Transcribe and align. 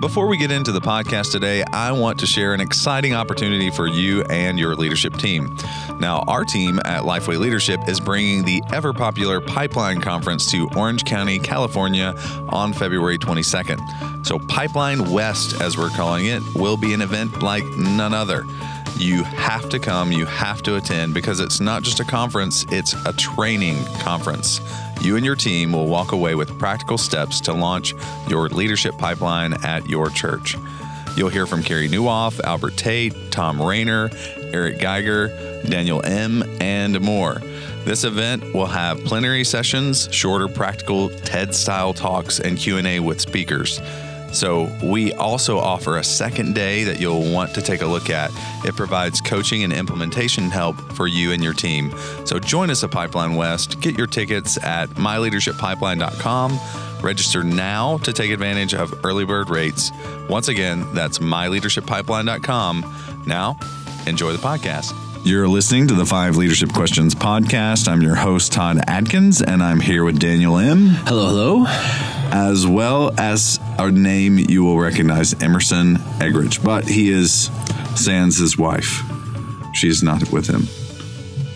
Before 0.00 0.28
we 0.28 0.36
get 0.36 0.52
into 0.52 0.70
the 0.70 0.80
podcast 0.80 1.32
today, 1.32 1.64
I 1.72 1.90
want 1.90 2.20
to 2.20 2.26
share 2.26 2.54
an 2.54 2.60
exciting 2.60 3.14
opportunity 3.14 3.68
for 3.68 3.88
you 3.88 4.22
and 4.30 4.56
your 4.56 4.76
leadership 4.76 5.16
team. 5.16 5.56
Now, 5.98 6.20
our 6.28 6.44
team 6.44 6.78
at 6.84 7.02
Lifeway 7.02 7.36
Leadership 7.36 7.80
is 7.88 7.98
bringing 7.98 8.44
the 8.44 8.62
ever 8.72 8.92
popular 8.92 9.40
Pipeline 9.40 10.00
Conference 10.00 10.48
to 10.52 10.68
Orange 10.76 11.04
County, 11.04 11.40
California 11.40 12.14
on 12.48 12.72
February 12.72 13.18
22nd. 13.18 14.24
So, 14.24 14.38
Pipeline 14.38 15.10
West, 15.10 15.60
as 15.60 15.76
we're 15.76 15.90
calling 15.90 16.26
it, 16.26 16.44
will 16.54 16.76
be 16.76 16.94
an 16.94 17.02
event 17.02 17.42
like 17.42 17.64
none 17.76 18.14
other. 18.14 18.44
You 18.98 19.22
have 19.22 19.68
to 19.68 19.78
come, 19.78 20.10
you 20.10 20.26
have 20.26 20.60
to 20.64 20.74
attend 20.74 21.14
because 21.14 21.38
it's 21.38 21.60
not 21.60 21.84
just 21.84 22.00
a 22.00 22.04
conference, 22.04 22.66
it's 22.70 22.94
a 23.06 23.12
training 23.12 23.84
conference. 24.00 24.60
You 25.00 25.14
and 25.14 25.24
your 25.24 25.36
team 25.36 25.72
will 25.72 25.86
walk 25.86 26.10
away 26.10 26.34
with 26.34 26.58
practical 26.58 26.98
steps 26.98 27.40
to 27.42 27.52
launch 27.52 27.94
your 28.28 28.48
leadership 28.48 28.98
pipeline 28.98 29.54
at 29.64 29.88
your 29.88 30.10
church. 30.10 30.56
You'll 31.16 31.28
hear 31.28 31.46
from 31.46 31.62
Carey 31.62 31.88
Nieuwhof, 31.88 32.40
Albert 32.40 32.76
Tate, 32.76 33.14
Thom 33.30 33.62
Rainer, 33.62 34.10
Eric 34.36 34.80
Geiger, 34.80 35.28
Daniel 35.64 36.00
Im, 36.00 36.42
and 36.60 37.00
more. 37.00 37.40
This 37.84 38.02
event 38.02 38.52
will 38.52 38.66
have 38.66 39.02
plenary 39.04 39.44
sessions, 39.44 40.08
shorter 40.12 40.48
practical 40.48 41.08
TED-style 41.08 41.94
talks, 41.94 42.40
and 42.40 42.58
Q&A 42.58 42.98
with 42.98 43.20
speakers. 43.20 43.80
So, 44.32 44.70
we 44.82 45.12
also 45.14 45.58
offer 45.58 45.96
a 45.96 46.04
second 46.04 46.54
day 46.54 46.84
that 46.84 47.00
you'll 47.00 47.32
want 47.32 47.54
to 47.54 47.62
take 47.62 47.82
a 47.82 47.86
look 47.86 48.10
at. 48.10 48.30
It 48.64 48.76
provides 48.76 49.20
coaching 49.20 49.64
and 49.64 49.72
implementation 49.72 50.50
help 50.50 50.76
for 50.92 51.06
you 51.06 51.32
and 51.32 51.42
your 51.42 51.54
team. 51.54 51.92
So, 52.24 52.38
join 52.38 52.70
us 52.70 52.84
at 52.84 52.90
Pipeline 52.90 53.34
West. 53.34 53.80
Get 53.80 53.96
your 53.96 54.06
tickets 54.06 54.62
at 54.62 54.90
myleadershippipeline.com. 54.90 56.58
Register 57.02 57.44
now 57.44 57.98
to 57.98 58.12
take 58.12 58.30
advantage 58.30 58.74
of 58.74 59.04
early 59.04 59.24
bird 59.24 59.50
rates. 59.50 59.92
Once 60.28 60.48
again, 60.48 60.84
that's 60.94 61.18
myleadershippipeline.com. 61.18 63.24
Now, 63.26 63.56
enjoy 64.06 64.32
the 64.32 64.38
podcast. 64.38 64.94
You're 65.24 65.48
listening 65.48 65.88
to 65.88 65.94
the 65.94 66.06
Five 66.06 66.36
Leadership 66.36 66.72
Questions 66.72 67.14
podcast. 67.14 67.88
I'm 67.88 68.02
your 68.02 68.14
host, 68.14 68.52
Todd 68.52 68.80
Adkins, 68.86 69.42
and 69.42 69.62
I'm 69.62 69.80
here 69.80 70.04
with 70.04 70.18
Daniel 70.18 70.56
Im. 70.56 70.88
Hello, 70.88 71.26
hello. 71.26 71.64
As 72.30 72.66
well 72.66 73.12
as 73.18 73.58
our 73.78 73.90
name, 73.90 74.38
you 74.38 74.64
will 74.64 74.78
recognize 74.78 75.40
Emerson 75.42 75.96
Eggerichs, 76.18 76.62
but 76.62 76.86
he 76.86 77.10
is 77.10 77.50
Sans 77.94 78.36
his 78.36 78.58
wife. 78.58 79.02
She's 79.74 80.02
not 80.02 80.30
with 80.32 80.48
him 80.48 80.66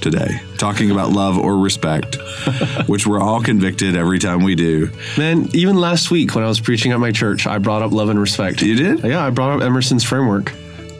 today, 0.00 0.40
talking 0.58 0.90
about 0.90 1.10
love 1.10 1.38
or 1.38 1.56
respect, 1.58 2.16
which 2.86 3.06
we're 3.06 3.20
all 3.20 3.42
convicted 3.42 3.96
every 3.96 4.18
time 4.18 4.42
we 4.42 4.54
do. 4.54 4.90
Man, 5.16 5.48
even 5.52 5.76
last 5.76 6.10
week 6.10 6.34
when 6.34 6.44
I 6.44 6.48
was 6.48 6.60
preaching 6.60 6.92
at 6.92 7.00
my 7.00 7.12
church, 7.12 7.46
I 7.46 7.58
brought 7.58 7.82
up 7.82 7.92
love 7.92 8.08
and 8.08 8.18
respect. 8.18 8.62
You 8.62 8.74
did? 8.74 9.04
Yeah, 9.04 9.24
I 9.24 9.30
brought 9.30 9.56
up 9.56 9.62
Emerson's 9.62 10.04
framework. 10.04 10.52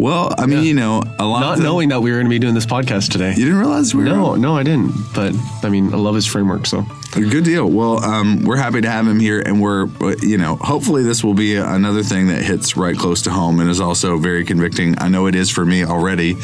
Well, 0.03 0.34
I 0.36 0.47
mean, 0.47 0.58
Yeah. 0.58 0.64
you 0.64 0.75
know, 0.75 1.03
a 1.20 1.25
lot 1.25 1.41
Not 1.41 1.56
them- 1.58 1.64
knowing 1.67 1.91
that 1.91 2.03
we 2.03 2.11
were 2.11 2.17
going 2.17 2.27
to 2.27 2.31
be 2.31 2.41
doing 2.41 2.55
this 2.55 2.67
podcast 2.67 3.11
today. 3.11 3.31
You 3.36 3.45
didn't 3.45 3.58
realize 3.61 3.95
we 3.95 4.03
were 4.03 4.08
No, 4.11 4.34
no, 4.34 4.56
I 4.56 4.64
didn't. 4.64 4.92
But 5.14 5.33
I 5.62 5.69
mean, 5.69 5.95
I 5.95 5.97
love 5.97 6.17
his 6.17 6.27
framework. 6.27 6.67
So 6.67 6.84
Good 7.12 7.45
deal. 7.45 7.69
Well, 7.70 8.03
um, 8.03 8.42
we're 8.42 8.56
happy 8.56 8.80
to 8.80 8.91
have 8.91 9.06
him 9.06 9.20
here, 9.20 9.39
and 9.41 9.61
we're, 9.61 9.86
you 10.23 10.39
know, 10.39 10.56
hopefully 10.56 11.03
this 11.03 11.23
will 11.23 11.34
be 11.34 11.56
another 11.56 12.03
thing 12.03 12.28
that 12.28 12.42
hits 12.42 12.75
right 12.77 12.97
close 12.97 13.20
to 13.23 13.30
home 13.30 13.61
and 13.61 13.69
is 13.70 13.80
also 13.80 14.17
very 14.17 14.45
convicting. 14.45 14.95
I 14.98 15.08
know 15.08 15.27
it 15.27 15.34
is 15.34 15.50
for 15.50 15.64
me 15.64 15.84
already 15.84 16.36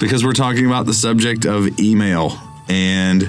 because 0.00 0.24
we're 0.24 0.32
talking 0.32 0.66
about 0.66 0.86
the 0.86 0.94
subject 0.94 1.46
of 1.46 1.78
email. 1.78 2.36
And, 2.68 3.28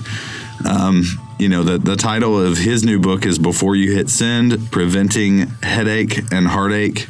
um, 0.67 1.03
you 1.37 1.49
know, 1.49 1.63
the, 1.63 1.77
the 1.77 1.95
title 1.95 2.39
of 2.41 2.57
his 2.57 2.83
new 2.83 2.99
book 2.99 3.25
is 3.27 3.37
Before 3.37 3.75
You 3.75 3.91
Hit 3.93 4.09
Send 4.09 4.71
Preventing 4.71 5.47
Headache 5.61 6.17
and 6.33 6.47
Heartache. 6.47 7.07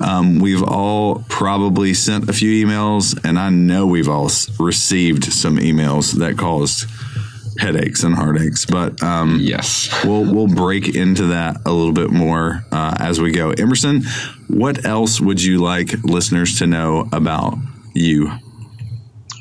Um, 0.00 0.40
we've 0.40 0.62
all 0.62 1.24
probably 1.28 1.94
sent 1.94 2.28
a 2.28 2.32
few 2.32 2.66
emails, 2.66 3.18
and 3.24 3.38
I 3.38 3.50
know 3.50 3.86
we've 3.86 4.08
all 4.08 4.30
received 4.58 5.24
some 5.24 5.58
emails 5.58 6.12
that 6.18 6.38
caused 6.38 6.88
headaches 7.58 8.02
and 8.02 8.14
heartaches. 8.14 8.66
But 8.66 9.02
um, 9.02 9.38
yes, 9.40 9.88
we'll 10.04 10.32
we'll 10.32 10.54
break 10.54 10.94
into 10.94 11.26
that 11.26 11.60
a 11.66 11.72
little 11.72 11.92
bit 11.92 12.10
more 12.10 12.64
uh, 12.72 12.96
as 12.98 13.20
we 13.20 13.32
go. 13.32 13.50
Emerson, 13.50 14.02
what 14.48 14.84
else 14.84 15.20
would 15.20 15.42
you 15.42 15.58
like 15.58 15.92
listeners 16.04 16.58
to 16.58 16.66
know 16.66 17.08
about 17.12 17.58
you? 17.94 18.30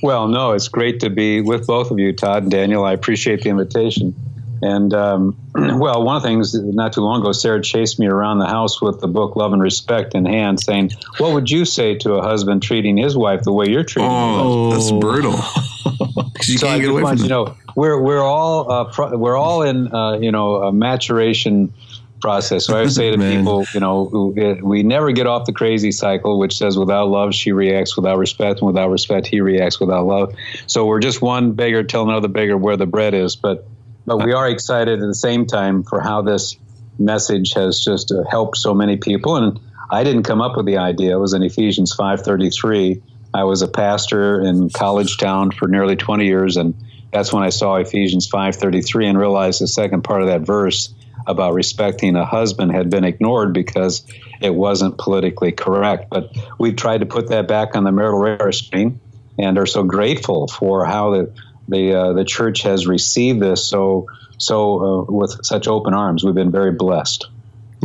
Well, 0.02 0.28
no, 0.28 0.54
it's 0.54 0.70
great 0.70 1.02
to 1.02 1.10
be 1.10 1.42
with 1.42 1.68
both 1.68 1.92
of 1.92 2.00
you, 2.00 2.14
Todd 2.14 2.44
and 2.44 2.52
Daniel. 2.52 2.86
I 2.86 2.94
appreciate 2.94 3.42
the 3.42 3.50
invitation. 3.50 4.16
And 4.62 4.94
um, 4.94 5.38
well, 5.56 6.04
one 6.04 6.16
of 6.16 6.22
the 6.22 6.28
things 6.28 6.54
not 6.54 6.94
too 6.94 7.02
long 7.02 7.22
ago, 7.22 7.32
Sarah 7.32 7.62
chased 7.62 8.00
me 8.00 8.08
around 8.08 8.40
the 8.40 8.48
house 8.48 8.82
with 8.82 9.00
the 9.00 9.08
book 9.08 9.36
Love 9.36 9.54
and 9.54 9.62
Respect 9.62 10.16
in 10.16 10.26
hand, 10.26 10.60
saying, 10.60 10.92
"What 11.18 11.34
would 11.34 11.50
you 11.50 11.66
say 11.66 11.96
to 12.00 12.14
a 12.14 12.22
husband 12.22 12.64
treating 12.64 12.98
his 12.98 13.16
wife 13.18 13.44
the 13.44 13.54
way 13.54 13.70
you're 13.70 13.84
treating?" 13.84 14.12
your? 14.12 14.20
Oh, 14.20 14.72
that's 14.72 14.92
brutal. 14.92 15.32
you 16.48 16.58
so 16.58 16.68
I 16.68 16.72
can't 16.72 16.82
get 16.82 16.90
away 16.90 17.04
want 17.04 17.20
from 17.20 17.26
you 17.26 17.30
know 17.30 17.56
we're 17.76 18.02
we're 18.02 18.22
all 18.22 18.72
uh, 18.72 18.86
pro- 18.86 19.18
we're 19.18 19.38
all 19.38 19.62
in 19.62 19.94
uh, 19.94 20.20
you 20.20 20.32
know 20.32 20.64
a 20.64 20.72
maturation 20.72 21.74
process. 22.20 22.66
So 22.66 22.78
I 22.78 22.82
would 22.82 22.92
say 23.02 23.12
to 23.12 23.18
people, 23.18 23.66
you 23.74 23.80
know, 23.80 24.34
we 24.62 24.84
never 24.84 25.12
get 25.12 25.28
off 25.28 25.46
the 25.46 25.54
crazy 25.54 25.92
cycle, 25.92 26.40
which 26.40 26.58
says 26.58 26.78
without 26.78 27.08
love 27.08 27.34
she 27.34 27.52
reacts 27.52 27.96
without 27.96 28.18
respect, 28.18 28.60
and 28.60 28.68
without 28.68 28.90
respect 28.90 29.28
he 29.28 29.42
reacts 29.42 29.80
without 29.80 30.06
love. 30.06 30.36
So 30.68 30.86
we're 30.86 31.00
just 31.00 31.22
one 31.22 31.54
beggar 31.54 31.84
telling 31.84 32.10
another 32.10 32.28
beggar 32.28 32.58
where 32.58 32.78
the 32.78 32.86
bread 32.86 33.14
is. 33.14 33.36
But 33.36 33.68
but 34.10 34.26
we 34.26 34.34
are 34.34 34.50
excited 34.50 35.04
at 35.04 35.06
the 35.06 35.14
same 35.14 35.46
time 35.46 35.84
for 35.84 36.02
how 36.02 36.24
this 36.24 36.58
message 36.98 37.54
has 37.54 37.80
just 37.80 38.12
uh, 38.12 38.24
helped 38.28 38.58
so 38.58 38.74
many 38.74 38.98
people. 38.98 39.36
And 39.36 39.60
I 39.92 40.04
didn't 40.04 40.24
come 40.24 40.42
up 40.42 40.58
with 40.58 40.66
the 40.66 40.78
idea; 40.78 41.16
it 41.16 41.20
was 41.20 41.34
in 41.34 41.44
Ephesians 41.44 41.94
five 41.94 42.22
thirty 42.22 42.50
three. 42.50 43.04
I 43.36 43.44
was 43.44 43.62
a 43.62 43.68
pastor 43.68 44.42
in 44.42 44.72
College 44.72 45.18
Town 45.18 45.52
for 45.52 45.68
nearly 45.68 45.96
20 45.96 46.26
years, 46.26 46.58
and 46.58 46.74
that's 47.14 47.32
when 47.32 47.44
I 47.44 47.50
saw 47.50 47.76
Ephesians 47.76 48.28
5:33 48.28 49.10
and 49.10 49.20
realized 49.20 49.62
the 49.62 49.68
second 49.68 50.02
part 50.04 50.24
of 50.24 50.30
that 50.30 50.42
verse 50.42 50.92
about 51.28 51.54
respecting 51.54 52.16
a 52.16 52.26
husband 52.26 52.72
had 52.72 52.90
been 52.90 53.04
ignored 53.04 53.54
because 53.54 54.04
it 54.42 54.56
wasn't 54.56 54.98
politically 54.98 55.52
correct. 55.52 56.10
But 56.10 56.36
we've 56.58 56.76
tried 56.76 57.02
to 57.02 57.06
put 57.06 57.28
that 57.28 57.48
back 57.48 57.76
on 57.76 57.84
the 57.84 57.92
marital 57.92 58.20
radar 58.20 58.52
screen, 58.54 59.00
and 59.38 59.60
are 59.60 59.68
so 59.68 59.84
grateful 59.84 60.48
for 60.48 60.86
how 60.86 61.12
the 61.12 61.34
the 61.70 61.94
uh, 61.94 62.14
the 62.14 62.26
church 62.26 62.64
has 62.64 62.88
received 62.88 63.42
this 63.42 63.66
so 63.66 64.08
so 64.38 64.80
uh, 64.80 65.12
with 65.12 65.46
such 65.46 65.68
open 65.68 65.94
arms. 65.94 66.24
We've 66.24 66.34
been 66.34 66.52
very 66.52 66.72
blessed. 66.72 67.28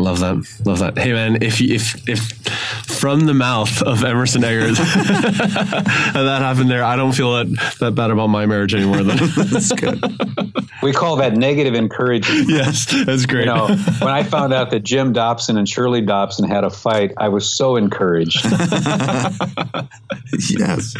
Love 0.04 0.20
that, 0.20 0.36
love 0.66 0.80
that. 0.80 0.98
Hey, 0.98 1.14
man, 1.14 1.42
if 1.42 1.62
you- 1.62 1.74
if 1.74 2.06
if 2.06 2.20
from 2.84 3.20
the 3.20 3.32
mouth 3.32 3.80
of 3.82 4.04
Emerson 4.04 4.42
Eggerichs 4.42 4.76
that 6.12 6.42
happened 6.42 6.70
there, 6.70 6.84
I 6.84 6.94
don't 6.96 7.12
feel 7.12 7.32
that 7.32 7.46
that 7.80 7.94
bad 7.94 8.10
about 8.10 8.26
my 8.26 8.44
marriage 8.44 8.74
anymore. 8.74 9.02
Then 9.02 9.16
That's 9.50 9.72
good. 9.72 10.02
We 10.82 10.92
call 10.92 11.16
that 11.16 11.32
negative 11.34 11.74
encouragement. 11.74 12.50
yes, 12.50 12.84
that's 13.06 13.24
great. 13.24 13.46
You 13.46 13.54
know, 13.54 13.68
when 14.00 14.12
I 14.12 14.22
found 14.24 14.52
out 14.52 14.70
that 14.72 14.80
Jim 14.80 15.14
Dobson 15.14 15.56
and 15.56 15.66
Shirley 15.66 16.02
Dobson 16.02 16.46
had 16.46 16.64
a 16.64 16.70
fight, 16.70 17.12
I 17.16 17.28
was 17.30 17.48
so 17.48 17.76
encouraged. 17.76 18.44
yes. 20.50 20.94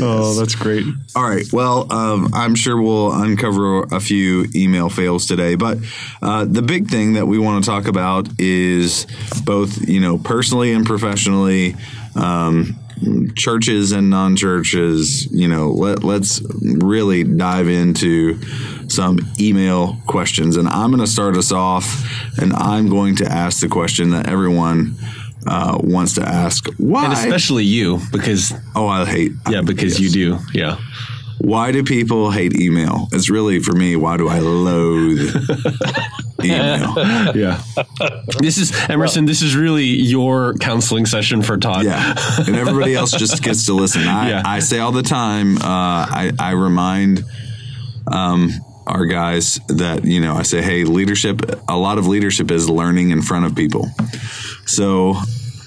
oh, 0.00 0.34
that's 0.38 0.54
great. 0.54 0.84
All 1.14 1.28
right. 1.28 1.44
Well, 1.52 1.92
um, 1.92 2.30
I'm 2.32 2.54
sure 2.54 2.80
we'll 2.80 3.12
uncover 3.12 3.82
a 3.84 4.00
few 4.00 4.46
email 4.54 4.88
fails 4.88 5.26
today, 5.26 5.54
but 5.56 5.76
uh, 6.22 6.46
the 6.46 6.62
big 6.62 6.88
thing 6.88 7.12
that 7.14 7.26
we 7.26 7.38
want 7.38 7.62
to 7.64 7.70
talk 7.70 7.86
about 7.86 8.21
is 8.38 9.06
both, 9.44 9.88
you 9.88 10.00
know, 10.00 10.18
personally 10.18 10.72
and 10.72 10.84
professionally, 10.86 11.76
um, 12.14 12.78
churches 13.34 13.92
and 13.92 14.10
non-churches. 14.10 15.30
You 15.32 15.48
know, 15.48 15.70
let 15.70 16.04
let's 16.04 16.42
really 16.62 17.24
dive 17.24 17.68
into 17.68 18.40
some 18.88 19.18
email 19.40 19.96
questions, 20.06 20.56
and 20.56 20.68
I'm 20.68 20.90
going 20.90 21.00
to 21.00 21.10
start 21.10 21.36
us 21.36 21.52
off, 21.52 22.04
and 22.38 22.52
I'm 22.52 22.88
going 22.88 23.16
to 23.16 23.26
ask 23.26 23.60
the 23.60 23.68
question 23.68 24.10
that 24.10 24.28
everyone. 24.28 24.96
Uh, 25.44 25.76
wants 25.82 26.14
to 26.14 26.22
ask 26.22 26.68
why? 26.78 27.02
And 27.02 27.12
especially 27.14 27.64
you, 27.64 27.98
because 28.12 28.52
oh, 28.76 28.86
I 28.86 29.04
hate. 29.04 29.32
yeah, 29.50 29.60
because 29.60 29.98
you 29.98 30.08
do. 30.08 30.38
Yeah. 30.54 30.76
Why 31.38 31.72
do 31.72 31.82
people 31.82 32.30
hate 32.30 32.60
email? 32.60 33.08
It's 33.10 33.28
really 33.28 33.58
for 33.58 33.72
me. 33.72 33.96
Why 33.96 34.16
do 34.16 34.28
I 34.28 34.38
loathe 34.38 35.34
email? 36.44 36.94
Yeah. 37.34 37.62
this 38.38 38.58
is 38.58 38.72
Emerson. 38.88 39.24
this 39.26 39.42
is 39.42 39.54
really 39.56 39.84
your 39.84 40.54
counseling 40.54 41.06
session 41.06 41.42
for 41.42 41.56
Todd. 41.56 41.84
Yeah, 41.84 42.14
and 42.46 42.56
everybody 42.56 42.94
else 42.94 43.10
just 43.12 43.42
gets 43.42 43.66
to 43.66 43.74
listen. 43.74 44.02
I, 44.02 44.28
Yeah. 44.30 44.42
I 44.44 44.58
say 44.60 44.78
all 44.80 44.92
the 44.92 45.02
time. 45.02 45.56
Uh, 45.56 45.60
I 45.64 46.32
I 46.38 46.50
remind 46.52 47.24
um, 48.06 48.50
our 48.86 49.06
guys 49.06 49.60
that 49.68 50.04
you 50.04 50.20
know 50.20 50.34
I 50.34 50.42
say, 50.42 50.62
hey, 50.62 50.84
leadership. 50.84 51.40
A 51.68 51.76
lot 51.76 51.98
of 51.98 52.06
leadership 52.06 52.50
is 52.50 52.68
learning 52.68 53.10
in 53.10 53.22
front 53.22 53.46
of 53.46 53.54
people. 53.54 53.88
So 54.66 55.14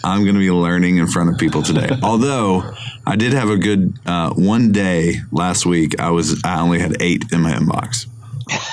I'm 0.03 0.23
going 0.23 0.35
to 0.35 0.39
be 0.39 0.51
learning 0.51 0.97
in 0.97 1.07
front 1.07 1.29
of 1.31 1.37
people 1.37 1.63
today. 1.63 1.89
Although 2.03 2.63
I 3.07 3.15
did 3.15 3.33
have 3.33 3.49
a 3.49 3.57
good 3.57 3.97
uh, 4.05 4.31
one 4.33 4.71
day 4.71 5.21
last 5.31 5.65
week. 5.65 5.99
I 5.99 6.11
was 6.11 6.41
I 6.43 6.59
only 6.61 6.79
had 6.79 7.01
eight 7.01 7.23
in 7.31 7.41
my 7.41 7.53
inbox. 7.53 8.05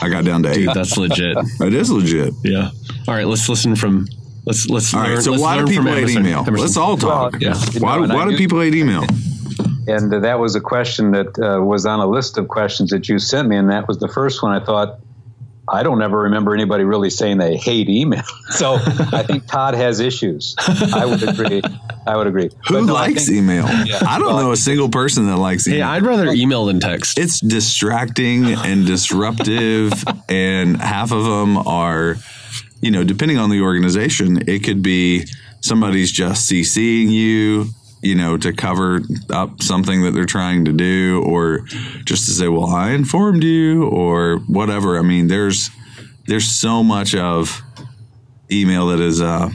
I 0.00 0.08
got 0.08 0.24
down 0.24 0.42
to 0.44 0.50
eight. 0.50 0.54
Dude, 0.66 0.74
that's 0.74 0.96
legit. 0.96 1.36
It 1.60 1.74
is 1.74 1.90
legit. 1.90 2.34
Yeah. 2.44 2.70
All 3.08 3.14
right, 3.14 3.26
let's 3.26 3.48
listen 3.48 3.74
from 3.76 4.06
Let's 4.44 4.68
let's 4.68 4.92
All 4.92 5.02
learn. 5.02 5.14
right. 5.14 5.22
So 5.22 5.30
let's 5.32 5.42
why 5.42 5.58
do 5.58 5.66
people 5.66 5.84
hate 5.84 5.98
Emerson. 5.98 6.26
email? 6.26 6.38
Emerson. 6.40 6.56
Let's 6.56 6.76
all 6.76 6.96
talk. 6.96 7.32
Well, 7.34 7.42
yeah. 7.42 7.54
Why, 7.78 7.98
know, 8.04 8.14
why 8.14 8.24
do 8.24 8.32
do- 8.32 8.36
people 8.36 8.60
hate 8.60 8.74
email? 8.74 9.04
And 9.86 10.12
uh, 10.12 10.20
that 10.20 10.38
was 10.38 10.54
a 10.54 10.60
question 10.60 11.10
that 11.12 11.38
uh, 11.38 11.62
was 11.62 11.86
on 11.86 12.00
a 12.00 12.06
list 12.06 12.38
of 12.38 12.48
questions 12.48 12.90
that 12.90 13.08
you 13.08 13.18
sent 13.18 13.48
me, 13.48 13.56
and 13.56 13.70
that 13.70 13.86
was 13.88 13.98
the 13.98 14.08
first 14.08 14.42
one. 14.42 14.52
I 14.52 14.64
thought, 14.64 14.98
I 15.72 15.82
don't 15.82 16.02
ever 16.02 16.20
remember 16.20 16.54
anybody 16.54 16.84
really 16.84 17.08
saying 17.10 17.38
they 17.38 17.56
hate 17.56 17.88
email. 17.88 18.22
So 18.50 18.74
I 18.74 19.22
think 19.26 19.46
Todd 19.46 19.72
has 19.74 19.98
issues. 19.98 20.54
I 20.58 21.06
would 21.06 21.22
agree. 21.26 21.62
I 22.06 22.16
would 22.18 22.26
agree. 22.26 22.50
Who 22.68 22.74
But 22.74 22.80
no, 22.84 22.94
I 22.94 23.06
likes 23.08 23.26
think- 23.26 23.38
email? 23.38 23.64
I 23.66 24.18
don't 24.18 24.36
know 24.36 24.52
a 24.52 24.56
single 24.58 24.90
person 24.90 25.26
that 25.28 25.38
likes 25.38 25.66
email. 25.66 25.78
Hey, 25.78 25.82
I'd 25.82 26.02
rather 26.02 26.26
email 26.32 26.66
than 26.66 26.78
text. 26.78 27.18
it's 27.18 27.40
distracting 27.40 28.44
and 28.52 28.84
disruptive, 28.86 29.92
and 30.28 30.76
half 30.76 31.12
of 31.12 31.24
them 31.24 31.56
are, 31.56 32.16
you 32.82 32.90
know, 32.90 33.04
depending 33.04 33.38
on 33.38 33.48
the 33.48 33.62
organization, 33.62 34.42
it 34.46 34.62
could 34.64 34.82
be 34.82 35.24
somebody's 35.62 36.12
just 36.12 36.50
CCing 36.50 37.08
you, 37.10 37.66
you 38.02 38.16
know, 38.16 38.36
to 38.36 38.52
cover 38.52 39.00
up 39.30 39.62
something 39.62 40.02
that 40.02 40.10
they're 40.10 40.26
trying 40.26 40.64
to 40.64 40.72
do, 40.72 41.22
or 41.24 41.60
just 42.04 42.26
to 42.26 42.32
say, 42.32 42.48
"Well, 42.48 42.66
I 42.66 42.90
informed 42.90 43.44
you," 43.44 43.84
or 43.84 44.38
whatever. 44.48 44.98
I 44.98 45.02
mean, 45.02 45.28
there's 45.28 45.70
there's 46.26 46.48
so 46.48 46.82
much 46.82 47.14
of 47.14 47.62
email 48.50 48.88
that 48.88 49.00
is, 49.00 49.20
uh, 49.20 49.50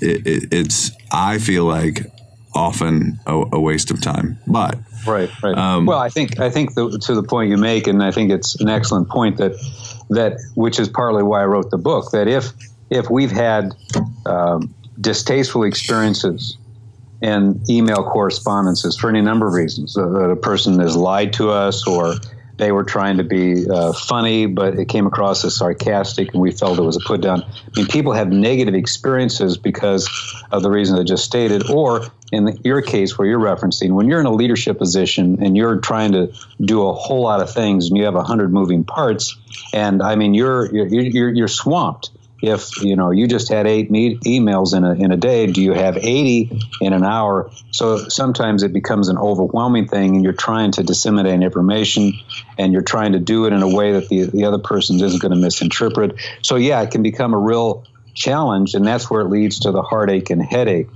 it, 0.00 0.26
it, 0.26 0.52
it's 0.52 0.90
I 1.12 1.38
feel 1.38 1.64
like 1.64 2.06
often 2.54 3.20
a, 3.26 3.44
a 3.52 3.60
waste 3.60 3.90
of 3.90 4.02
time, 4.02 4.38
but. 4.46 4.78
Right, 5.06 5.30
right. 5.42 5.56
Um, 5.56 5.86
well, 5.86 5.98
I 5.98 6.10
think 6.10 6.38
I 6.38 6.48
think 6.48 6.74
the, 6.74 6.96
to 7.06 7.14
the 7.14 7.24
point 7.24 7.50
you 7.50 7.56
make, 7.56 7.88
and 7.88 8.02
I 8.02 8.12
think 8.12 8.30
it's 8.30 8.60
an 8.60 8.68
excellent 8.68 9.08
point 9.08 9.38
that 9.38 9.52
that 10.10 10.38
which 10.54 10.78
is 10.78 10.88
partly 10.88 11.24
why 11.24 11.42
I 11.42 11.46
wrote 11.46 11.70
the 11.70 11.78
book. 11.78 12.12
That 12.12 12.28
if 12.28 12.52
if 12.88 13.10
we've 13.10 13.32
had 13.32 13.72
um, 14.26 14.72
distasteful 15.00 15.64
experiences 15.64 16.56
in 17.22 17.62
email 17.70 18.02
correspondences 18.02 18.96
for 18.96 19.08
any 19.08 19.20
number 19.20 19.46
of 19.46 19.54
reasons, 19.54 19.94
that 19.94 20.30
a 20.30 20.36
person 20.36 20.80
has 20.80 20.96
lied 20.96 21.32
to 21.34 21.50
us 21.50 21.86
or 21.86 22.16
they 22.58 22.70
were 22.70 22.84
trying 22.84 23.16
to 23.16 23.24
be 23.24 23.68
uh, 23.68 23.92
funny, 23.92 24.46
but 24.46 24.78
it 24.78 24.88
came 24.88 25.06
across 25.06 25.44
as 25.44 25.56
sarcastic, 25.56 26.32
and 26.32 26.40
we 26.40 26.52
felt 26.52 26.78
it 26.78 26.82
was 26.82 26.96
a 26.96 27.00
put 27.00 27.20
down. 27.20 27.42
I 27.42 27.46
mean, 27.74 27.86
people 27.86 28.12
have 28.12 28.28
negative 28.28 28.74
experiences 28.74 29.56
because 29.56 30.08
of 30.52 30.62
the 30.62 30.70
reason 30.70 30.98
I 30.98 31.02
just 31.02 31.24
stated, 31.24 31.70
or 31.70 32.02
in 32.30 32.58
your 32.62 32.82
case 32.82 33.16
where 33.16 33.26
you're 33.26 33.40
referencing, 33.40 33.92
when 33.92 34.06
you're 34.06 34.20
in 34.20 34.26
a 34.26 34.32
leadership 34.32 34.78
position 34.78 35.42
and 35.42 35.56
you're 35.56 35.78
trying 35.78 36.12
to 36.12 36.32
do 36.60 36.86
a 36.86 36.92
whole 36.92 37.22
lot 37.22 37.40
of 37.40 37.52
things 37.52 37.88
and 37.88 37.96
you 37.96 38.04
have 38.04 38.14
a 38.14 38.22
hundred 38.22 38.52
moving 38.52 38.84
parts, 38.84 39.36
and 39.72 40.02
I 40.02 40.16
mean, 40.16 40.34
you're 40.34 40.72
you're 40.72 40.86
you're, 40.86 41.30
you're 41.30 41.48
swamped. 41.48 42.10
If 42.42 42.82
you 42.82 42.96
know 42.96 43.12
you 43.12 43.28
just 43.28 43.48
had 43.48 43.68
eight 43.68 43.88
me- 43.90 44.18
emails 44.18 44.76
in 44.76 44.82
a 44.82 44.92
in 44.94 45.12
a 45.12 45.16
day, 45.16 45.46
do 45.46 45.62
you 45.62 45.72
have 45.72 45.96
eighty 45.96 46.50
in 46.80 46.92
an 46.92 47.04
hour? 47.04 47.50
So 47.70 48.08
sometimes 48.08 48.64
it 48.64 48.72
becomes 48.72 49.08
an 49.08 49.16
overwhelming 49.16 49.86
thing, 49.86 50.16
and 50.16 50.24
you're 50.24 50.32
trying 50.32 50.72
to 50.72 50.82
disseminate 50.82 51.40
information, 51.40 52.14
and 52.58 52.72
you're 52.72 52.82
trying 52.82 53.12
to 53.12 53.20
do 53.20 53.46
it 53.46 53.52
in 53.52 53.62
a 53.62 53.68
way 53.68 53.92
that 53.92 54.08
the 54.08 54.24
the 54.24 54.44
other 54.44 54.58
person 54.58 55.00
isn't 55.00 55.22
going 55.22 55.30
to 55.30 55.38
misinterpret. 55.38 56.16
So 56.42 56.56
yeah, 56.56 56.82
it 56.82 56.90
can 56.90 57.04
become 57.04 57.32
a 57.32 57.38
real 57.38 57.84
challenge, 58.12 58.74
and 58.74 58.84
that's 58.84 59.08
where 59.08 59.20
it 59.22 59.28
leads 59.28 59.60
to 59.60 59.70
the 59.70 59.82
heartache 59.82 60.30
and 60.30 60.42
headache. 60.42 60.88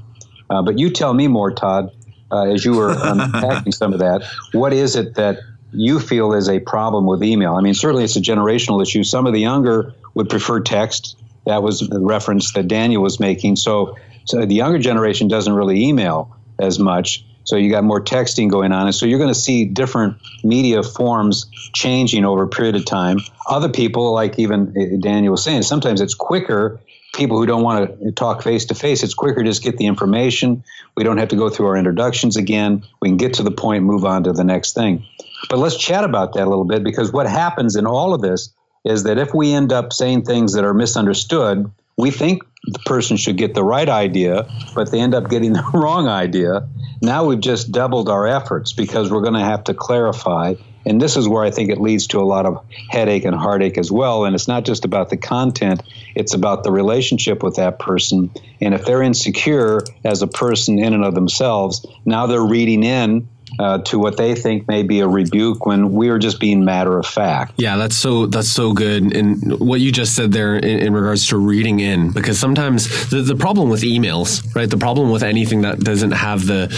Uh, 0.50 0.62
but 0.62 0.78
you 0.78 0.90
tell 0.90 1.14
me 1.14 1.28
more, 1.28 1.52
Todd, 1.52 1.93
uh, 2.31 2.46
as 2.46 2.64
you 2.64 2.75
were 2.75 2.90
unpacking 3.02 3.72
some 3.72 3.93
of 3.93 4.00
that. 4.00 4.25
What 4.52 4.72
is 4.72 4.96
it 4.96 5.14
that 5.14 5.38
you 5.72 6.00
feel 6.00 6.32
is 6.32 6.48
a 6.48 6.60
problem 6.60 7.06
with 7.06 7.22
email? 7.22 7.54
I 7.54 7.60
mean, 7.60 7.75
certainly 7.75 8.04
it's 8.04 8.16
a 8.16 8.20
generational 8.20 8.82
issue. 8.82 9.04
Some 9.04 9.26
of 9.26 9.32
the 9.32 9.40
younger 9.40 9.94
would 10.14 10.28
prefer 10.28 10.60
text. 10.60 11.16
That 11.46 11.62
was 11.62 11.81
the 11.81 12.00
reference 12.00 12.52
that 12.52 12.69
Daniel 12.69 13.02
was 13.02 13.19
making. 13.20 13.56
So, 13.56 13.96
so 14.25 14.44
the 14.44 14.54
younger 14.54 14.78
generation 14.78 15.28
doesn't 15.28 15.52
really 15.52 15.84
email 15.84 16.37
as 16.58 16.78
much. 16.78 17.25
So 17.44 17.56
you 17.56 17.70
got 17.70 17.84
more 17.84 18.02
texting 18.02 18.50
going 18.50 18.72
on, 18.72 18.87
and 18.87 18.94
so 18.94 19.06
you're 19.06 19.20
going 19.20 19.32
to 19.32 19.40
see 19.40 19.66
different 19.66 20.16
media 20.43 20.82
forms 20.82 21.46
changing 21.72 22.25
over 22.25 22.43
a 22.43 22.48
period 22.48 22.75
of 22.75 22.84
time. 22.84 23.20
Other 23.46 23.69
people, 23.69 24.12
like 24.12 24.37
even 24.40 24.75
uh, 24.76 25.00
Daniel 25.00 25.31
was 25.31 25.44
saying, 25.44 25.62
sometimes 25.62 26.00
it's 26.00 26.14
quicker 26.14 26.81
people 27.16 27.38
who 27.38 27.46
don't 27.46 27.62
want 27.62 27.98
to 28.00 28.12
talk 28.12 28.43
face 28.43 28.66
to 28.66 28.75
face, 28.75 29.02
it's 29.02 29.14
quicker 29.14 29.43
to 29.43 29.48
just 29.48 29.62
get 29.62 29.78
the 29.78 29.87
information. 29.87 30.62
We 30.96 31.02
don't 31.02 31.19
have 31.19 31.28
to 31.28 31.37
go 31.37 31.48
through 31.48 31.66
our 31.66 31.76
introductions 31.76 32.37
again. 32.37 32.84
We 33.00 33.08
can 33.08 33.16
get 33.16 33.34
to 33.34 33.43
the 33.43 33.50
point, 33.50 33.84
move 33.84 34.04
on 34.04 34.25
to 34.25 34.32
the 34.32 34.44
next 34.44 34.75
thing. 34.75 35.04
But 35.48 35.58
let's 35.58 35.76
chat 35.76 36.04
about 36.04 36.34
that 36.34 36.46
a 36.46 36.50
little 36.50 36.64
bit 36.64 36.84
because 36.84 37.12
what 37.12 37.26
happens 37.26 37.76
in 37.76 37.87
all 37.87 38.14
of 38.14 38.20
this 38.20 38.50
is 38.87 39.03
that 39.03 39.19
if 39.19 39.35
we 39.35 39.53
end 39.53 39.73
up 39.73 39.93
saying 39.93 40.23
things 40.23 40.55
that 40.55 40.65
are 40.65 40.73
misunderstood, 40.75 41.71
we 41.97 42.11
think 42.11 42.43
the 42.65 42.79
person 42.87 43.17
should 43.17 43.37
get 43.37 43.55
the 43.55 43.65
right 43.65 43.88
idea, 43.88 44.49
but 44.75 44.91
they 44.91 45.00
end 45.00 45.15
up 45.15 45.29
getting 45.29 45.53
the 45.55 45.71
wrong 45.75 46.09
idea. 46.09 46.69
Now 47.03 47.27
we've 47.27 47.41
just 47.41 47.73
doubled 47.73 48.09
our 48.09 48.27
efforts 48.27 48.73
because 48.73 49.11
we're 49.11 49.23
going 49.23 49.35
to 49.35 49.41
have 49.41 49.65
to 49.65 49.75
clarify. 49.75 50.55
And 50.87 51.03
this 51.03 51.17
is 51.17 51.29
where 51.29 51.43
I 51.43 51.50
think 51.50 51.71
it 51.71 51.81
leads 51.81 52.06
to 52.09 52.21
a 52.21 52.23
lot 52.23 52.47
of 52.47 52.65
headache 52.88 53.25
and 53.25 53.35
heartache 53.35 53.77
as 53.77 53.91
well. 53.91 54.25
And 54.25 54.37
it's 54.37 54.47
not 54.47 54.65
just 54.65 54.85
about 54.85 55.11
the 55.11 55.17
content, 55.17 55.82
it's 56.15 56.32
about 56.32 56.62
the 56.62 56.71
relationship 56.71 57.43
with 57.43 57.56
that 57.56 57.81
person. 57.81 58.31
And 58.61 58.73
if 58.73 58.85
they're 58.85 59.03
insecure 59.03 59.81
as 60.05 60.23
a 60.23 60.29
person 60.29 60.79
in 60.79 60.94
and 60.94 61.05
of 61.05 61.15
themselves, 61.15 61.85
now 62.05 62.27
they're 62.27 62.41
reading 62.41 62.85
in 62.85 63.29
uh, 63.58 63.79
to 63.79 63.99
what 63.99 64.17
they 64.17 64.35
think 64.35 64.69
may 64.69 64.82
be 64.82 65.00
a 65.00 65.08
rebuke 65.08 65.67
when 65.67 65.93
we 65.93 66.08
are 66.08 66.19
just 66.19 66.41
being 66.41 66.64
matter 66.64 66.99
of 66.99 67.06
fact. 67.06 67.55
Yeah, 67.56 67.76
that's 67.76 67.97
so 67.97 68.26
that's 68.26 68.49
so 68.49 68.73
good. 68.73 69.14
And 69.14 69.58
what 69.58 69.81
you 69.81 69.93
just 69.93 70.14
said 70.14 70.32
there 70.32 70.56
in, 70.56 70.81
in 70.81 70.93
regards 70.93 71.26
to 71.29 71.37
reading 71.37 71.81
in, 71.81 72.11
because 72.11 72.38
sometimes 72.38 73.11
the, 73.11 73.23
the 73.23 73.37
problem 73.37 73.69
with 73.69 73.82
emails, 73.82 74.55
right? 74.55 74.69
The 74.69 74.76
problem 74.76 75.11
with 75.11 75.23
anything 75.23 75.62
that 75.62 75.81
doesn't 75.81 76.12
have 76.12 76.47
the, 76.47 76.73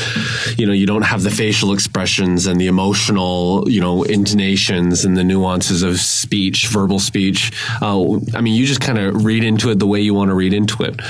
you 0.56 0.66
know, 0.66 0.72
you 0.72 0.86
don't 0.86 1.02
have 1.02 1.22
the 1.22 1.30
facial 1.30 1.72
expressions 1.72 2.46
and 2.46 2.60
the 2.60 2.66
emotional, 2.66 3.69
you 3.69 3.80
know, 3.80 4.02
intonations 4.02 5.04
and 5.04 5.16
the 5.16 5.25
nuances 5.25 5.82
of 5.82 5.98
speech, 5.98 6.69
verbal 6.69 6.98
speech. 6.98 7.52
Uh, 7.80 8.16
I 8.34 8.40
mean, 8.40 8.54
you 8.54 8.66
just 8.66 8.80
kind 8.80 8.98
of 8.98 9.25
read 9.25 9.44
into 9.44 9.70
it 9.70 9.78
the 9.78 9.86
way 9.86 10.00
you 10.00 10.14
want 10.14 10.30
to 10.30 10.34
read 10.34 10.52
into 10.52 10.82
it, 10.82 11.00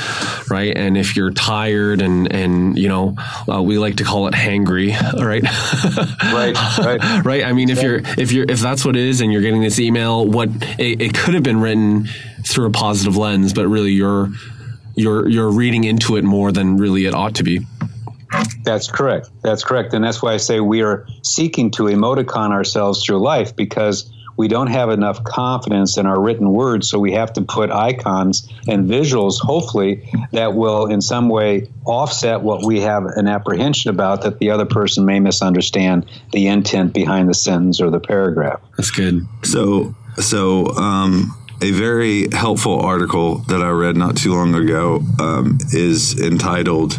right? 0.50 0.76
And 0.76 0.96
if 0.96 1.16
you're 1.16 1.30
tired 1.30 2.00
and 2.00 2.32
and 2.32 2.78
you 2.78 2.88
know, 2.88 3.14
uh, 3.50 3.62
we 3.62 3.78
like 3.78 3.96
to 3.96 4.04
call 4.04 4.26
it 4.28 4.34
hangry, 4.34 4.94
right? 5.24 5.44
Right, 6.28 6.54
right. 6.78 7.24
right 7.24 7.44
i 7.44 7.52
mean 7.52 7.70
if 7.70 7.82
you're 7.82 8.00
if 8.16 8.32
you're 8.32 8.44
if 8.48 8.60
that's 8.60 8.84
what 8.84 8.96
it 8.96 9.02
is 9.02 9.20
and 9.20 9.32
you're 9.32 9.42
getting 9.42 9.62
this 9.62 9.78
email 9.80 10.26
what 10.26 10.48
it, 10.78 11.00
it 11.00 11.14
could 11.14 11.34
have 11.34 11.42
been 11.42 11.60
written 11.60 12.06
through 12.46 12.66
a 12.66 12.70
positive 12.70 13.16
lens 13.16 13.52
but 13.52 13.66
really 13.66 13.92
you're 13.92 14.28
you're 14.94 15.28
you're 15.28 15.50
reading 15.50 15.84
into 15.84 16.16
it 16.16 16.24
more 16.24 16.52
than 16.52 16.76
really 16.76 17.06
it 17.06 17.14
ought 17.14 17.34
to 17.36 17.42
be 17.42 17.60
That's 18.62 18.90
correct. 18.90 19.30
That's 19.42 19.64
correct. 19.64 19.94
And 19.94 20.04
that's 20.04 20.22
why 20.22 20.34
I 20.34 20.36
say 20.36 20.60
we 20.60 20.82
are 20.82 21.06
seeking 21.22 21.70
to 21.72 21.84
emoticon 21.84 22.50
ourselves 22.50 23.02
through 23.02 23.20
life 23.20 23.56
because 23.56 24.10
we 24.38 24.46
don't 24.46 24.68
have 24.68 24.88
enough 24.88 25.24
confidence 25.24 25.98
in 25.98 26.06
our 26.06 26.18
written 26.18 26.52
words. 26.52 26.88
So 26.88 27.00
we 27.00 27.12
have 27.12 27.32
to 27.34 27.42
put 27.42 27.70
icons 27.70 28.48
and 28.68 28.88
visuals, 28.88 29.40
hopefully, 29.40 30.08
that 30.30 30.54
will 30.54 30.86
in 30.86 31.02
some 31.02 31.28
way 31.28 31.68
offset 31.84 32.40
what 32.40 32.64
we 32.64 32.80
have 32.82 33.04
an 33.04 33.26
apprehension 33.26 33.90
about 33.90 34.22
that 34.22 34.38
the 34.38 34.52
other 34.52 34.64
person 34.64 35.04
may 35.04 35.18
misunderstand 35.18 36.06
the 36.32 36.46
intent 36.46 36.94
behind 36.94 37.28
the 37.28 37.34
sentence 37.34 37.80
or 37.80 37.90
the 37.90 37.98
paragraph. 37.98 38.60
that's 38.76 38.92
good 38.92 39.26
So, 39.42 39.96
so 40.18 40.68
um, 40.76 41.34
a 41.60 41.72
very 41.72 42.28
helpful 42.30 42.80
article 42.80 43.38
that 43.48 43.60
I 43.60 43.70
read 43.70 43.96
not 43.96 44.16
too 44.16 44.34
long 44.34 44.54
ago 44.54 45.02
um, 45.18 45.58
is 45.72 46.18
entitled, 46.20 46.96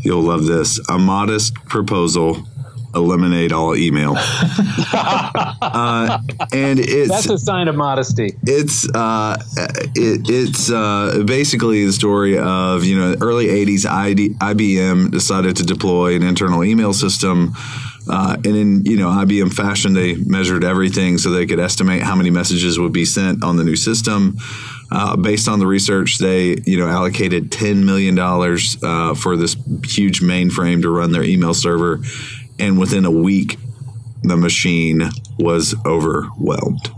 "You'll 0.00 0.22
love 0.22 0.46
this: 0.46 0.80
A 0.88 0.98
Modest 0.98 1.54
Proposal." 1.66 2.48
Eliminate 2.94 3.52
all 3.52 3.76
email, 3.76 4.14
uh, 4.92 6.18
and 6.52 6.78
it's 6.78 7.10
That's 7.10 7.28
a 7.30 7.38
sign 7.38 7.68
of 7.68 7.76
modesty. 7.76 8.34
it's 8.42 8.88
uh, 8.94 9.36
it, 9.94 10.28
it's 10.28 10.70
uh, 10.70 11.22
basically 11.26 11.84
the 11.84 11.92
story 11.92 12.38
of 12.38 12.84
you 12.84 12.98
know 12.98 13.16
early 13.20 13.46
80s 13.46 13.86
ID, 13.86 14.30
IBM 14.34 15.10
decided 15.10 15.56
to 15.56 15.64
deploy 15.64 16.14
an 16.16 16.22
internal 16.22 16.64
email 16.64 16.92
system 16.92 17.54
uh, 18.08 18.36
and 18.44 18.46
in 18.56 18.84
you 18.84 18.96
know 18.96 19.08
IBM 19.08 19.52
fashion 19.52 19.94
they 19.94 20.14
measured 20.14 20.64
everything 20.64 21.18
so 21.18 21.30
they 21.30 21.46
could 21.46 21.60
estimate 21.60 22.02
how 22.02 22.14
many 22.14 22.30
messages 22.30 22.78
would 22.78 22.92
be 22.92 23.04
sent 23.04 23.42
on 23.42 23.56
the 23.56 23.64
new 23.64 23.76
system. 23.76 24.36
Uh, 24.90 25.16
based 25.16 25.48
on 25.48 25.58
the 25.58 25.66
research 25.66 26.18
they 26.18 26.56
you 26.66 26.78
know 26.78 26.86
allocated 26.86 27.50
10 27.50 27.84
million 27.84 28.14
dollars 28.14 28.76
uh, 28.82 29.14
for 29.14 29.36
this 29.36 29.56
huge 29.84 30.20
mainframe 30.20 30.82
to 30.82 30.90
run 30.90 31.10
their 31.10 31.24
email 31.24 31.54
server 31.54 32.00
and 32.58 32.78
within 32.78 33.04
a 33.04 33.10
week 33.10 33.58
the 34.22 34.36
machine 34.36 35.02
was 35.38 35.74
overwhelmed. 35.84 36.90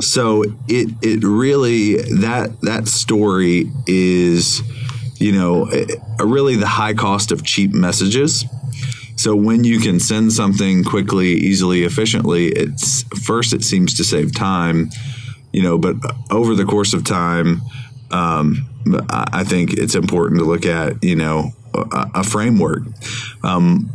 So 0.00 0.44
it 0.68 0.90
it 1.02 1.24
really 1.24 1.96
that 1.96 2.60
that 2.62 2.86
story 2.88 3.70
is 3.86 4.62
you 5.18 5.32
know 5.32 5.70
really 6.20 6.56
the 6.56 6.66
high 6.66 6.94
cost 6.94 7.32
of 7.32 7.42
cheap 7.42 7.72
messages. 7.72 8.44
So 9.16 9.34
when 9.36 9.64
you 9.64 9.78
can 9.80 10.00
send 10.00 10.32
something 10.32 10.84
quickly 10.84 11.28
easily 11.32 11.84
efficiently 11.84 12.48
it's 12.48 13.02
first 13.24 13.52
it 13.52 13.62
seems 13.62 13.94
to 13.94 14.04
save 14.04 14.34
time 14.34 14.90
you 15.52 15.62
know 15.62 15.78
but 15.78 15.96
over 16.30 16.54
the 16.54 16.64
course 16.64 16.92
of 16.92 17.04
time 17.04 17.62
um, 18.12 18.68
I 19.10 19.44
think 19.44 19.74
it's 19.74 19.94
important 19.94 20.40
to 20.40 20.44
look 20.44 20.66
at, 20.66 21.02
you 21.02 21.16
know, 21.16 21.52
a, 21.74 22.10
a 22.16 22.24
framework 22.24 22.82
um, 23.42 23.90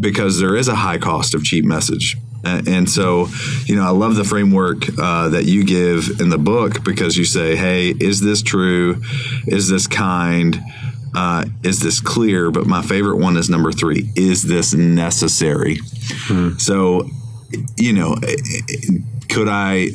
because 0.00 0.38
there 0.40 0.56
is 0.56 0.68
a 0.68 0.74
high 0.74 0.98
cost 0.98 1.34
of 1.34 1.44
cheap 1.44 1.64
message. 1.64 2.16
And 2.44 2.90
so, 2.90 3.28
you 3.66 3.76
know, 3.76 3.84
I 3.84 3.90
love 3.90 4.16
the 4.16 4.24
framework 4.24 4.88
uh, 4.98 5.28
that 5.28 5.44
you 5.44 5.64
give 5.64 6.20
in 6.20 6.28
the 6.28 6.38
book 6.38 6.82
because 6.82 7.16
you 7.16 7.24
say, 7.24 7.54
hey, 7.54 7.90
is 7.90 8.20
this 8.20 8.42
true? 8.42 9.00
Is 9.46 9.68
this 9.68 9.86
kind? 9.86 10.60
Uh, 11.14 11.44
is 11.62 11.78
this 11.80 12.00
clear? 12.00 12.50
But 12.50 12.66
my 12.66 12.82
favorite 12.82 13.18
one 13.18 13.36
is 13.36 13.48
number 13.48 13.70
three 13.70 14.10
is 14.16 14.42
this 14.42 14.74
necessary? 14.74 15.78
Hmm. 16.26 16.56
So, 16.58 17.08
you 17.76 17.92
know, 17.92 18.16
could 19.28 19.48
I 19.48 19.88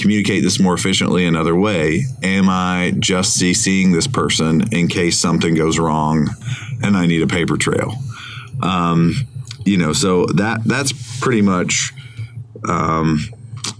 communicate 0.00 0.42
this 0.42 0.58
more 0.58 0.74
efficiently 0.74 1.26
another 1.26 1.54
way? 1.54 2.04
Am 2.22 2.48
I 2.48 2.94
just 2.98 3.40
CCing 3.40 3.92
this 3.92 4.06
person 4.06 4.72
in 4.72 4.88
case 4.88 5.18
something 5.18 5.54
goes 5.54 5.78
wrong 5.78 6.28
and 6.82 6.96
I 6.96 7.06
need 7.06 7.22
a 7.22 7.26
paper 7.26 7.56
trail? 7.56 7.94
Um, 8.62 9.14
you 9.64 9.78
know, 9.78 9.92
so 9.92 10.26
that 10.26 10.64
that's 10.64 10.92
pretty 11.20 11.42
much 11.42 11.92
um, 12.68 13.20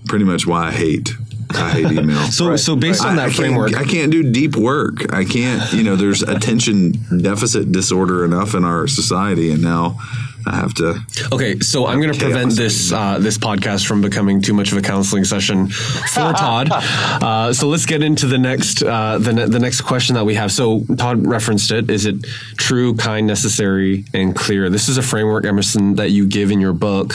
pretty 0.06 0.24
much 0.24 0.46
why 0.46 0.68
I 0.68 0.72
hate 0.72 1.14
I 1.54 1.70
hate 1.70 1.92
email. 1.98 2.22
so, 2.30 2.50
right. 2.50 2.58
so 2.58 2.76
based 2.76 3.04
on 3.04 3.16
that 3.16 3.28
I, 3.28 3.32
framework, 3.32 3.76
I 3.76 3.84
can't 3.84 4.10
do 4.10 4.30
deep 4.30 4.56
work. 4.56 5.12
I 5.12 5.24
can't, 5.24 5.72
you 5.72 5.82
know, 5.82 5.96
there's 5.96 6.22
attention 6.22 6.92
deficit 7.22 7.72
disorder 7.72 8.24
enough 8.24 8.54
in 8.54 8.64
our 8.64 8.86
society, 8.86 9.50
and 9.50 9.62
now 9.62 9.98
I 10.46 10.56
have 10.56 10.74
to. 10.74 11.00
Okay, 11.32 11.58
so 11.60 11.86
I'm 11.86 12.00
going 12.00 12.12
to 12.12 12.18
prevent 12.18 12.52
this 12.52 12.92
uh, 12.92 13.18
this 13.18 13.38
podcast 13.38 13.86
from 13.86 14.00
becoming 14.02 14.40
too 14.40 14.54
much 14.54 14.72
of 14.72 14.78
a 14.78 14.82
counseling 14.82 15.24
session 15.24 15.68
for 15.68 16.32
Todd. 16.32 16.68
Uh, 16.70 17.52
so 17.52 17.68
let's 17.68 17.86
get 17.86 18.02
into 18.02 18.26
the 18.26 18.38
next 18.38 18.82
uh, 18.82 19.18
the 19.18 19.32
ne- 19.32 19.46
the 19.46 19.58
next 19.58 19.82
question 19.82 20.14
that 20.14 20.24
we 20.24 20.34
have. 20.34 20.50
So 20.52 20.82
Todd 20.96 21.26
referenced 21.26 21.70
it. 21.70 21.90
Is 21.90 22.06
it 22.06 22.24
true, 22.56 22.94
kind, 22.94 23.26
necessary, 23.26 24.04
and 24.12 24.34
clear? 24.34 24.68
This 24.68 24.88
is 24.88 24.98
a 24.98 25.02
framework, 25.02 25.44
Emerson, 25.44 25.96
that 25.96 26.10
you 26.10 26.26
give 26.26 26.50
in 26.50 26.60
your 26.60 26.72
book. 26.72 27.14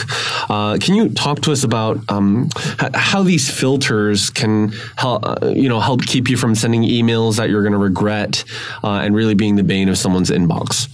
Uh, 0.50 0.78
can 0.80 0.94
you 0.94 1.08
talk 1.10 1.40
to 1.42 1.52
us 1.52 1.64
about 1.64 1.98
um, 2.08 2.48
how 2.94 3.22
these 3.22 3.50
filters 3.50 4.30
can 4.30 4.72
help 4.96 5.24
uh, 5.24 5.48
you 5.48 5.68
know 5.68 5.80
help 5.80 6.02
keep 6.02 6.28
you 6.28 6.36
from 6.36 6.54
sending 6.54 6.82
emails 6.82 7.36
that 7.36 7.50
you're 7.50 7.62
going 7.62 7.72
to 7.72 7.78
regret 7.78 8.44
uh, 8.82 9.00
and 9.00 9.14
really 9.14 9.34
being 9.34 9.56
the 9.56 9.64
bane 9.64 9.88
of 9.88 9.98
someone's 9.98 10.30
inbox? 10.30 10.88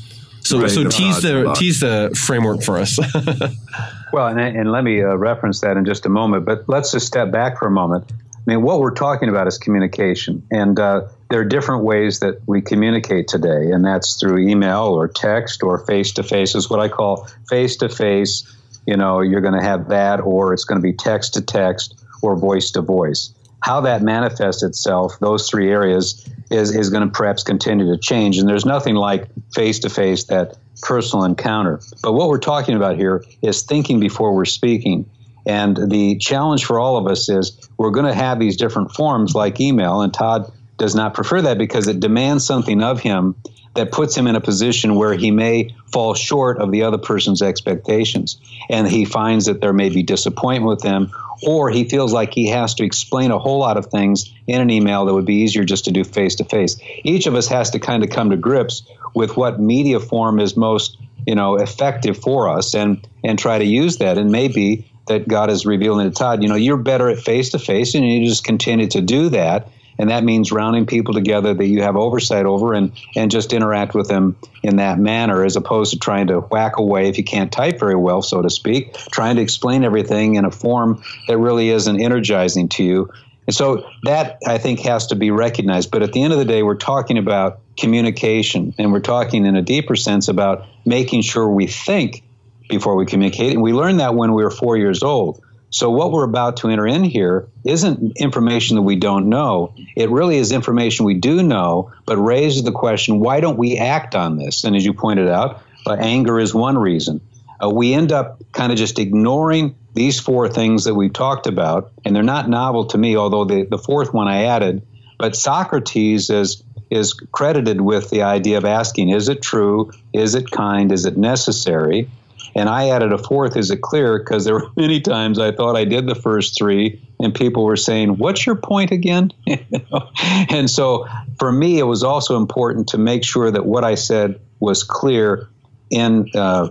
So, 0.44 0.60
right. 0.60 0.70
so 0.70 0.88
tease 0.88 1.22
the 1.22 1.54
tease 1.56 1.80
the 1.80 2.14
framework 2.26 2.62
for 2.62 2.78
us. 2.78 2.98
well, 4.12 4.28
and, 4.28 4.38
and, 4.38 4.70
let 4.70 4.84
me 4.84 5.02
uh, 5.02 5.16
reference 5.16 5.62
that 5.62 5.78
in 5.78 5.86
just 5.86 6.04
a 6.04 6.10
moment. 6.10 6.44
But 6.44 6.68
let's 6.68 6.92
just 6.92 7.06
step 7.06 7.30
back 7.30 7.58
for 7.58 7.66
a 7.66 7.70
moment. 7.70 8.12
I 8.12 8.50
mean, 8.50 8.62
what 8.62 8.80
we're 8.80 8.94
talking 8.94 9.30
about 9.30 9.46
is 9.46 9.56
communication, 9.56 10.46
and 10.50 10.78
uh, 10.78 11.06
there 11.30 11.40
are 11.40 11.44
different 11.44 11.84
ways 11.84 12.20
that 12.20 12.42
we 12.46 12.60
communicate 12.60 13.26
today, 13.26 13.70
and 13.70 13.82
that's 13.82 14.20
through 14.20 14.46
email 14.46 14.88
or 14.88 15.08
text 15.08 15.62
or 15.62 15.78
face 15.78 16.12
to 16.12 16.22
face. 16.22 16.54
Is 16.54 16.68
what 16.68 16.80
I 16.80 16.88
call 16.88 17.26
face 17.48 17.76
to 17.76 17.88
face. 17.88 18.44
You 18.86 18.98
know, 18.98 19.20
you're 19.20 19.40
going 19.40 19.58
to 19.58 19.64
have 19.64 19.88
that, 19.88 20.20
or 20.20 20.52
it's 20.52 20.64
going 20.64 20.78
to 20.78 20.82
be 20.82 20.92
text 20.92 21.34
to 21.34 21.40
text 21.40 21.94
or 22.20 22.36
voice 22.36 22.70
to 22.72 22.82
voice 22.82 23.32
how 23.64 23.80
that 23.80 24.02
manifests 24.02 24.62
itself, 24.62 25.18
those 25.20 25.48
three 25.48 25.70
areas, 25.70 26.28
is, 26.50 26.76
is 26.76 26.90
going 26.90 27.02
to 27.02 27.10
perhaps 27.10 27.42
continue 27.42 27.90
to 27.90 27.98
change. 27.98 28.36
And 28.36 28.46
there's 28.46 28.66
nothing 28.66 28.94
like 28.94 29.26
face 29.54 29.78
to 29.80 29.88
face, 29.88 30.24
that 30.24 30.58
personal 30.82 31.24
encounter. 31.24 31.80
But 32.02 32.12
what 32.12 32.28
we're 32.28 32.40
talking 32.40 32.76
about 32.76 32.96
here 32.96 33.24
is 33.40 33.62
thinking 33.62 34.00
before 34.00 34.34
we're 34.34 34.44
speaking. 34.44 35.08
And 35.46 35.90
the 35.90 36.18
challenge 36.18 36.66
for 36.66 36.78
all 36.78 36.98
of 36.98 37.06
us 37.06 37.30
is 37.30 37.70
we're 37.78 37.90
going 37.90 38.04
to 38.04 38.12
have 38.12 38.38
these 38.38 38.58
different 38.58 38.90
forms 38.90 39.34
like 39.34 39.58
email, 39.62 40.02
and 40.02 40.12
Todd 40.12 40.52
does 40.76 40.94
not 40.94 41.14
prefer 41.14 41.40
that 41.40 41.56
because 41.56 41.88
it 41.88 42.00
demands 42.00 42.46
something 42.46 42.82
of 42.82 43.00
him 43.00 43.34
that 43.74 43.92
puts 43.92 44.16
him 44.16 44.26
in 44.26 44.36
a 44.36 44.40
position 44.40 44.94
where 44.94 45.14
he 45.14 45.30
may 45.30 45.74
fall 45.92 46.14
short 46.14 46.58
of 46.58 46.70
the 46.70 46.82
other 46.84 46.98
person's 46.98 47.42
expectations. 47.42 48.38
And 48.70 48.88
he 48.88 49.04
finds 49.04 49.46
that 49.46 49.60
there 49.60 49.72
may 49.72 49.88
be 49.88 50.02
disappointment 50.02 50.68
with 50.68 50.82
him, 50.82 51.10
or 51.42 51.70
he 51.70 51.88
feels 51.88 52.12
like 52.12 52.32
he 52.32 52.48
has 52.48 52.74
to 52.74 52.84
explain 52.84 53.30
a 53.30 53.38
whole 53.38 53.58
lot 53.58 53.76
of 53.76 53.86
things 53.86 54.32
in 54.46 54.60
an 54.60 54.70
email 54.70 55.04
that 55.04 55.14
would 55.14 55.26
be 55.26 55.42
easier 55.42 55.64
just 55.64 55.86
to 55.86 55.90
do 55.90 56.04
face 56.04 56.36
to 56.36 56.44
face. 56.44 56.76
Each 57.02 57.26
of 57.26 57.34
us 57.34 57.48
has 57.48 57.70
to 57.70 57.78
kind 57.78 58.04
of 58.04 58.10
come 58.10 58.30
to 58.30 58.36
grips 58.36 58.82
with 59.14 59.36
what 59.36 59.60
media 59.60 60.00
form 60.00 60.38
is 60.38 60.56
most, 60.56 60.96
you 61.26 61.34
know, 61.34 61.56
effective 61.56 62.16
for 62.18 62.48
us 62.48 62.74
and 62.74 63.06
and 63.24 63.38
try 63.38 63.58
to 63.58 63.64
use 63.64 63.98
that. 63.98 64.18
And 64.18 64.30
maybe 64.30 64.90
that 65.06 65.28
God 65.28 65.50
is 65.50 65.66
revealing 65.66 66.08
to 66.08 66.16
Todd, 66.16 66.42
you 66.42 66.48
know, 66.48 66.54
you're 66.54 66.76
better 66.76 67.08
at 67.08 67.18
face 67.18 67.50
to 67.50 67.58
face 67.58 67.94
and 67.94 68.06
you 68.06 68.26
just 68.26 68.44
continue 68.44 68.86
to 68.88 69.00
do 69.00 69.28
that 69.30 69.68
and 69.98 70.10
that 70.10 70.24
means 70.24 70.52
rounding 70.52 70.86
people 70.86 71.14
together 71.14 71.54
that 71.54 71.66
you 71.66 71.82
have 71.82 71.96
oversight 71.96 72.46
over 72.46 72.74
and 72.74 72.92
and 73.16 73.30
just 73.30 73.52
interact 73.52 73.94
with 73.94 74.08
them 74.08 74.36
in 74.62 74.76
that 74.76 74.98
manner 74.98 75.44
as 75.44 75.56
opposed 75.56 75.92
to 75.92 75.98
trying 75.98 76.28
to 76.28 76.40
whack 76.40 76.78
away 76.78 77.08
if 77.08 77.18
you 77.18 77.24
can't 77.24 77.52
type 77.52 77.78
very 77.78 77.96
well 77.96 78.22
so 78.22 78.42
to 78.42 78.50
speak 78.50 78.94
trying 79.10 79.36
to 79.36 79.42
explain 79.42 79.84
everything 79.84 80.34
in 80.36 80.44
a 80.44 80.50
form 80.50 81.02
that 81.28 81.38
really 81.38 81.70
isn't 81.70 82.00
energizing 82.00 82.68
to 82.68 82.82
you. 82.82 83.10
And 83.46 83.54
so 83.54 83.86
that 84.04 84.38
i 84.46 84.58
think 84.58 84.80
has 84.80 85.08
to 85.08 85.16
be 85.16 85.30
recognized. 85.30 85.90
But 85.90 86.02
at 86.02 86.12
the 86.12 86.22
end 86.22 86.32
of 86.32 86.38
the 86.38 86.44
day 86.44 86.62
we're 86.62 86.76
talking 86.76 87.18
about 87.18 87.60
communication 87.76 88.74
and 88.78 88.92
we're 88.92 89.00
talking 89.00 89.44
in 89.46 89.56
a 89.56 89.62
deeper 89.62 89.96
sense 89.96 90.28
about 90.28 90.66
making 90.86 91.22
sure 91.22 91.48
we 91.48 91.66
think 91.66 92.22
before 92.68 92.96
we 92.96 93.04
communicate. 93.04 93.52
And 93.52 93.62
we 93.62 93.72
learned 93.72 94.00
that 94.00 94.14
when 94.14 94.32
we 94.32 94.42
were 94.42 94.50
4 94.50 94.78
years 94.78 95.02
old 95.02 95.43
so, 95.74 95.90
what 95.90 96.12
we're 96.12 96.22
about 96.22 96.58
to 96.58 96.68
enter 96.68 96.86
in 96.86 97.02
here 97.02 97.48
isn't 97.64 98.16
information 98.18 98.76
that 98.76 98.82
we 98.82 98.94
don't 98.94 99.28
know. 99.28 99.74
It 99.96 100.08
really 100.08 100.36
is 100.36 100.52
information 100.52 101.04
we 101.04 101.14
do 101.14 101.42
know, 101.42 101.90
but 102.06 102.16
raises 102.16 102.62
the 102.62 102.70
question 102.70 103.18
why 103.18 103.40
don't 103.40 103.58
we 103.58 103.76
act 103.76 104.14
on 104.14 104.36
this? 104.36 104.62
And 104.62 104.76
as 104.76 104.86
you 104.86 104.94
pointed 104.94 105.26
out, 105.26 105.62
uh, 105.84 105.94
anger 105.94 106.38
is 106.38 106.54
one 106.54 106.78
reason. 106.78 107.20
Uh, 107.60 107.70
we 107.70 107.92
end 107.92 108.12
up 108.12 108.40
kind 108.52 108.70
of 108.70 108.78
just 108.78 109.00
ignoring 109.00 109.74
these 109.94 110.20
four 110.20 110.48
things 110.48 110.84
that 110.84 110.94
we've 110.94 111.12
talked 111.12 111.48
about, 111.48 111.90
and 112.04 112.14
they're 112.14 112.22
not 112.22 112.48
novel 112.48 112.84
to 112.86 112.96
me, 112.96 113.16
although 113.16 113.44
the, 113.44 113.64
the 113.64 113.78
fourth 113.78 114.14
one 114.14 114.28
I 114.28 114.44
added. 114.44 114.86
But 115.18 115.34
Socrates 115.34 116.30
is 116.30 116.62
is 116.88 117.14
credited 117.14 117.80
with 117.80 118.10
the 118.10 118.22
idea 118.22 118.58
of 118.58 118.64
asking, 118.64 119.08
is 119.08 119.28
it 119.28 119.42
true? 119.42 119.90
Is 120.12 120.36
it 120.36 120.52
kind? 120.52 120.92
Is 120.92 121.04
it 121.04 121.16
necessary? 121.16 122.08
And 122.56 122.68
I 122.68 122.90
added 122.90 123.12
a 123.12 123.18
fourth, 123.18 123.56
is 123.56 123.70
it 123.70 123.80
clear? 123.80 124.18
Because 124.18 124.44
there 124.44 124.54
were 124.54 124.70
many 124.76 125.00
times 125.00 125.38
I 125.38 125.52
thought 125.52 125.76
I 125.76 125.84
did 125.84 126.06
the 126.06 126.14
first 126.14 126.56
three, 126.56 127.02
and 127.20 127.34
people 127.34 127.64
were 127.64 127.76
saying, 127.76 128.16
What's 128.16 128.46
your 128.46 128.56
point 128.56 128.90
again? 128.90 129.30
and 130.48 130.70
so 130.70 131.06
for 131.38 131.50
me, 131.50 131.78
it 131.78 131.84
was 131.84 132.02
also 132.02 132.36
important 132.36 132.88
to 132.88 132.98
make 132.98 133.24
sure 133.24 133.50
that 133.50 133.66
what 133.66 133.84
I 133.84 133.96
said 133.96 134.40
was 134.60 134.84
clear 134.84 135.48
in 135.90 136.28
uh, 136.34 136.68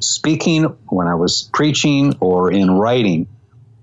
speaking, 0.00 0.64
when 0.88 1.06
I 1.06 1.14
was 1.14 1.48
preaching, 1.52 2.16
or 2.20 2.50
in 2.50 2.70
writing. 2.70 3.28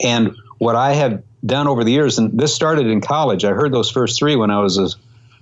And 0.03 0.35
what 0.57 0.75
I 0.75 0.93
have 0.93 1.23
done 1.45 1.67
over 1.67 1.83
the 1.83 1.91
years, 1.91 2.17
and 2.17 2.37
this 2.37 2.53
started 2.53 2.87
in 2.87 3.01
college, 3.01 3.45
I 3.45 3.51
heard 3.51 3.73
those 3.73 3.89
first 3.89 4.19
three 4.19 4.35
when 4.35 4.51
I 4.51 4.59
was 4.59 4.77
a 4.77 4.89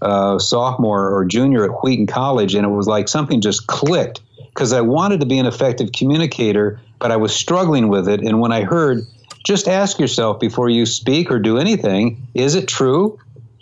uh, 0.05 0.37
sophomore 0.37 1.15
or 1.15 1.25
junior 1.25 1.63
at 1.65 1.71
Wheaton 1.81 2.07
College, 2.07 2.55
and 2.55 2.65
it 2.65 2.69
was 2.69 2.87
like 2.87 3.07
something 3.07 3.41
just 3.41 3.67
clicked 3.67 4.21
because 4.53 4.73
I 4.73 4.81
wanted 4.81 5.21
to 5.21 5.25
be 5.25 5.39
an 5.39 5.45
effective 5.45 5.91
communicator, 5.91 6.79
but 6.99 7.11
I 7.11 7.17
was 7.17 7.35
struggling 7.35 7.87
with 7.87 8.07
it. 8.07 8.21
And 8.21 8.39
when 8.39 8.51
I 8.51 8.63
heard, 8.63 9.05
just 9.43 9.67
ask 9.67 9.99
yourself 9.99 10.39
before 10.39 10.69
you 10.69 10.85
speak 10.85 11.31
or 11.31 11.39
do 11.39 11.57
anything 11.57 12.27
is 12.33 12.55
it 12.55 12.67
true? 12.67 13.19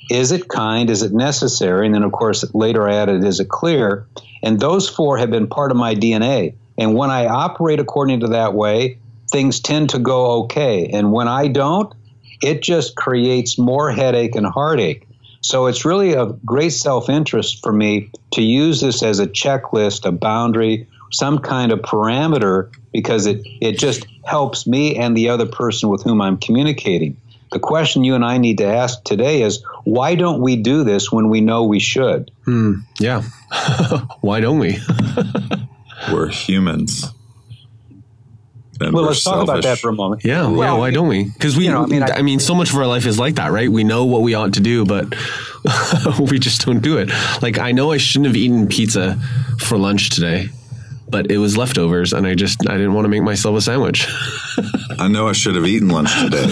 Is 0.10 0.31
it 0.31 0.48
kind? 0.48 0.89
Is 0.89 1.03
it 1.03 1.13
necessary? 1.13 1.86
And 1.86 1.95
then, 1.95 2.03
of 2.03 2.12
course, 2.12 2.43
later 2.53 2.88
I 2.88 2.95
added, 2.95 3.24
is 3.24 3.39
it 3.39 3.48
clear? 3.48 4.07
And 4.43 4.60
those 4.60 4.89
four 4.89 5.17
have 5.17 5.31
been 5.31 5.48
part 5.48 5.71
of 5.71 5.77
my 5.77 5.95
DNA. 5.95 6.55
And 6.77 6.95
when 6.95 7.10
I 7.10 7.27
operate 7.27 7.79
according 7.79 8.21
to 8.21 8.27
that 8.29 8.53
way, 8.53 8.98
things 9.31 9.62
tend 9.62 9.91
to 9.91 10.00
go 10.00 10.43
okay. 10.43 10.88
And 10.88 11.13
when 11.13 11.27
I 11.27 11.48
don't, 11.48 11.93
it 12.41 12.62
just 12.62 12.95
creates 12.95 13.57
more 13.57 13.91
headache 13.91 14.36
and 14.36 14.45
heartache. 14.45 15.07
So 15.41 15.65
it's 15.65 15.86
really 15.86 16.13
a 16.13 16.27
great 16.45 16.71
self 16.71 17.10
interest 17.10 17.62
for 17.63 17.74
me 17.74 18.12
to 18.33 18.41
use 18.41 18.81
this 18.81 19.03
as 19.03 19.19
a 19.19 19.27
checklist, 19.27 20.05
a 20.05 20.12
boundary, 20.12 20.88
some 21.12 21.39
kind 21.39 21.71
of 21.71 21.79
parameter, 21.79 22.71
because 22.93 23.25
it, 23.25 23.41
it 23.60 23.77
just 23.77 24.05
helps 24.24 24.65
me 24.65 24.98
and 24.98 25.17
the 25.17 25.29
other 25.29 25.48
person 25.48 25.89
with 25.89 26.03
whom 26.03 26.21
I'm 26.21 26.38
communicating. 26.38 27.17
The 27.51 27.60
question 27.60 28.05
you 28.05 28.15
and 28.15 28.24
I 28.24 28.38
need 28.38 28.60
to 28.60 28.65
ask 28.65 29.03
today 29.03 29.41
is 29.41 29.62
why 29.83 30.15
don't 30.15 30.41
we 30.41 30.55
do 30.55 30.83
this 30.86 31.12
when 31.12 31.27
we 31.29 31.41
know 31.41 31.63
we 31.63 31.79
should? 31.79 32.31
Hmm, 32.45 32.75
yeah. 32.98 33.24
why 34.21 34.39
don't 34.39 34.60
we? 34.60 34.79
We're 36.12 36.29
humans 36.29 37.05
well, 38.89 39.03
let's 39.03 39.23
selfish. 39.23 39.39
talk 39.39 39.43
about 39.43 39.63
that 39.63 39.79
for 39.79 39.89
a 39.89 39.93
moment. 39.93 40.23
Yeah, 40.23 40.47
well, 40.47 40.73
yeah. 40.73 40.77
Why 40.77 40.91
don't 40.91 41.07
we? 41.07 41.25
Because 41.25 41.55
we, 41.55 41.65
you 41.65 41.71
know, 41.71 41.83
I, 41.83 41.88
mean, 41.88 42.03
I, 42.03 42.07
I, 42.17 42.21
mean, 42.21 42.39
so 42.39 42.55
much 42.55 42.71
of 42.71 42.77
our 42.77 42.88
life 42.88 43.05
is 43.05 43.19
like 43.19 43.35
that, 43.35 43.51
right? 43.51 43.69
We 43.69 43.83
know 43.83 44.05
what 44.05 44.21
we 44.21 44.33
ought 44.33 44.53
to 44.53 44.59
do, 44.59 44.85
but 44.85 45.13
we 46.19 46.39
just 46.39 46.65
don't 46.65 46.79
do 46.81 46.97
it. 46.97 47.09
Like 47.41 47.59
I 47.59 47.71
know 47.71 47.91
I 47.91 47.97
shouldn't 47.97 48.27
have 48.27 48.35
eaten 48.35 48.67
pizza 48.67 49.19
for 49.59 49.77
lunch 49.77 50.09
today, 50.09 50.50
but 51.09 51.31
it 51.31 51.38
was 51.38 51.57
leftovers, 51.57 52.13
and 52.13 52.25
I 52.25 52.35
just 52.35 52.67
I 52.67 52.73
didn't 52.73 52.93
want 52.93 53.05
to 53.05 53.09
make 53.09 53.23
myself 53.23 53.57
a 53.57 53.61
sandwich. 53.61 54.07
I 55.00 55.07
know 55.07 55.27
I 55.27 55.33
should 55.33 55.55
have 55.55 55.65
eaten 55.65 55.89
lunch 55.89 56.13
today, 56.21 56.45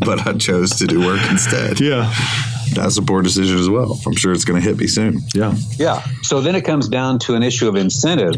but 0.00 0.26
I 0.26 0.34
chose 0.38 0.76
to 0.76 0.86
do 0.86 1.04
work 1.04 1.20
instead. 1.30 1.80
Yeah. 1.80 2.12
that's 2.74 2.96
a 2.98 3.02
poor 3.02 3.22
decision 3.22 3.58
as 3.58 3.68
well. 3.68 3.98
I'm 4.06 4.14
sure 4.14 4.32
it's 4.32 4.44
going 4.44 4.60
to 4.60 4.66
hit 4.66 4.76
me 4.78 4.86
soon. 4.86 5.20
Yeah. 5.34 5.54
Yeah. 5.76 6.02
So 6.22 6.40
then 6.40 6.54
it 6.54 6.62
comes 6.62 6.88
down 6.88 7.18
to 7.20 7.34
an 7.34 7.42
issue 7.42 7.68
of 7.68 7.76
incentive. 7.76 8.36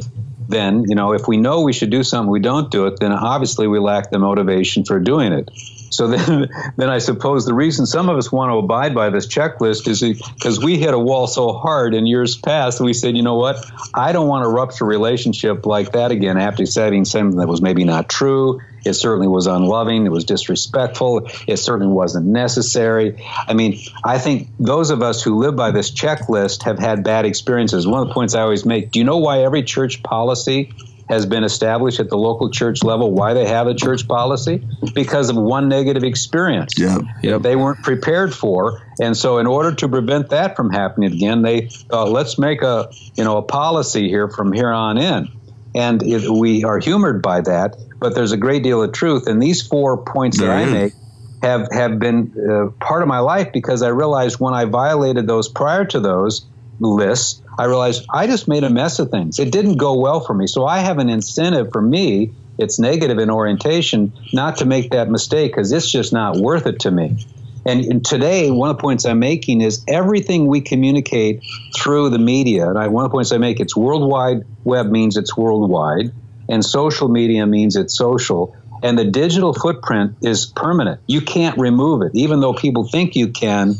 Then, 0.52 0.84
you 0.86 0.94
know, 0.94 1.14
if 1.14 1.26
we 1.26 1.38
know 1.38 1.62
we 1.62 1.72
should 1.72 1.90
do 1.90 2.02
something, 2.02 2.30
we 2.30 2.40
don't 2.40 2.70
do 2.70 2.86
it, 2.86 3.00
then 3.00 3.10
obviously 3.12 3.66
we 3.66 3.78
lack 3.78 4.10
the 4.10 4.18
motivation 4.18 4.84
for 4.84 5.00
doing 5.00 5.32
it. 5.32 5.50
So 5.92 6.08
then, 6.08 6.48
then 6.76 6.88
I 6.88 6.98
suppose 6.98 7.44
the 7.44 7.54
reason 7.54 7.86
some 7.86 8.08
of 8.08 8.16
us 8.16 8.32
want 8.32 8.50
to 8.50 8.56
abide 8.56 8.94
by 8.94 9.10
this 9.10 9.26
checklist 9.26 9.86
is 9.88 10.00
because 10.00 10.62
we 10.62 10.78
hit 10.78 10.94
a 10.94 10.98
wall 10.98 11.26
so 11.26 11.52
hard 11.52 11.94
in 11.94 12.06
years 12.06 12.36
past. 12.36 12.80
We 12.80 12.94
said, 12.94 13.16
you 13.16 13.22
know 13.22 13.36
what, 13.36 13.64
I 13.94 14.12
don't 14.12 14.28
want 14.28 14.44
to 14.44 14.48
rupture 14.48 14.84
a 14.84 14.88
relationship 14.88 15.66
like 15.66 15.92
that 15.92 16.10
again 16.10 16.38
after 16.38 16.66
saying 16.66 17.04
something 17.04 17.38
that 17.38 17.48
was 17.48 17.60
maybe 17.60 17.84
not 17.84 18.08
true. 18.08 18.60
It 18.84 18.94
certainly 18.94 19.28
was 19.28 19.46
unloving. 19.46 20.06
It 20.06 20.10
was 20.10 20.24
disrespectful. 20.24 21.28
It 21.46 21.58
certainly 21.58 21.92
wasn't 21.92 22.26
necessary. 22.26 23.24
I 23.46 23.54
mean, 23.54 23.78
I 24.04 24.18
think 24.18 24.48
those 24.58 24.90
of 24.90 25.02
us 25.02 25.22
who 25.22 25.38
live 25.38 25.54
by 25.54 25.70
this 25.70 25.92
checklist 25.92 26.64
have 26.64 26.80
had 26.80 27.04
bad 27.04 27.24
experiences. 27.24 27.86
One 27.86 28.02
of 28.02 28.08
the 28.08 28.14
points 28.14 28.34
I 28.34 28.40
always 28.40 28.64
make 28.64 28.90
do 28.90 28.98
you 28.98 29.04
know 29.04 29.18
why 29.18 29.44
every 29.44 29.62
church 29.62 30.02
policy 30.02 30.72
has 31.12 31.26
been 31.26 31.44
established 31.44 32.00
at 32.00 32.08
the 32.08 32.16
local 32.16 32.48
church 32.48 32.82
level 32.82 33.12
why 33.12 33.34
they 33.34 33.46
have 33.46 33.66
a 33.66 33.74
church 33.74 34.08
policy? 34.08 34.66
Because 34.94 35.28
of 35.28 35.36
one 35.36 35.68
negative 35.68 36.04
experience 36.04 36.78
yeah. 36.78 36.98
Yep. 37.22 37.42
they 37.42 37.54
weren't 37.54 37.82
prepared 37.82 38.34
for. 38.34 38.80
And 38.98 39.14
so 39.14 39.36
in 39.36 39.46
order 39.46 39.74
to 39.74 39.88
prevent 39.88 40.30
that 40.30 40.56
from 40.56 40.70
happening 40.70 41.12
again 41.12 41.42
they 41.42 41.68
thought 41.68 42.08
let's 42.08 42.38
make 42.38 42.62
a 42.62 42.90
you 43.14 43.24
know 43.24 43.36
a 43.36 43.42
policy 43.42 44.08
here 44.08 44.28
from 44.28 44.52
here 44.52 44.70
on 44.70 44.96
in. 44.96 45.28
And 45.74 46.02
it, 46.02 46.30
we 46.30 46.64
are 46.64 46.78
humored 46.78 47.20
by 47.20 47.42
that 47.42 47.76
but 48.00 48.14
there's 48.14 48.32
a 48.32 48.36
great 48.38 48.62
deal 48.62 48.82
of 48.82 48.92
truth. 48.92 49.26
And 49.26 49.40
these 49.40 49.60
four 49.66 49.98
points 49.98 50.38
that 50.38 50.50
i 50.50 50.64
make 50.64 50.94
have 51.42 51.68
have 51.72 51.98
been 51.98 52.32
uh, 52.50 52.70
part 52.84 53.02
of 53.02 53.08
my 53.08 53.18
life 53.18 53.52
because 53.52 53.82
i 53.82 53.88
realized 53.88 54.38
when 54.38 54.54
i 54.54 54.64
violated 54.64 55.26
those 55.26 55.48
prior 55.48 55.84
to 55.84 55.98
those 55.98 56.46
lists 56.82 57.42
I 57.58 57.66
realized 57.66 58.06
I 58.10 58.26
just 58.26 58.48
made 58.48 58.64
a 58.64 58.70
mess 58.70 58.98
of 58.98 59.10
things. 59.10 59.38
It 59.38 59.52
didn't 59.52 59.76
go 59.76 59.98
well 59.98 60.20
for 60.20 60.34
me. 60.34 60.46
So 60.46 60.66
I 60.66 60.78
have 60.78 60.98
an 60.98 61.08
incentive 61.08 61.70
for 61.70 61.82
me, 61.82 62.32
it's 62.58 62.78
negative 62.78 63.18
in 63.18 63.30
orientation, 63.30 64.12
not 64.32 64.56
to 64.58 64.64
make 64.64 64.90
that 64.90 65.10
mistake 65.10 65.52
because 65.52 65.72
it's 65.72 65.90
just 65.90 66.12
not 66.12 66.36
worth 66.36 66.66
it 66.66 66.80
to 66.80 66.90
me. 66.90 67.16
And, 67.64 67.84
and, 67.84 68.04
today, 68.04 68.50
one 68.50 68.70
of 68.70 68.76
the 68.76 68.80
points 68.80 69.04
I'm 69.04 69.20
making 69.20 69.60
is 69.60 69.84
everything 69.86 70.48
we 70.48 70.60
communicate 70.60 71.44
through 71.76 72.10
the 72.10 72.18
media. 72.18 72.68
And 72.68 72.76
I, 72.76 72.88
one 72.88 73.04
of 73.04 73.12
the 73.12 73.14
points 73.14 73.30
I 73.30 73.38
make, 73.38 73.60
it's 73.60 73.76
worldwide 73.76 74.42
web 74.64 74.90
means 74.90 75.16
it's 75.16 75.36
worldwide, 75.36 76.12
and 76.48 76.64
social 76.64 77.08
media 77.08 77.46
means 77.46 77.76
it's 77.76 77.96
social. 77.96 78.56
And 78.82 78.98
the 78.98 79.04
digital 79.04 79.54
footprint 79.54 80.16
is 80.22 80.46
permanent. 80.46 81.00
You 81.06 81.20
can't 81.20 81.58
remove 81.58 82.02
it, 82.02 82.12
even 82.14 82.40
though 82.40 82.52
people 82.52 82.88
think 82.88 83.14
you 83.14 83.28
can. 83.28 83.74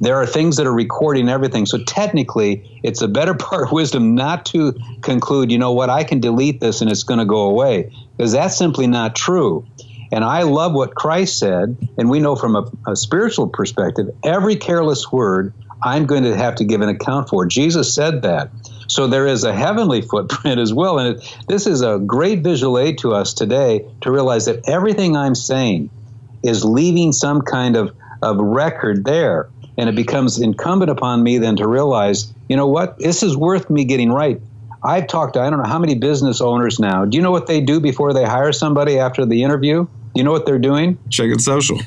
There 0.00 0.16
are 0.16 0.26
things 0.26 0.56
that 0.56 0.66
are 0.66 0.72
recording 0.72 1.28
everything. 1.28 1.66
So 1.66 1.82
technically, 1.82 2.80
it's 2.82 3.02
a 3.02 3.08
better 3.08 3.34
part 3.38 3.66
of 3.66 3.72
wisdom 3.72 4.14
not 4.14 4.46
to 4.46 4.74
conclude, 5.02 5.50
you 5.50 5.58
know 5.58 5.72
what, 5.72 5.90
I 5.90 6.04
can 6.04 6.20
delete 6.20 6.60
this 6.60 6.80
and 6.80 6.90
it's 6.90 7.02
going 7.02 7.18
to 7.18 7.26
go 7.26 7.50
away, 7.50 7.90
because 8.16 8.32
that's 8.32 8.56
simply 8.56 8.86
not 8.86 9.16
true. 9.16 9.66
And 10.12 10.22
I 10.22 10.42
love 10.42 10.72
what 10.72 10.94
Christ 10.94 11.38
said, 11.38 11.76
and 11.98 12.08
we 12.08 12.20
know 12.20 12.36
from 12.36 12.54
a, 12.54 12.70
a 12.86 12.94
spiritual 12.94 13.48
perspective, 13.48 14.06
every 14.22 14.54
careless 14.54 15.10
word 15.10 15.52
I'm 15.82 16.06
going 16.06 16.22
to 16.24 16.36
have 16.36 16.56
to 16.56 16.64
give 16.64 16.80
an 16.80 16.88
account 16.88 17.28
for. 17.28 17.46
Jesus 17.46 17.94
said 17.94 18.22
that. 18.22 18.50
So 18.94 19.08
there 19.08 19.26
is 19.26 19.42
a 19.42 19.52
heavenly 19.52 20.02
footprint 20.02 20.60
as 20.60 20.72
well. 20.72 21.00
And 21.00 21.16
it, 21.16 21.36
this 21.48 21.66
is 21.66 21.82
a 21.82 21.98
great 21.98 22.44
visual 22.44 22.78
aid 22.78 22.98
to 22.98 23.12
us 23.12 23.34
today 23.34 23.84
to 24.02 24.12
realize 24.12 24.44
that 24.44 24.68
everything 24.68 25.16
I'm 25.16 25.34
saying 25.34 25.90
is 26.44 26.64
leaving 26.64 27.10
some 27.10 27.42
kind 27.42 27.74
of, 27.74 27.92
of 28.22 28.36
record 28.38 29.04
there. 29.04 29.48
And 29.76 29.88
it 29.88 29.96
becomes 29.96 30.38
incumbent 30.38 30.92
upon 30.92 31.24
me 31.24 31.38
then 31.38 31.56
to 31.56 31.66
realize, 31.66 32.32
you 32.48 32.56
know 32.56 32.68
what, 32.68 32.96
this 33.00 33.24
is 33.24 33.36
worth 33.36 33.68
me 33.68 33.84
getting 33.84 34.12
right. 34.12 34.40
I've 34.80 35.08
talked 35.08 35.34
to 35.34 35.40
I 35.40 35.50
don't 35.50 35.60
know 35.60 35.68
how 35.68 35.80
many 35.80 35.96
business 35.96 36.40
owners 36.40 36.78
now. 36.78 37.04
Do 37.04 37.16
you 37.16 37.22
know 37.22 37.32
what 37.32 37.48
they 37.48 37.60
do 37.60 37.80
before 37.80 38.12
they 38.12 38.24
hire 38.24 38.52
somebody 38.52 39.00
after 39.00 39.26
the 39.26 39.42
interview? 39.42 39.86
Do 39.86 39.90
you 40.14 40.22
know 40.22 40.30
what 40.30 40.46
they're 40.46 40.60
doing? 40.60 40.98
Checking 41.10 41.40
social. 41.40 41.80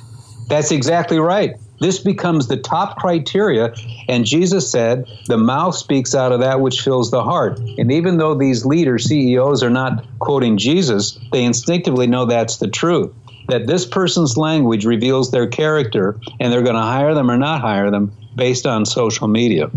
That's 0.49 0.71
exactly 0.71 1.19
right. 1.19 1.55
This 1.79 1.99
becomes 1.99 2.47
the 2.47 2.57
top 2.57 2.97
criteria. 2.97 3.73
And 4.07 4.25
Jesus 4.25 4.69
said, 4.69 5.07
the 5.27 5.37
mouth 5.37 5.75
speaks 5.75 6.15
out 6.15 6.31
of 6.31 6.39
that 6.39 6.59
which 6.59 6.81
fills 6.81 7.11
the 7.11 7.23
heart. 7.23 7.59
And 7.77 7.91
even 7.91 8.17
though 8.17 8.35
these 8.35 8.65
leaders, 8.65 9.05
CEOs, 9.05 9.63
are 9.63 9.69
not 9.69 10.05
quoting 10.19 10.57
Jesus, 10.57 11.19
they 11.31 11.43
instinctively 11.43 12.07
know 12.07 12.25
that's 12.25 12.57
the 12.57 12.67
truth. 12.67 13.13
That 13.47 13.67
this 13.67 13.85
person's 13.85 14.37
language 14.37 14.85
reveals 14.85 15.31
their 15.31 15.47
character, 15.47 16.17
and 16.39 16.51
they're 16.51 16.63
going 16.63 16.75
to 16.75 16.81
hire 16.81 17.13
them 17.13 17.31
or 17.31 17.37
not 17.37 17.61
hire 17.61 17.89
them 17.91 18.11
based 18.35 18.65
on 18.65 18.85
social 18.85 19.27
media. 19.27 19.71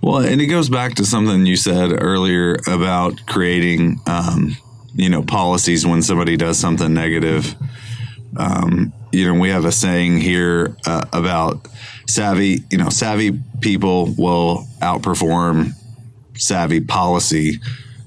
Well, 0.00 0.18
and 0.18 0.40
it 0.40 0.46
goes 0.46 0.68
back 0.68 0.94
to 0.96 1.04
something 1.04 1.46
you 1.46 1.56
said 1.56 1.90
earlier 2.00 2.58
about 2.68 3.26
creating, 3.26 4.00
um, 4.06 4.56
you 4.94 5.08
know, 5.08 5.22
policies 5.22 5.86
when 5.86 6.02
somebody 6.02 6.36
does 6.36 6.58
something 6.58 6.92
negative. 6.92 7.54
Um, 8.36 8.92
you 9.14 9.32
know, 9.32 9.38
we 9.38 9.50
have 9.50 9.64
a 9.64 9.72
saying 9.72 10.18
here 10.18 10.76
uh, 10.86 11.04
about 11.12 11.68
savvy, 12.08 12.64
you 12.70 12.78
know, 12.78 12.88
savvy 12.88 13.40
people 13.60 14.14
will 14.18 14.66
outperform 14.80 15.70
savvy 16.36 16.80
policy, 16.80 17.60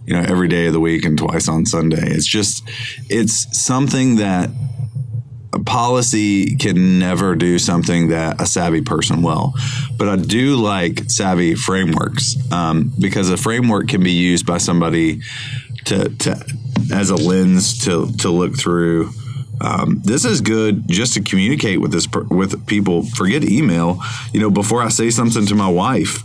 you 0.06 0.14
know, 0.14 0.22
every 0.22 0.48
day 0.48 0.68
of 0.68 0.74
the 0.74 0.80
week 0.80 1.06
and 1.06 1.18
twice 1.18 1.48
on 1.48 1.66
Sunday. 1.66 2.12
It's 2.12 2.28
just, 2.28 2.64
it's 3.10 3.58
something 3.60 4.18
that 4.18 4.50
a 5.54 5.60
policy 5.60 6.56
can 6.58 7.00
never 7.00 7.36
do 7.36 7.58
something 7.58 8.10
that 8.10 8.42
a 8.42 8.46
savvy 8.46 8.82
person 8.82 9.22
will. 9.22 9.54
But 9.98 10.10
I 10.10 10.18
do 10.18 10.58
like 10.58 11.10
savvy 11.10 11.56
frameworks 11.56 12.36
um, 12.52 12.94
because 13.00 13.30
a 13.30 13.38
framework 13.38 13.88
can 13.88 14.04
be 14.04 14.12
used 14.12 14.46
by 14.46 14.58
somebody 14.58 15.22
to, 15.86 16.10
to 16.10 16.46
as 16.92 17.10
a 17.10 17.16
lens 17.16 17.86
to 17.86 18.12
to 18.18 18.30
look 18.30 18.58
through 18.58 19.12
um, 19.62 20.02
this 20.04 20.26
is 20.26 20.42
good 20.42 20.88
just 20.88 21.14
to 21.16 21.22
communicate 21.22 21.82
with 21.82 21.92
this 21.92 22.08
with 22.30 22.66
people. 22.68 23.04
Forget 23.04 23.44
email. 23.44 24.00
You 24.34 24.40
know, 24.40 24.50
before 24.50 24.82
I 24.82 24.90
say 24.90 25.10
something 25.10 25.46
to 25.48 25.56
my 25.56 25.70
wife, 25.70 26.24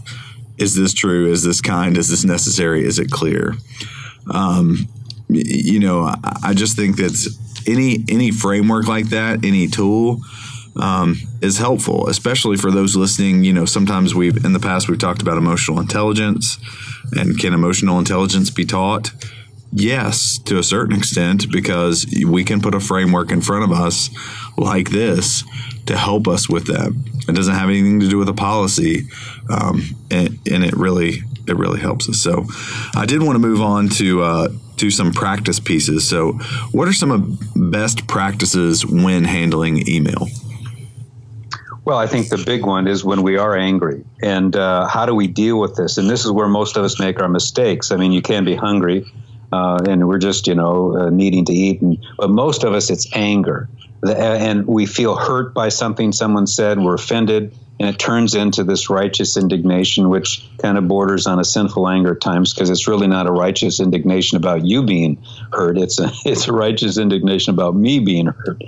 is 0.59 0.75
this 0.75 0.92
true? 0.92 1.31
Is 1.31 1.42
this 1.42 1.61
kind? 1.61 1.97
Is 1.97 2.09
this 2.09 2.25
necessary? 2.25 2.85
Is 2.85 2.99
it 2.99 3.11
clear? 3.11 3.55
Um, 4.31 4.88
you 5.29 5.81
know, 5.81 6.03
I, 6.03 6.16
I, 6.42 6.55
just 6.55 6.77
think 6.77 6.97
that 6.97 7.12
any 7.66 8.05
any 8.09 8.31
framework 8.31 8.87
like 8.87 9.07
that, 9.11 9.45
any 9.45 9.68
tool. 9.68 10.21
Um, 10.75 11.16
is 11.42 11.59
helpful, 11.59 12.09
especially 12.09 12.57
for 12.57 12.71
those 12.71 12.97
listening. 12.97 13.45
You 13.45 13.53
know, 13.53 13.66
sometimes 13.66 14.14
we've 14.14 14.42
in 14.42 14.55
the 14.55 14.59
past 14.59 14.88
we've 14.88 14.99
talked 14.99 15.21
about 15.21 15.37
emotional 15.37 15.79
intelligence, 15.79 16.57
and 17.12 17.38
can 17.38 17.53
emotional 17.53 17.99
intelligence 17.99 18.49
be 18.49 18.64
taught? 18.64 19.12
Yes, 19.73 20.37
to 20.45 20.59
a 20.59 20.63
certain 20.63 20.95
extent, 20.95 21.51
because 21.51 22.07
we 22.27 22.45
can 22.45 22.61
put 22.61 22.75
a 22.75 22.81
framework 22.81 23.33
in 23.33 23.41
front 23.41 23.65
of 23.65 23.73
us 23.73 24.11
like 24.59 24.91
this 24.91 25.45
to 25.87 25.97
help 25.97 26.29
us 26.29 26.47
with 26.49 26.67
that. 26.67 26.93
It 27.27 27.35
doesn't 27.35 27.55
have 27.55 27.71
anything 27.71 28.01
to 28.01 28.09
do 28.09 28.19
with 28.19 28.29
a 28.29 28.35
policy, 28.35 29.09
um, 29.49 29.83
and, 30.11 30.39
and, 30.51 30.63
it 30.63 30.77
really 30.77 31.23
it 31.49 31.57
really 31.57 31.81
helps 31.81 32.09
us. 32.09 32.19
So, 32.19 32.45
I 32.95 33.07
did 33.07 33.23
want 33.23 33.37
to 33.37 33.39
move 33.39 33.63
on 33.63 33.89
to 33.91 34.23
uh, 34.23 34.49
to 34.77 34.91
some 34.91 35.13
practice 35.13 35.59
pieces. 35.59 36.07
So, 36.07 36.33
what 36.73 36.87
are 36.87 36.93
some 36.93 37.11
of 37.11 37.71
best 37.73 38.07
practices 38.07 38.85
when 38.85 39.25
handling 39.25 39.89
email? 39.89 40.29
Well, 41.85 41.99
I 41.99 42.07
think 42.07 42.29
the 42.29 42.43
big 42.45 42.67
one 42.67 42.87
is 42.87 43.05
when 43.05 43.23
we 43.23 43.39
are 43.39 43.57
angry, 43.57 44.05
and 44.23 44.55
uh, 44.55 44.87
how 44.87 45.07
do 45.07 45.15
we 45.15 45.29
deal 45.29 45.59
with 45.59 45.77
this? 45.77 45.97
And 45.97 46.11
this 46.11 46.27
is 46.27 46.31
where 46.31 46.47
most 46.47 46.77
of 46.77 46.85
us 46.85 47.01
make 47.01 47.21
our 47.21 47.29
mistakes. 47.29 47.91
I 47.91 47.97
mean, 47.97 48.13
you 48.13 48.23
can 48.23 48.45
be 48.45 48.55
hungry 48.55 49.07
uh, 49.53 49.79
and 49.88 50.09
we're 50.09 50.19
just 50.19 50.47
you 50.47 50.55
know 50.55 50.97
uh, 50.97 51.11
needing 51.11 51.45
to 51.47 51.53
eat. 51.53 51.81
And 51.83 51.99
but 52.19 52.31
most 52.31 52.65
of 52.65 52.73
us, 52.75 52.91
it's 52.91 53.07
anger, 53.15 53.69
and 54.05 54.67
we 54.67 54.87
feel 54.87 55.15
hurt 55.15 55.55
by 55.55 55.69
something 55.69 56.12
someone 56.12 56.47
said. 56.47 56.79
We're 56.79 56.95
offended, 56.95 57.57
and 57.79 57.88
it 57.88 57.99
turns 57.99 58.35
into 58.35 58.65
this 58.65 58.91
righteous 58.91 59.37
indignation, 59.37 60.09
which 60.09 60.45
kind 60.59 60.77
of 60.77 60.88
borders 60.88 61.27
on 61.27 61.38
a 61.38 61.45
sinful 61.45 61.88
anger 61.88 62.15
at 62.15 62.21
times, 62.21 62.53
because 62.53 62.69
it's 62.69 62.88
really 62.88 63.07
not 63.07 63.29
a 63.29 63.33
righteous 63.33 63.81
indignation 63.81 64.37
about 64.37 64.65
you 64.65 64.83
being 64.83 65.23
hurt. 65.53 65.79
It's 65.79 66.01
a 66.01 66.11
it's 66.25 66.49
a 66.49 66.53
righteous 66.53 66.99
indignation 66.99 67.55
about 67.55 67.77
me 67.77 68.01
being 68.01 68.27
hurt, 68.27 68.62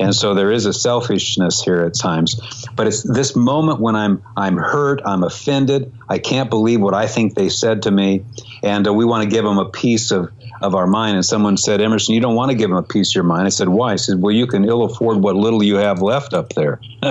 and 0.00 0.14
so 0.14 0.34
there 0.34 0.50
is 0.50 0.64
a 0.64 0.72
selfishness 0.72 1.62
here 1.62 1.82
at 1.82 1.94
times. 1.94 2.40
But 2.74 2.86
it's 2.86 3.02
this 3.02 3.36
moment 3.36 3.80
when 3.80 3.94
I'm 3.94 4.22
I'm 4.36 4.56
hurt, 4.56 5.02
I'm 5.04 5.22
offended, 5.22 5.92
I 6.08 6.18
can't 6.18 6.48
believe 6.48 6.80
what 6.80 6.94
I 6.94 7.06
think 7.06 7.34
they 7.34 7.50
said 7.50 7.82
to 7.82 7.90
me, 7.90 8.24
and 8.62 8.86
uh, 8.86 8.94
we 8.94 9.04
want 9.04 9.24
to 9.24 9.28
give 9.28 9.44
them 9.44 9.58
a 9.58 9.68
piece 9.68 10.10
of 10.10 10.30
of 10.60 10.74
our 10.74 10.86
mind. 10.86 11.16
And 11.16 11.24
someone 11.24 11.56
said, 11.56 11.80
Emerson, 11.80 12.14
you 12.14 12.20
don't 12.20 12.34
want 12.34 12.50
to 12.50 12.56
give 12.56 12.70
them 12.70 12.78
a 12.78 12.82
piece 12.82 13.10
of 13.10 13.14
your 13.16 13.24
mind. 13.24 13.46
I 13.46 13.50
said, 13.50 13.68
why? 13.68 13.92
I 13.92 13.96
said, 13.96 14.20
well, 14.20 14.32
you 14.32 14.46
can 14.46 14.68
ill 14.78 14.84
afford 14.84 15.22
what 15.22 15.36
little 15.36 15.62
you 15.62 15.76
have 15.76 16.00
left 16.00 16.34
up 16.34 16.52
there. 16.54 16.80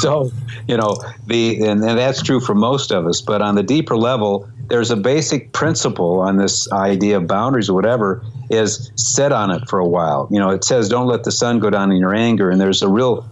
so, 0.00 0.30
you 0.68 0.76
know, 0.76 0.96
the 1.26 1.64
and, 1.64 1.82
and 1.84 1.98
that's 1.98 2.22
true 2.22 2.40
for 2.40 2.54
most 2.54 2.90
of 2.90 3.06
us. 3.06 3.20
But 3.20 3.42
on 3.42 3.54
the 3.54 3.62
deeper 3.62 3.96
level, 3.96 4.48
there's 4.68 4.90
a 4.90 4.96
basic 4.96 5.52
principle 5.52 6.20
on 6.20 6.36
this 6.36 6.70
idea 6.72 7.18
of 7.18 7.26
boundaries 7.26 7.68
or 7.68 7.74
whatever 7.74 8.24
is 8.50 8.90
set 8.96 9.32
on 9.32 9.50
it 9.50 9.68
for 9.68 9.78
a 9.78 9.86
while. 9.86 10.28
You 10.30 10.38
know, 10.38 10.50
it 10.50 10.64
says 10.64 10.88
don't 10.88 11.06
let 11.06 11.24
the 11.24 11.32
sun 11.32 11.58
go 11.58 11.70
down 11.70 11.90
in 11.90 11.98
your 11.98 12.14
anger, 12.14 12.50
and 12.50 12.60
there's 12.60 12.82
a 12.82 12.88
real 12.88 13.28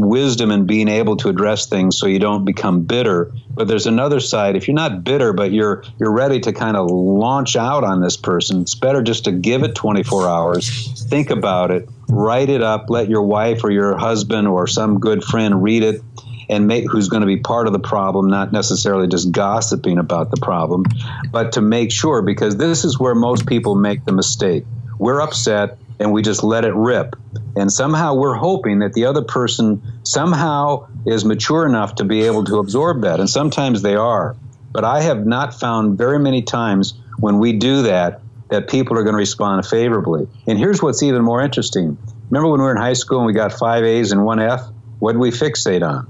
wisdom 0.00 0.50
in 0.50 0.66
being 0.66 0.88
able 0.88 1.16
to 1.18 1.28
address 1.28 1.66
things 1.66 1.98
so 1.98 2.06
you 2.06 2.18
don't 2.18 2.44
become 2.44 2.82
bitter. 2.82 3.32
But 3.50 3.68
there's 3.68 3.86
another 3.86 4.20
side. 4.20 4.56
If 4.56 4.68
you're 4.68 4.74
not 4.74 5.04
bitter, 5.04 5.32
but 5.32 5.52
you're 5.52 5.82
you're 5.98 6.12
ready 6.12 6.40
to 6.40 6.52
kind 6.52 6.76
of 6.76 6.90
launch 6.90 7.56
out 7.56 7.84
on 7.84 8.00
this 8.00 8.16
person, 8.16 8.62
it's 8.62 8.74
better 8.74 9.02
just 9.02 9.24
to 9.24 9.32
give 9.32 9.62
it 9.62 9.74
24 9.74 10.28
hours, 10.28 11.04
think 11.08 11.30
about 11.30 11.70
it, 11.70 11.88
write 12.08 12.48
it 12.48 12.62
up, 12.62 12.90
let 12.90 13.08
your 13.08 13.22
wife 13.22 13.64
or 13.64 13.70
your 13.70 13.96
husband 13.96 14.46
or 14.46 14.66
some 14.66 15.00
good 15.00 15.24
friend 15.24 15.62
read 15.62 15.82
it 15.82 16.02
and 16.48 16.66
make 16.66 16.84
who's 16.88 17.08
going 17.08 17.22
to 17.22 17.26
be 17.26 17.38
part 17.38 17.66
of 17.66 17.72
the 17.72 17.78
problem, 17.78 18.28
not 18.28 18.52
necessarily 18.52 19.08
just 19.08 19.32
gossiping 19.32 19.98
about 19.98 20.30
the 20.30 20.36
problem, 20.36 20.84
but 21.32 21.52
to 21.52 21.60
make 21.60 21.90
sure 21.90 22.22
because 22.22 22.56
this 22.56 22.84
is 22.84 22.98
where 22.98 23.14
most 23.14 23.46
people 23.46 23.74
make 23.74 24.04
the 24.04 24.12
mistake. 24.12 24.64
We're 24.98 25.20
upset 25.20 25.78
and 25.98 26.12
we 26.12 26.22
just 26.22 26.42
let 26.42 26.64
it 26.64 26.74
rip. 26.74 27.16
And 27.54 27.72
somehow 27.72 28.14
we're 28.14 28.34
hoping 28.34 28.80
that 28.80 28.92
the 28.92 29.06
other 29.06 29.22
person 29.22 29.82
somehow 30.02 30.88
is 31.06 31.24
mature 31.24 31.66
enough 31.66 31.96
to 31.96 32.04
be 32.04 32.22
able 32.22 32.44
to 32.44 32.58
absorb 32.58 33.02
that. 33.02 33.20
And 33.20 33.28
sometimes 33.28 33.82
they 33.82 33.96
are. 33.96 34.36
But 34.72 34.84
I 34.84 35.02
have 35.02 35.26
not 35.26 35.58
found 35.58 35.96
very 35.96 36.18
many 36.18 36.42
times 36.42 36.94
when 37.18 37.38
we 37.38 37.52
do 37.54 37.82
that 37.82 38.20
that 38.50 38.68
people 38.68 38.98
are 38.98 39.02
going 39.02 39.14
to 39.14 39.18
respond 39.18 39.66
favorably. 39.66 40.28
And 40.46 40.58
here's 40.58 40.82
what's 40.82 41.02
even 41.02 41.22
more 41.22 41.40
interesting. 41.40 41.96
Remember 42.30 42.50
when 42.50 42.60
we 42.60 42.64
were 42.66 42.72
in 42.72 42.76
high 42.76 42.92
school 42.92 43.18
and 43.18 43.26
we 43.26 43.32
got 43.32 43.52
five 43.52 43.84
A's 43.84 44.12
and 44.12 44.24
one 44.24 44.40
F? 44.40 44.62
What 44.98 45.12
did 45.12 45.18
we 45.18 45.30
fixate 45.30 45.86
on? 45.86 46.06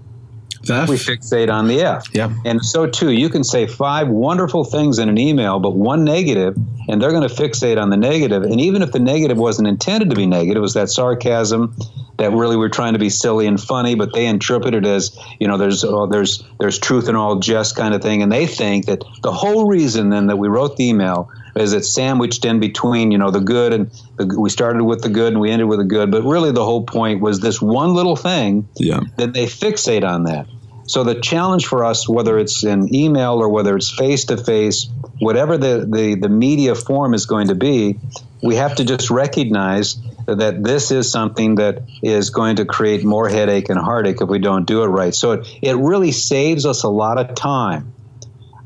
F. 0.69 0.89
We 0.89 0.97
fixate 0.97 1.53
on 1.53 1.69
the 1.69 1.83
F. 1.83 2.07
Yeah. 2.13 2.33
And 2.45 2.65
so 2.65 2.87
too, 2.87 3.11
you 3.11 3.29
can 3.29 3.45
say 3.45 3.67
five 3.67 4.09
wonderful 4.09 4.65
things 4.65 4.99
in 4.99 5.09
an 5.09 5.19
email, 5.19 5.61
but 5.61 5.77
one 5.77 6.05
negative, 6.05 6.57
and 6.89 7.01
they're 7.01 7.11
going 7.11 7.29
to 7.29 7.35
fixate 7.35 7.81
on 7.81 7.91
the 7.91 7.97
negative. 7.97 8.43
And 8.43 8.61
even 8.61 8.83
if 8.83 8.93
the 8.93 8.99
negative 8.99 9.39
wasn't 9.39 9.69
intended 9.69 10.11
to 10.11 10.17
be 10.17 10.27
negative, 10.27 10.57
it 10.59 10.61
was 10.61 10.75
that 10.75 10.89
sarcasm 10.91 11.77
that 12.19 12.33
really 12.33 12.57
we're 12.57 12.69
trying 12.69 12.95
to 12.95 12.99
be 12.99 13.11
silly 13.11 13.47
and 13.47 13.61
funny, 13.61 13.95
but 13.95 14.13
they 14.15 14.27
interpret 14.27 14.75
it 14.75 14.87
as 14.87 15.19
you 15.39 15.49
know 15.49 15.59
there's 15.59 15.85
oh, 15.85 16.07
there's 16.07 16.45
there's 16.59 16.79
truth 16.79 17.09
in 17.09 17.17
all 17.17 17.39
jest 17.39 17.77
kind 17.77 17.95
of 17.95 18.03
thing, 18.03 18.23
and 18.23 18.33
they 18.33 18.47
think 18.47 18.87
that 18.87 19.05
the 19.23 19.33
whole 19.33 19.67
reason 19.67 20.11
then 20.11 20.27
that 20.29 20.37
we 20.37 20.49
wrote 20.49 20.77
the 20.77 20.89
email 20.89 21.31
is 21.57 21.73
it 21.73 21.85
sandwiched 21.85 22.45
in 22.45 22.61
between 22.61 23.11
you 23.11 23.19
know 23.19 23.31
the 23.31 23.41
good 23.41 23.73
and 23.73 23.91
the, 24.19 24.39
we 24.39 24.51
started 24.51 24.83
with 24.83 25.03
the 25.03 25.09
good 25.09 25.33
and 25.33 25.41
we 25.41 25.51
ended 25.51 25.69
with 25.69 25.79
the 25.79 25.85
good, 25.85 26.11
but 26.11 26.23
really 26.23 26.53
the 26.53 26.65
whole 26.65 26.85
point 26.85 27.21
was 27.21 27.41
this 27.41 27.61
one 27.61 27.95
little 27.95 28.17
thing 28.17 28.69
Yeah. 28.77 29.01
that 29.17 29.33
they 29.33 29.47
fixate 29.47 30.05
on 30.05 30.25
that. 30.25 30.47
So 30.87 31.03
the 31.03 31.21
challenge 31.21 31.67
for 31.67 31.85
us, 31.85 32.09
whether 32.09 32.39
it's 32.39 32.63
in 32.65 32.95
email 32.95 33.35
or 33.43 33.49
whether 33.49 33.77
it's 33.77 33.91
face 33.91 34.27
to 34.27 34.37
face, 34.37 34.89
whatever 35.19 35.59
the, 35.59 35.87
the, 35.91 36.15
the 36.15 36.29
media 36.29 36.75
form 36.75 37.13
is 37.13 37.27
going 37.27 37.49
to 37.49 37.57
be, 37.57 37.99
we 38.43 38.55
have 38.55 38.77
to 38.77 38.85
just 38.85 39.11
recognize 39.11 39.97
that 40.27 40.63
this 40.63 40.91
is 40.91 41.11
something 41.11 41.57
that 41.57 41.83
is 42.03 42.31
going 42.31 42.57
to 42.57 42.65
create 42.65 43.05
more 43.05 43.29
headache 43.29 43.69
and 43.69 43.79
heartache 43.79 44.21
if 44.21 44.29
we 44.29 44.39
don't 44.39 44.65
do 44.65 44.83
it 44.83 44.87
right. 44.87 45.15
So 45.15 45.33
it, 45.33 45.47
it 45.63 45.77
really 45.77 46.13
saves 46.13 46.67
us 46.67 46.85
a 46.85 46.89
lot 46.89 47.19
of 47.19 47.35
time 47.35 47.93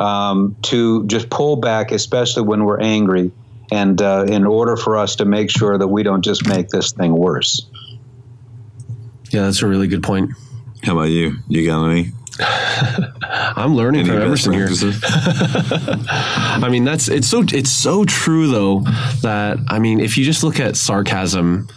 um, 0.01 0.57
to 0.63 1.07
just 1.07 1.31
pull 1.31 1.57
back, 1.57 1.93
especially 1.93 2.43
when 2.43 2.65
we're 2.65 2.81
angry, 2.81 3.31
and 3.71 4.01
uh, 4.01 4.25
in 4.27 4.47
order 4.47 4.77
for 4.77 4.97
us 4.97 5.17
to 5.17 5.25
make 5.25 5.51
sure 5.51 5.79
that 5.79 5.87
we 5.87 6.03
don't 6.03 6.25
just 6.25 6.49
make 6.49 6.69
this 6.69 6.93
thing 6.93 7.13
worse. 7.13 7.67
Yeah, 9.31 9.43
that's 9.43 9.63
a 9.63 9.69
really 9.69 9.87
good 9.87 10.03
point. 10.03 10.33
How 10.83 10.93
about 10.93 11.11
you? 11.11 11.37
You 11.47 11.67
got 11.67 11.87
any? 11.89 12.13
I'm 13.23 13.77
learning 13.77 14.09
Any 14.09 14.11
from 14.11 14.31
best 14.31 14.47
Emerson 14.47 14.93
here. 14.93 14.93
I 16.09 16.69
mean, 16.71 16.85
that's 16.85 17.09
it's 17.09 17.29
so 17.29 17.45
it's 17.53 17.71
so 17.71 18.05
true 18.05 18.49
though 18.49 18.81
that 19.23 19.59
I 19.69 19.79
mean, 19.79 20.01
if 20.01 20.17
you 20.17 20.25
just 20.25 20.43
look 20.43 20.59
at 20.59 20.77
sarcasm, 20.77 21.69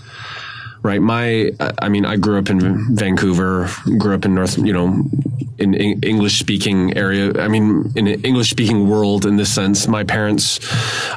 right? 0.83 1.01
My, 1.01 1.51
I 1.81 1.89
mean, 1.89 2.05
I 2.05 2.17
grew 2.17 2.37
up 2.37 2.49
in 2.49 2.95
Vancouver, 2.95 3.69
grew 3.97 4.15
up 4.15 4.25
in 4.25 4.35
North, 4.35 4.57
you 4.57 4.73
know, 4.73 5.03
in 5.57 5.73
English 5.73 6.39
speaking 6.39 6.95
area. 6.97 7.33
I 7.39 7.47
mean, 7.47 7.91
in 7.95 8.07
an 8.07 8.21
English 8.21 8.49
speaking 8.49 8.89
world 8.89 9.25
in 9.25 9.37
this 9.37 9.53
sense. 9.53 9.87
My 9.87 10.03
parents, 10.03 10.59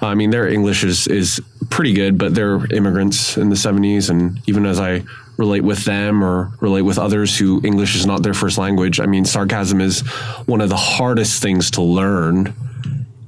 I 0.03 0.14
mean, 0.14 0.31
their 0.31 0.49
English 0.49 0.85
is 0.85 1.07
is 1.07 1.40
pretty 1.70 1.92
good, 1.92 2.18
but 2.18 2.35
they're 2.35 2.64
immigrants 2.72 3.37
in 3.37 3.49
the 3.49 3.57
'70s, 3.57 4.11
and 4.11 4.40
even 4.46 4.66
as 4.66 4.79
I 4.79 5.03
relate 5.37 5.62
with 5.62 5.85
them 5.85 6.22
or 6.22 6.53
relate 6.61 6.83
with 6.83 6.99
others 6.99 7.37
who 7.37 7.61
English 7.64 7.94
is 7.94 8.07
not 8.07 8.22
their 8.22 8.35
first 8.35 8.59
language. 8.59 9.01
I 9.01 9.07
mean, 9.07 9.25
sarcasm 9.25 9.81
is 9.81 10.01
one 10.46 10.61
of 10.61 10.68
the 10.68 10.77
hardest 10.77 11.42
things 11.42 11.70
to 11.72 11.83
learn. 11.83 12.55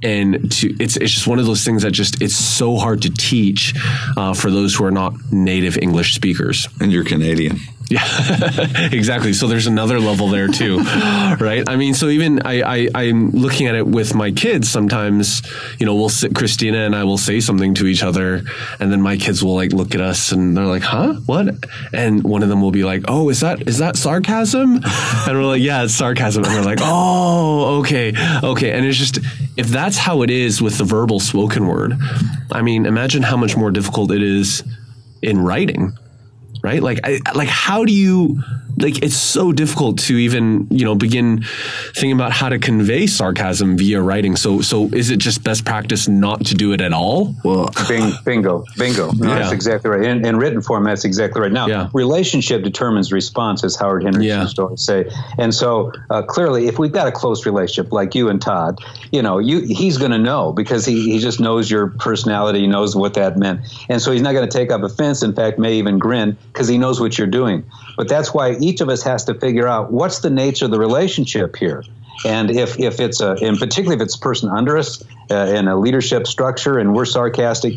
And 0.01 0.51
to 0.53 0.77
it's 0.79 0.97
it's 0.97 1.13
just 1.13 1.27
one 1.27 1.41
of 1.41 1.47
those 1.47 1.65
things 1.65 1.83
that 1.83 1.91
just 1.91 2.23
it's 2.23 2.37
so 2.37 2.77
hard 2.77 3.03
to 3.03 3.11
teach 3.11 3.75
uh, 4.17 4.33
for 4.33 4.49
those 4.49 4.77
who 4.77 4.85
are 4.85 4.93
not 4.93 5.13
native 5.33 5.77
English 5.77 6.15
speakers. 6.15 6.69
and 6.81 6.93
you're 6.93 7.05
Canadian. 7.05 7.59
Yeah, 7.91 8.05
exactly. 8.93 9.33
So 9.33 9.47
there's 9.47 9.67
another 9.67 9.99
level 9.99 10.29
there 10.29 10.47
too, 10.47 10.79
right? 11.41 11.67
I 11.67 11.77
mean, 11.77 11.95
so 11.95 12.09
even 12.09 12.43
I, 12.45 12.61
I 12.61 12.89
I'm 12.95 13.31
looking 13.31 13.67
at 13.67 13.75
it 13.77 13.87
with 13.87 14.15
my 14.15 14.31
kids. 14.31 14.69
Sometimes, 14.69 15.43
you 15.79 15.87
know, 15.87 15.95
we'll 15.95 16.11
sit 16.11 16.35
Christina 16.35 16.79
and 16.79 16.95
I 16.95 17.05
will 17.05 17.17
say 17.17 17.41
something 17.41 17.73
to 17.75 17.87
each 17.87 18.03
other, 18.03 18.43
and 18.79 18.93
then 18.93 19.01
my 19.01 19.17
kids 19.17 19.43
will 19.43 19.55
like 19.55 19.73
look 19.73 19.95
at 19.95 20.03
us 20.03 20.33
and 20.33 20.55
they're 20.55 20.67
like, 20.67 20.83
"Huh? 20.83 21.15
What?" 21.25 21.65
And 21.95 22.23
one 22.25 22.43
of 22.43 22.51
them 22.51 22.61
will 22.61 22.73
be 22.73 22.85
like, 22.85 23.05
"Oh, 23.09 23.31
is 23.31 23.41
that 23.41 23.67
is 23.67 23.79
that 23.79 23.97
sarcasm?" 23.97 24.81
And 24.85 25.39
we're 25.39 25.45
like, 25.45 25.63
"Yeah, 25.63 25.85
it's 25.85 25.95
sarcasm." 25.95 26.45
And 26.45 26.53
we're 26.55 26.63
like, 26.63 26.81
"Oh, 26.83 27.79
okay, 27.81 28.13
okay." 28.43 28.73
And 28.73 28.85
it's 28.85 28.99
just 28.99 29.19
if 29.57 29.69
that's 29.69 29.97
how 29.97 30.21
it 30.21 30.31
is 30.31 30.61
with 30.61 30.77
the 30.77 30.85
verbal 30.85 31.21
spoken 31.21 31.67
word, 31.67 31.95
I 32.53 32.61
mean, 32.61 32.85
imagine 32.85 33.23
how 33.23 33.39
much 33.39 33.57
more 33.57 33.71
difficult 33.71 34.13
it 34.13 34.23
is 34.23 34.63
in 35.23 35.39
writing 35.39 35.97
right? 36.69 36.83
Like 36.83 37.01
I, 37.03 37.21
like 37.35 37.49
how 37.49 37.85
do 37.85 37.93
you 37.93 38.43
like 38.81 39.03
it's 39.03 39.17
so 39.17 39.53
difficult 39.53 39.99
to 39.99 40.17
even 40.17 40.67
you 40.71 40.85
know 40.85 40.95
begin 40.95 41.45
thinking 41.95 42.13
about 42.13 42.33
how 42.33 42.49
to 42.49 42.59
convey 42.59 43.07
sarcasm 43.07 43.77
via 43.77 44.01
writing 44.01 44.37
so 44.37 44.61
so 44.61 44.87
is 44.93 45.11
it 45.11 45.19
just 45.19 45.43
best 45.45 45.65
practice 45.65 46.09
not 46.09 46.45
to 46.47 46.55
do 46.55 46.73
it 46.73 46.81
at 46.81 46.93
all 46.93 47.35
Well, 47.45 47.71
Bing, 47.89 48.13
bingo, 48.25 48.65
bingo. 48.77 49.13
No, 49.13 49.29
Yeah. 49.29 49.39
That's 49.41 49.53
exactly 49.53 49.91
right. 49.91 50.03
In, 50.05 50.25
in 50.25 50.37
written 50.37 50.61
form, 50.63 50.85
that's 50.85 51.05
exactly 51.05 51.41
right. 51.43 51.53
Now, 51.53 51.67
Yeah. 51.67 51.89
relationship 51.93 52.63
determines 52.65 53.13
response, 53.13 53.63
as 53.65 53.77
Howard 53.77 54.03
Hendricks 54.05 54.27
Yeah. 54.27 54.43
used 54.43 54.57
to 54.57 54.63
always 54.63 54.83
say. 54.83 55.11
And 55.39 55.55
so, 55.55 55.93
uh, 56.11 56.23
clearly, 56.23 56.67
if 56.67 56.79
we've 56.79 56.93
got 56.93 57.07
a 57.09 57.13
close 57.13 57.47
relationship 57.47 57.93
like 57.93 58.15
you 58.15 58.29
and 58.29 58.41
Todd, 58.41 58.81
you 59.13 59.23
know, 59.23 59.39
you 59.39 59.61
he's 59.61 59.97
going 59.99 60.11
to 60.13 60.19
know 60.19 60.53
because 60.53 60.85
he, 60.85 61.13
he 61.13 61.19
just 61.19 61.41
knows 61.41 61.71
your 61.71 61.89
personality, 61.89 62.67
knows 62.67 62.95
what 62.97 63.15
that 63.15 63.37
meant, 63.37 63.61
and 63.89 64.01
so 64.03 64.13
he's 64.13 64.23
not 64.23 64.33
going 64.33 64.49
to 64.49 64.59
take 64.59 64.71
up 64.71 64.83
offense. 64.83 65.23
In 65.23 65.33
fact, 65.35 65.59
may 65.59 65.75
even 65.75 65.99
grin 65.99 66.37
because 66.53 66.69
he 66.69 66.79
knows 66.79 67.01
what 67.01 67.17
you're 67.19 67.27
doing. 67.27 67.65
But 67.99 68.07
that's 68.09 68.33
why 68.33 68.53
each 68.61 68.81
of 68.81 68.89
us 68.89 69.03
has 69.03 69.25
to 69.25 69.35
figure 69.35 69.67
out 69.67 69.91
what's 69.91 70.21
the 70.21 70.31
nature 70.31 70.67
of 70.67 70.71
the 70.71 70.79
relationship 70.79 71.57
here. 71.57 71.83
And 72.25 72.49
if, 72.49 72.79
if 72.79 73.01
it's 73.01 73.21
a, 73.21 73.35
in 73.35 73.57
particularly 73.57 73.97
if 73.97 74.03
it's 74.03 74.15
a 74.15 74.21
person 74.21 74.49
under 74.51 74.79
us 74.79 75.03
uh, 75.33 75.35
in 75.35 75.67
a 75.67 75.77
leadership 75.77 76.29
structure 76.29 76.79
and 76.79 76.95
we're 76.95 77.07
sarcastic, 77.07 77.75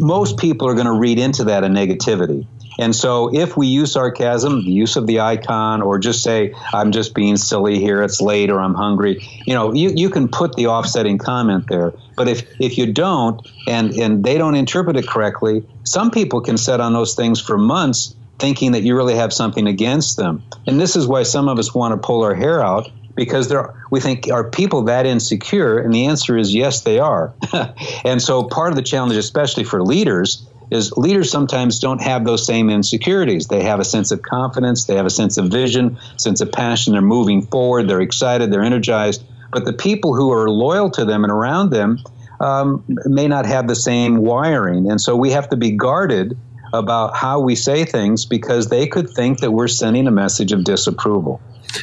most 0.00 0.36
people 0.36 0.66
are 0.66 0.74
going 0.74 0.86
to 0.86 0.98
read 0.98 1.20
into 1.20 1.44
that 1.44 1.62
a 1.62 1.68
negativity. 1.68 2.44
And 2.80 2.96
so 2.96 3.32
if 3.32 3.56
we 3.56 3.68
use 3.68 3.92
sarcasm, 3.92 4.64
the 4.64 4.72
use 4.72 4.96
of 4.96 5.06
the 5.06 5.20
icon, 5.20 5.80
or 5.80 6.00
just 6.00 6.24
say, 6.24 6.54
I'm 6.72 6.90
just 6.90 7.14
being 7.14 7.36
silly 7.36 7.78
here, 7.78 8.02
it's 8.02 8.20
late, 8.20 8.50
or 8.50 8.58
I'm 8.58 8.74
hungry, 8.74 9.24
you 9.46 9.54
know, 9.54 9.72
you, 9.72 9.92
you 9.94 10.10
can 10.10 10.26
put 10.26 10.54
the 10.56 10.66
offsetting 10.66 11.18
comment 11.18 11.68
there. 11.68 11.92
But 12.16 12.26
if, 12.26 12.60
if 12.60 12.78
you 12.78 12.92
don't 12.92 13.46
and, 13.68 13.92
and 13.92 14.24
they 14.24 14.38
don't 14.38 14.56
interpret 14.56 14.96
it 14.96 15.06
correctly, 15.06 15.64
some 15.84 16.10
people 16.10 16.40
can 16.40 16.56
set 16.56 16.80
on 16.80 16.94
those 16.94 17.14
things 17.14 17.40
for 17.40 17.56
months 17.56 18.16
thinking 18.42 18.72
that 18.72 18.82
you 18.82 18.96
really 18.96 19.14
have 19.14 19.32
something 19.32 19.68
against 19.68 20.16
them. 20.16 20.42
And 20.66 20.80
this 20.80 20.96
is 20.96 21.06
why 21.06 21.22
some 21.22 21.48
of 21.48 21.60
us 21.60 21.72
want 21.72 21.92
to 21.92 22.04
pull 22.04 22.24
our 22.24 22.34
hair 22.34 22.60
out 22.60 22.90
because 23.14 23.48
there 23.48 23.72
we 23.88 24.00
think 24.00 24.28
are 24.32 24.50
people 24.50 24.82
that 24.86 25.06
insecure 25.06 25.78
and 25.78 25.94
the 25.94 26.06
answer 26.06 26.36
is 26.36 26.52
yes 26.52 26.80
they 26.80 26.98
are. 26.98 27.34
and 28.04 28.20
so 28.20 28.42
part 28.42 28.70
of 28.70 28.76
the 28.76 28.82
challenge 28.82 29.14
especially 29.14 29.62
for 29.62 29.80
leaders 29.80 30.44
is 30.72 30.90
leaders 30.96 31.30
sometimes 31.30 31.78
don't 31.78 32.02
have 32.02 32.24
those 32.24 32.44
same 32.44 32.68
insecurities. 32.68 33.46
They 33.46 33.62
have 33.62 33.78
a 33.78 33.84
sense 33.84 34.10
of 34.10 34.22
confidence, 34.22 34.86
they 34.86 34.96
have 34.96 35.06
a 35.06 35.10
sense 35.10 35.36
of 35.36 35.46
vision, 35.46 35.98
sense 36.16 36.40
of 36.40 36.50
passion, 36.50 36.94
they're 36.94 37.02
moving 37.02 37.42
forward, 37.42 37.88
they're 37.88 38.00
excited, 38.00 38.52
they're 38.52 38.64
energized. 38.64 39.22
But 39.52 39.66
the 39.66 39.72
people 39.72 40.16
who 40.16 40.32
are 40.32 40.50
loyal 40.50 40.90
to 40.92 41.04
them 41.04 41.22
and 41.22 41.32
around 41.32 41.70
them 41.70 41.98
um, 42.40 42.82
may 42.88 43.28
not 43.28 43.46
have 43.46 43.68
the 43.68 43.76
same 43.76 44.16
wiring. 44.16 44.90
And 44.90 45.00
so 45.00 45.14
we 45.14 45.30
have 45.30 45.50
to 45.50 45.56
be 45.56 45.70
guarded 45.70 46.36
about 46.72 47.14
how 47.16 47.40
we 47.40 47.54
say 47.54 47.84
things 47.84 48.24
because 48.26 48.68
they 48.68 48.86
could 48.86 49.10
think 49.10 49.40
that 49.40 49.50
we're 49.50 49.68
sending 49.68 50.06
a 50.06 50.10
message 50.10 50.52
of 50.52 50.64
disapproval. 50.64 51.40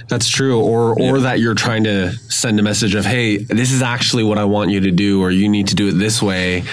that's 0.08 0.30
true 0.30 0.60
or 0.62 1.00
or 1.02 1.20
that 1.22 1.40
you're 1.40 1.56
trying 1.56 1.84
to 1.84 2.12
send 2.30 2.60
a 2.60 2.64
message 2.64 2.94
of 2.96 3.06
hey 3.06 3.38
this 3.38 3.72
is 3.72 3.82
actually 3.82 4.24
what 4.24 4.38
i 4.38 4.44
want 4.46 4.70
you 4.70 4.80
to 4.82 4.92
do 4.92 5.20
or 5.22 5.32
you 5.32 5.50
need 5.50 5.68
to 5.68 5.76
do 5.76 5.88
it 5.88 5.94
this 5.94 6.22
way 6.22 6.64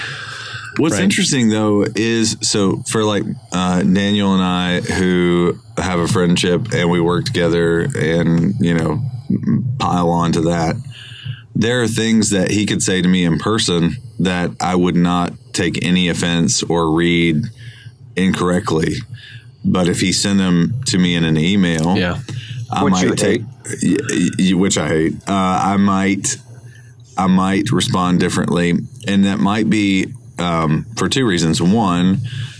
What's 0.79 0.93
Right. 0.93 1.03
interesting 1.05 1.49
though 1.49 1.85
is 1.95 2.37
so 2.43 2.83
for 2.87 3.03
like 3.03 3.23
uh, 3.51 3.81
Daniel 3.81 4.35
and 4.35 4.43
I 4.43 4.81
who 4.81 5.57
have 5.75 5.99
a 5.99 6.07
friendship 6.07 6.71
and 6.71 6.91
we 6.91 7.01
work 7.01 7.25
together 7.25 7.87
and 7.97 8.53
you 8.59 8.75
know 8.75 9.01
pile 9.79 10.11
on 10.11 10.33
to 10.33 10.41
that. 10.41 10.75
There 11.55 11.81
are 11.81 11.87
things 11.87 12.29
that 12.29 12.51
he 12.51 12.67
could 12.67 12.83
say 12.83 13.01
to 13.01 13.07
me 13.07 13.25
in 13.25 13.39
person 13.39 13.95
that 14.19 14.51
I 14.61 14.75
would 14.75 14.95
not 14.95 15.33
take 15.51 15.83
any 15.83 16.09
offense 16.09 16.61
or 16.61 16.93
read 16.95 17.37
incorrectly. 18.17 18.95
but 19.65 19.87
if 19.89 19.99
he 19.99 20.13
sent 20.13 20.37
them 20.39 20.73
to 20.85 20.97
me 20.97 21.13
in 21.15 21.25
an 21.25 21.35
email, 21.37 21.97
Yeah. 21.97 22.19
I 22.71 22.83
Which 22.83 22.91
might 22.93 23.17
take, 23.17 23.41
y- 23.83 23.97
y- 24.39 24.53
which 24.53 24.77
I 24.77 24.87
hate. 24.87 25.13
Uh, 25.27 25.59
I 25.73 25.77
might, 25.77 26.37
I 27.17 27.27
might 27.27 27.71
respond 27.71 28.19
differently, 28.19 28.73
and 29.07 29.25
that 29.25 29.39
might 29.39 29.69
be 29.69 30.13
um, 30.39 30.85
for 30.95 31.09
two 31.09 31.25
reasons. 31.25 31.61
One, 31.61 32.19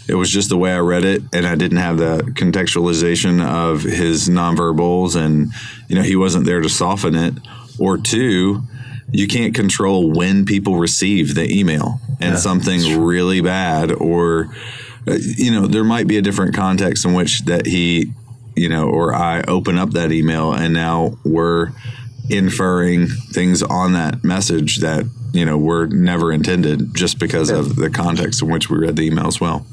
it 0.10 0.16
was 0.16 0.30
just 0.30 0.50
the 0.50 0.58
way 0.58 0.72
I 0.74 0.80
read 0.80 1.06
it, 1.06 1.22
and 1.34 1.46
I 1.46 1.56
didn't 1.56 1.78
have 1.78 1.98
the 1.98 2.24
contextualization 2.36 3.42
of 3.46 3.84
his 3.84 4.28
nonverbals, 4.30 5.16
and 5.16 5.52
you 5.88 5.96
know 5.96 6.02
he 6.02 6.16
wasn't 6.16 6.46
there 6.46 6.60
to 6.62 6.70
soften 6.70 7.16
it. 7.16 7.34
Or 7.80 7.98
two, 7.98 8.64
you 9.12 9.28
can't 9.28 9.54
control 9.54 10.12
when 10.12 10.46
people 10.46 10.78
receive 10.78 11.36
the 11.36 11.48
email, 11.58 12.00
and 12.20 12.38
something 12.40 13.00
really 13.02 13.42
bad, 13.42 13.92
or 13.92 14.50
Uh, 15.08 15.18
you 15.20 15.52
know 15.52 15.68
there 15.68 15.84
might 15.84 16.08
be 16.08 16.18
a 16.18 16.22
different 16.22 16.56
context 16.56 17.06
in 17.06 17.14
which 17.14 17.46
that 17.46 17.66
he 17.66 18.12
you 18.58 18.70
know, 18.70 18.90
or 18.90 19.14
I 19.14 19.44
open 19.48 19.78
up 19.78 19.92
that 19.92 20.12
email 20.12 20.52
and 20.52 20.74
now 20.74 21.18
we're 21.24 21.70
inferring 22.30 23.08
things 23.08 23.62
on 23.62 23.94
that 23.94 24.24
message 24.24 24.78
that, 24.78 25.06
you 25.32 25.46
know, 25.46 25.58
were 25.58 25.86
never 25.86 26.32
intended 26.34 26.96
just 26.96 27.20
because 27.20 27.50
of 27.52 27.76
the 27.76 27.90
context 27.90 28.42
in 28.42 28.50
which 28.50 28.70
we 28.70 28.80
read 28.80 28.96
the 28.96 29.04
email 29.04 29.28
as 29.28 29.40
well. 29.40 29.66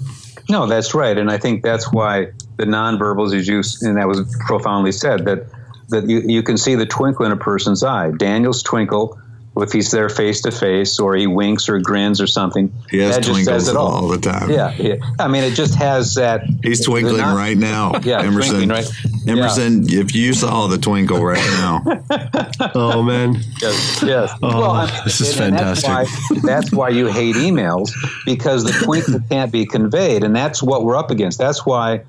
No, 0.50 0.66
that's 0.66 0.94
right, 0.94 1.16
and 1.16 1.30
I 1.30 1.38
think 1.38 1.62
that's 1.62 1.90
why 1.90 2.26
the 2.58 2.66
nonverbals 2.66 3.32
is 3.32 3.48
used, 3.48 3.82
and 3.82 3.96
that 3.96 4.06
was 4.06 4.36
profoundly 4.46 4.92
said 4.92 5.24
that 5.24 5.46
that 5.88 6.08
you, 6.08 6.20
you 6.20 6.42
can 6.42 6.58
see 6.58 6.74
the 6.74 6.84
twinkle 6.84 7.24
in 7.24 7.32
a 7.32 7.36
person's 7.36 7.82
eye. 7.82 8.10
Daniel's 8.10 8.62
twinkle, 8.62 9.18
if 9.56 9.70
he's 9.72 9.90
there 9.92 10.08
face 10.08 10.40
to 10.42 10.50
face, 10.50 10.98
or 10.98 11.14
he 11.14 11.26
winks 11.26 11.68
or 11.68 11.78
grins 11.78 12.20
or 12.20 12.26
something. 12.26 12.72
He 12.90 12.98
has 12.98 13.16
that 13.16 13.22
just 13.24 13.44
says 13.44 13.68
it 13.68 13.76
all. 13.76 13.86
all 13.88 14.08
the 14.08 14.18
time. 14.18 14.50
Yeah, 14.50 14.74
yeah. 14.76 14.96
I 15.18 15.28
mean, 15.28 15.44
it 15.44 15.54
just 15.54 15.74
has 15.76 16.14
that. 16.16 16.42
He's 16.62 16.78
the 16.80 16.86
twinkling 16.86 17.18
non- 17.18 17.36
right 17.36 17.56
now. 17.56 17.92
Yeah, 18.02 18.20
Emerson. 18.22 18.68
right? 18.68 18.86
Emerson, 19.28 19.84
if 19.88 20.14
you 20.14 20.34
saw 20.34 20.66
the 20.66 20.76
twinkle 20.78 21.24
right 21.24 21.38
now, 21.38 21.82
Oh 22.74 23.02
man. 23.02 23.36
Yes, 23.62 24.02
yes. 24.02 24.32
Oh, 24.42 24.86
this 25.04 25.20
is 25.20 25.38
and- 25.40 25.56
and 25.56 25.58
That's 25.58 25.84
why, 25.84 26.06
that's 26.42 26.72
why 26.72 26.88
you 26.90 27.06
hate 27.06 27.36
emails 27.36 27.90
because 28.26 28.64
the 28.64 28.72
twinkle 28.84 29.20
can't 29.30 29.52
be 29.52 29.64
conveyed, 29.66 30.24
and 30.24 30.34
that's 30.34 30.62
what 30.62 30.84
we're 30.84 30.96
up 30.96 31.10
against. 31.10 31.38
That's 31.38 31.64
why 31.64 32.02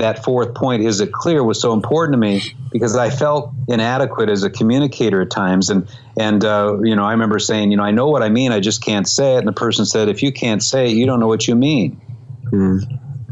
that 0.00 0.24
fourth 0.24 0.54
point 0.54 0.82
is 0.82 1.00
it 1.00 1.12
clear 1.12 1.42
was 1.42 1.60
so 1.60 1.72
important 1.72 2.14
to 2.14 2.18
me 2.18 2.42
because 2.70 2.96
I 2.96 3.10
felt 3.10 3.52
inadequate 3.68 4.28
as 4.28 4.42
a 4.42 4.50
communicator 4.50 5.22
at 5.22 5.30
times, 5.30 5.70
and 5.70 5.88
and 6.18 6.44
uh, 6.44 6.78
you 6.82 6.96
know 6.96 7.04
I 7.04 7.12
remember 7.12 7.38
saying, 7.38 7.70
you 7.70 7.76
know, 7.76 7.84
I 7.84 7.90
know 7.90 8.08
what 8.08 8.22
I 8.22 8.28
mean, 8.28 8.52
I 8.52 8.60
just 8.60 8.82
can't 8.82 9.08
say 9.08 9.36
it, 9.36 9.38
and 9.38 9.48
the 9.48 9.52
person 9.52 9.86
said, 9.86 10.08
if 10.08 10.22
you 10.22 10.32
can't 10.32 10.62
say 10.62 10.86
it, 10.86 10.96
you 10.96 11.06
don't 11.06 11.20
know 11.20 11.28
what 11.28 11.46
you 11.48 11.54
mean. 11.54 12.00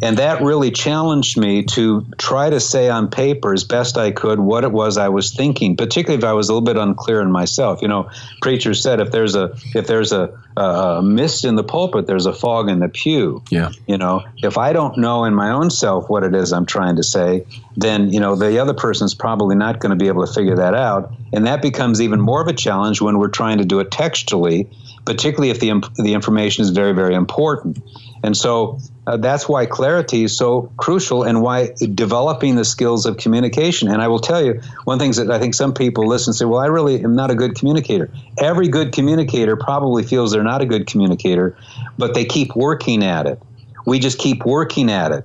And 0.02 0.18
that 0.18 0.42
really 0.42 0.70
challenged 0.70 1.36
me 1.36 1.64
to 1.64 2.06
try 2.18 2.50
to 2.50 2.60
say 2.60 2.88
on 2.88 3.08
paper 3.08 3.52
as 3.52 3.64
best 3.64 3.98
I 3.98 4.10
could 4.10 4.38
what 4.38 4.64
it 4.64 4.72
was 4.72 4.96
I 4.96 5.08
was 5.08 5.32
thinking, 5.32 5.76
particularly 5.76 6.18
if 6.18 6.24
I 6.24 6.32
was 6.32 6.48
a 6.48 6.52
little 6.52 6.64
bit 6.64 6.76
unclear 6.76 7.20
in 7.20 7.32
myself. 7.32 7.82
You 7.82 7.88
know, 7.88 8.10
preacher 8.40 8.74
said 8.74 9.00
if 9.00 9.10
there's 9.10 9.34
a 9.34 9.56
if 9.74 9.86
there's 9.86 10.12
a, 10.12 10.38
a 10.56 11.02
mist 11.02 11.44
in 11.44 11.56
the 11.56 11.64
pulpit, 11.64 12.06
there's 12.06 12.26
a 12.26 12.32
fog 12.32 12.68
in 12.68 12.78
the 12.78 12.88
pew. 12.88 13.42
Yeah. 13.50 13.70
You 13.86 13.98
know, 13.98 14.24
if 14.36 14.58
I 14.58 14.72
don't 14.72 14.98
know 14.98 15.24
in 15.24 15.34
my 15.34 15.50
own 15.50 15.70
self 15.70 16.08
what 16.08 16.22
it 16.22 16.34
is 16.34 16.52
I'm 16.52 16.66
trying 16.66 16.96
to 16.96 17.02
say, 17.02 17.46
then 17.76 18.12
you 18.12 18.20
know 18.20 18.36
the 18.36 18.58
other 18.58 18.74
person's 18.74 19.14
probably 19.14 19.56
not 19.56 19.80
going 19.80 19.90
to 19.90 19.96
be 19.96 20.08
able 20.08 20.26
to 20.26 20.32
figure 20.32 20.56
that 20.56 20.74
out, 20.74 21.12
and 21.32 21.46
that 21.46 21.62
becomes 21.62 22.00
even 22.00 22.20
more 22.20 22.40
of 22.40 22.48
a 22.48 22.52
challenge 22.52 23.00
when 23.00 23.18
we're 23.18 23.28
trying 23.28 23.58
to 23.58 23.64
do 23.64 23.80
it 23.80 23.90
textually, 23.90 24.68
particularly 25.04 25.50
if 25.50 25.60
the 25.60 25.70
imp- 25.70 25.94
the 25.94 26.14
information 26.14 26.62
is 26.62 26.70
very 26.70 26.92
very 26.92 27.14
important. 27.14 27.78
And 28.22 28.36
so 28.36 28.78
uh, 29.06 29.16
that's 29.16 29.48
why 29.48 29.66
clarity 29.66 30.24
is 30.24 30.36
so 30.36 30.72
crucial 30.76 31.22
and 31.22 31.40
why 31.40 31.70
developing 31.94 32.56
the 32.56 32.64
skills 32.64 33.06
of 33.06 33.16
communication. 33.16 33.88
And 33.88 34.02
I 34.02 34.08
will 34.08 34.18
tell 34.18 34.44
you, 34.44 34.60
one 34.84 34.98
thing 34.98 35.12
that 35.12 35.30
I 35.30 35.38
think 35.38 35.54
some 35.54 35.72
people 35.72 36.06
listen 36.06 36.32
and 36.32 36.36
say, 36.36 36.44
well, 36.44 36.60
I 36.60 36.66
really 36.66 37.02
am 37.02 37.14
not 37.14 37.30
a 37.30 37.34
good 37.34 37.54
communicator. 37.54 38.10
Every 38.36 38.68
good 38.68 38.92
communicator 38.92 39.56
probably 39.56 40.02
feels 40.02 40.32
they're 40.32 40.42
not 40.42 40.62
a 40.62 40.66
good 40.66 40.86
communicator, 40.86 41.56
but 41.96 42.14
they 42.14 42.24
keep 42.24 42.54
working 42.54 43.02
at 43.02 43.26
it. 43.26 43.40
We 43.86 43.98
just 43.98 44.18
keep 44.18 44.44
working 44.44 44.90
at 44.90 45.12
it. 45.12 45.24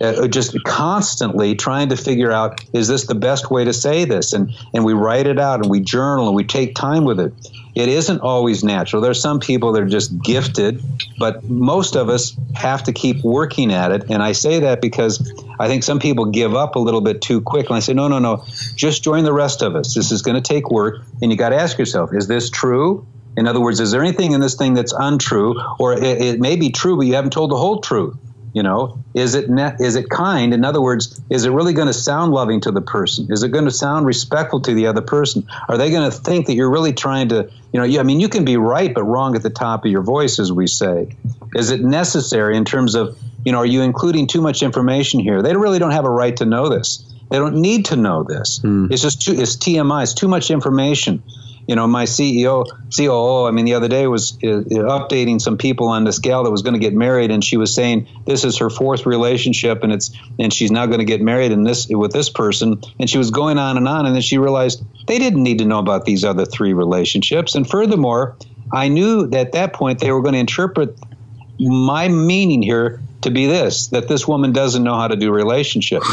Uh, 0.00 0.26
just 0.26 0.56
constantly 0.64 1.54
trying 1.54 1.88
to 1.88 1.96
figure 1.96 2.32
out 2.32 2.64
is 2.72 2.88
this 2.88 3.06
the 3.06 3.14
best 3.14 3.50
way 3.50 3.64
to 3.64 3.72
say 3.72 4.04
this? 4.04 4.32
And 4.32 4.52
and 4.74 4.84
we 4.84 4.92
write 4.92 5.26
it 5.26 5.38
out 5.38 5.60
and 5.60 5.70
we 5.70 5.80
journal 5.80 6.26
and 6.26 6.34
we 6.34 6.44
take 6.44 6.74
time 6.74 7.04
with 7.04 7.20
it. 7.20 7.32
It 7.74 7.88
isn't 7.88 8.20
always 8.20 8.62
natural. 8.62 9.02
There's 9.02 9.20
some 9.20 9.40
people 9.40 9.72
that 9.72 9.82
are 9.82 9.88
just 9.88 10.22
gifted 10.22 10.82
but 11.18 11.44
most 11.44 11.96
of 11.96 12.08
us 12.08 12.36
have 12.54 12.84
to 12.84 12.92
keep 12.92 13.22
working 13.22 13.72
at 13.72 13.92
it. 13.92 14.10
And 14.10 14.22
i 14.22 14.32
say 14.32 14.60
that 14.60 14.80
because 14.80 15.32
i 15.58 15.68
think 15.68 15.82
some 15.82 16.00
people 16.00 16.26
give 16.26 16.54
up 16.54 16.76
a 16.76 16.78
little 16.78 17.00
bit 17.00 17.20
too 17.20 17.40
quick 17.40 17.66
and 17.68 17.76
i 17.76 17.80
say 17.80 17.94
no 17.94 18.08
no 18.08 18.18
no 18.18 18.44
just 18.74 19.02
join 19.02 19.24
the 19.24 19.32
rest 19.32 19.62
of 19.62 19.76
us. 19.76 19.94
This 19.94 20.10
is 20.12 20.22
going 20.22 20.40
to 20.40 20.46
take 20.46 20.70
work 20.70 21.02
and 21.22 21.30
you 21.30 21.36
got 21.36 21.50
to 21.50 21.56
ask 21.56 21.78
yourself 21.78 22.12
is 22.12 22.26
this 22.26 22.50
true? 22.50 23.06
In 23.36 23.46
other 23.46 23.60
words 23.60 23.80
is 23.80 23.90
there 23.90 24.02
anything 24.02 24.32
in 24.32 24.40
this 24.40 24.56
thing 24.56 24.74
that's 24.74 24.92
untrue? 24.92 25.60
Or 25.78 25.92
it, 25.94 26.02
it 26.02 26.40
may 26.40 26.56
be 26.56 26.70
true 26.70 26.96
but 26.96 27.06
you 27.06 27.14
haven't 27.14 27.32
told 27.32 27.50
the 27.50 27.56
whole 27.56 27.80
truth 27.80 28.16
you 28.54 28.62
know, 28.62 29.02
is 29.14 29.34
it 29.34 29.50
net, 29.50 29.80
is 29.80 29.96
it 29.96 30.08
kind? 30.08 30.54
In 30.54 30.64
other 30.64 30.80
words, 30.80 31.20
is 31.28 31.44
it 31.44 31.50
really 31.50 31.72
going 31.72 31.88
to 31.88 31.92
sound 31.92 32.32
loving 32.32 32.60
to 32.60 32.70
the 32.70 32.80
person? 32.80 33.26
Is 33.30 33.42
it 33.42 33.48
going 33.48 33.64
to 33.64 33.70
sound 33.72 34.06
respectful 34.06 34.60
to 34.60 34.72
the 34.72 34.86
other 34.86 35.02
person? 35.02 35.48
Are 35.68 35.76
they 35.76 35.90
going 35.90 36.08
to 36.08 36.16
think 36.16 36.46
that 36.46 36.54
you're 36.54 36.70
really 36.70 36.92
trying 36.92 37.30
to, 37.30 37.50
you 37.72 37.80
know, 37.80 37.84
you, 37.84 37.98
I 37.98 38.04
mean, 38.04 38.20
you 38.20 38.28
can 38.28 38.44
be 38.44 38.56
right 38.56 38.94
but 38.94 39.02
wrong 39.02 39.34
at 39.34 39.42
the 39.42 39.50
top 39.50 39.84
of 39.84 39.90
your 39.90 40.02
voice, 40.02 40.38
as 40.38 40.52
we 40.52 40.68
say. 40.68 41.16
Is 41.56 41.72
it 41.72 41.80
necessary 41.80 42.56
in 42.56 42.64
terms 42.64 42.94
of, 42.94 43.18
you 43.44 43.50
know, 43.50 43.58
are 43.58 43.66
you 43.66 43.82
including 43.82 44.28
too 44.28 44.40
much 44.40 44.62
information 44.62 45.18
here? 45.18 45.42
They 45.42 45.56
really 45.56 45.80
don't 45.80 45.90
have 45.90 46.04
a 46.04 46.10
right 46.10 46.36
to 46.36 46.44
know 46.44 46.68
this. 46.68 47.12
They 47.30 47.38
don't 47.38 47.56
need 47.56 47.86
to 47.86 47.96
know 47.96 48.22
this. 48.22 48.60
Hmm. 48.62 48.86
It's 48.88 49.02
just 49.02 49.22
too, 49.22 49.32
it's 49.32 49.56
TMI. 49.56 50.04
It's 50.04 50.14
too 50.14 50.28
much 50.28 50.52
information 50.52 51.24
you 51.66 51.76
know, 51.76 51.86
my 51.86 52.04
CEO, 52.04 52.66
COO, 52.94 53.46
I 53.46 53.50
mean, 53.50 53.64
the 53.64 53.74
other 53.74 53.88
day 53.88 54.06
was 54.06 54.32
uh, 54.42 54.64
updating 54.98 55.40
some 55.40 55.56
people 55.56 55.88
on 55.88 56.04
this 56.04 56.18
gal 56.18 56.44
that 56.44 56.50
was 56.50 56.62
going 56.62 56.74
to 56.74 56.78
get 56.78 56.92
married, 56.92 57.30
and 57.30 57.42
she 57.42 57.56
was 57.56 57.74
saying 57.74 58.06
this 58.26 58.44
is 58.44 58.58
her 58.58 58.70
fourth 58.70 59.06
relationship, 59.06 59.82
and 59.82 59.92
it's 59.92 60.10
and 60.38 60.52
she's 60.52 60.70
now 60.70 60.86
going 60.86 60.98
to 60.98 61.04
get 61.04 61.20
married 61.20 61.52
in 61.52 61.64
this 61.64 61.88
with 61.88 62.12
this 62.12 62.28
person, 62.28 62.80
and 62.98 63.08
she 63.08 63.18
was 63.18 63.30
going 63.30 63.58
on 63.58 63.76
and 63.76 63.88
on, 63.88 64.06
and 64.06 64.14
then 64.14 64.22
she 64.22 64.38
realized 64.38 64.82
they 65.06 65.18
didn't 65.18 65.42
need 65.42 65.58
to 65.58 65.64
know 65.64 65.78
about 65.78 66.04
these 66.04 66.24
other 66.24 66.44
three 66.44 66.72
relationships, 66.72 67.54
and 67.54 67.68
furthermore, 67.68 68.36
I 68.72 68.88
knew 68.88 69.26
that 69.28 69.46
at 69.46 69.52
that 69.52 69.72
point 69.72 70.00
they 70.00 70.12
were 70.12 70.22
going 70.22 70.34
to 70.34 70.40
interpret 70.40 70.98
my 71.58 72.08
meaning 72.08 72.62
here 72.62 73.00
to 73.22 73.30
be 73.30 73.46
this 73.46 73.88
that 73.88 74.08
this 74.08 74.28
woman 74.28 74.52
doesn't 74.52 74.82
know 74.82 74.94
how 74.94 75.08
to 75.08 75.16
do 75.16 75.32
relationships. 75.32 76.06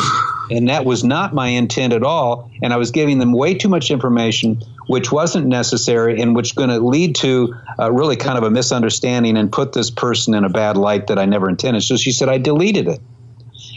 And 0.52 0.68
that 0.68 0.86
was 0.86 1.04
not 1.04 1.34
my 1.34 1.48
intent 1.48 1.94
at 1.94 2.04
all. 2.04 2.52
And 2.62 2.74
I 2.74 2.78
was 2.78 2.92
giving 2.92 3.20
them 3.20 3.32
way 3.32 3.54
too 3.54 3.70
much 3.70 3.90
information, 3.90 4.62
which 4.88 5.12
wasn't 5.12 5.48
necessary 5.48 6.22
and 6.22 6.36
which 6.36 6.56
going 6.56 6.70
to 6.70 6.80
lead 6.80 7.16
to 7.16 7.56
uh, 7.80 7.92
really 7.92 8.18
kind 8.18 8.38
of 8.38 8.44
a 8.44 8.52
misunderstanding 8.52 9.38
and 9.38 9.52
put 9.52 9.72
this 9.72 9.90
person 9.90 10.34
in 10.34 10.44
a 10.44 10.50
bad 10.50 10.76
light 10.76 11.08
that 11.08 11.18
I 11.18 11.26
never 11.26 11.50
intended. 11.50 11.84
So 11.84 11.96
she 11.96 12.12
said, 12.12 12.28
I 12.28 12.38
deleted 12.38 12.88
it. 12.88 13.00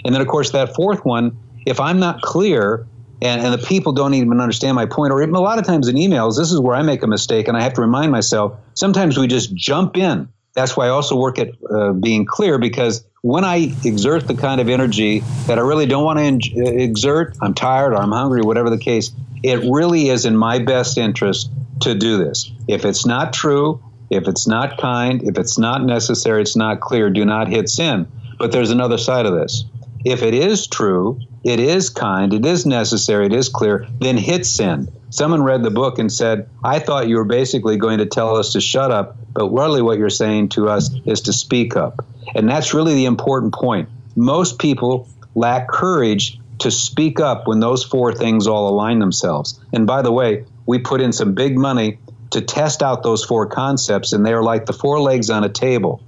And 0.05 0.15
then, 0.15 0.21
of 0.21 0.27
course, 0.27 0.51
that 0.51 0.75
fourth 0.75 1.05
one, 1.05 1.39
if 1.65 1.81
I'm 1.81 2.01
not 2.01 2.21
clear, 2.21 2.87
and, 3.23 3.41
and 3.41 3.55
the 3.55 3.65
people 3.65 3.93
don't 3.93 4.15
even 4.15 4.41
understand 4.41 4.75
my 4.75 4.87
point, 4.87 5.13
or 5.13 5.23
even 5.23 5.35
a 5.35 5.41
lot 5.41 5.59
of 5.59 5.65
times 5.65 5.89
in 5.89 5.97
emails, 5.97 6.37
this 6.37 6.53
is 6.53 6.61
where 6.61 6.77
I 6.77 6.83
make 6.83 7.03
a 7.03 7.07
mistake, 7.07 7.49
and 7.49 7.57
I 7.57 7.63
have 7.63 7.75
to 7.75 7.81
remind 7.81 8.13
myself. 8.13 8.59
Sometimes 8.75 9.17
we 9.17 9.29
just 9.29 9.55
jump 9.55 9.97
in. 9.97 10.29
That's 10.55 10.77
why 10.77 10.87
I 10.87 10.89
also 10.91 11.17
work 11.17 11.39
at 11.39 11.51
uh, 11.69 11.93
being 11.93 12.25
clear 12.25 12.59
because 12.59 13.05
when 13.23 13.45
I 13.45 13.75
exert 13.85 14.29
the 14.29 14.35
kind 14.35 14.61
of 14.61 14.69
energy 14.69 15.21
that 15.47 15.59
I 15.59 15.63
really 15.63 15.87
don't 15.87 16.05
want 16.05 16.19
to 16.19 16.25
en- 16.25 16.79
exert, 16.79 17.37
I'm 17.41 17.55
tired 17.55 17.93
or 17.93 17.97
I'm 17.97 18.13
hungry, 18.13 18.43
whatever 18.43 18.71
the 18.71 18.79
case, 18.79 19.11
it 19.43 19.61
really 19.71 20.09
is 20.09 20.25
in 20.25 20.37
my 20.37 20.61
best 20.61 20.97
interest 20.97 21.51
to 21.81 21.95
do 21.95 22.19
this. 22.19 22.53
If 22.69 22.85
it's 22.85 23.05
not 23.05 23.33
true, 23.33 23.83
if 24.11 24.29
it's 24.29 24.47
not 24.47 24.79
kind, 24.79 25.23
if 25.23 25.39
it's 25.39 25.59
not 25.59 25.85
necessary, 25.85 26.43
it's 26.43 26.57
not 26.57 26.81
clear, 26.81 27.11
do 27.11 27.25
not 27.25 27.49
hit 27.49 27.69
sin. 27.69 28.07
But 28.39 28.53
there's 28.53 28.71
another 28.71 28.99
side 28.99 29.27
of 29.27 29.35
this. 29.35 29.65
If 30.05 30.23
it 30.23 30.35
is 30.35 30.67
true, 30.67 31.21
it 31.43 31.61
is 31.61 31.91
kind, 31.91 32.33
it 32.33 32.45
is 32.45 32.67
necessary, 32.67 33.27
it 33.27 33.33
is 33.33 33.49
clear, 33.49 33.87
then 34.01 34.17
hit 34.17 34.47
send. 34.47 34.93
Someone 35.11 35.43
read 35.43 35.63
the 35.63 35.71
book 35.71 35.99
and 35.99 36.13
said, 36.13 36.49
I 36.63 36.79
thought 36.79 37.09
you 37.09 37.17
were 37.17 37.25
basically 37.25 37.77
going 37.77 37.99
to 37.99 38.07
tell 38.07 38.37
us 38.37 38.53
to 38.53 38.61
shut 38.61 38.91
up, 38.91 39.17
but 39.35 39.49
really 39.49 39.83
what 39.83 39.99
you're 39.99 40.11
saying 40.11 40.51
to 40.51 40.69
us 40.69 40.91
is 41.05 41.23
to 41.23 41.33
speak 41.33 41.77
up. 41.77 42.05
And 42.35 42.49
that's 42.49 42.75
really 42.75 42.95
the 42.95 43.07
important 43.07 43.53
point. 43.53 43.89
Most 44.17 44.59
people 44.59 45.09
lack 45.35 45.69
courage 45.69 46.39
to 46.61 46.71
speak 46.71 47.21
up 47.21 47.47
when 47.47 47.61
those 47.61 47.85
four 47.85 48.13
things 48.13 48.47
all 48.47 48.69
align 48.69 49.01
themselves. 49.01 49.61
And 49.73 49.87
by 49.87 50.03
the 50.03 50.13
way, 50.13 50.45
we 50.67 50.79
put 50.79 51.01
in 51.01 51.13
some 51.13 51.35
big 51.35 51.59
money 51.59 51.99
to 52.31 52.41
test 52.41 52.83
out 52.83 53.03
those 53.03 53.25
four 53.25 53.47
concepts, 53.47 54.13
and 54.13 54.25
they 54.25 54.33
are 54.33 54.43
like 54.43 54.67
the 54.67 54.73
four 54.73 55.01
legs 55.01 55.31
on 55.31 55.45
a 55.45 55.49
table. 55.49 56.03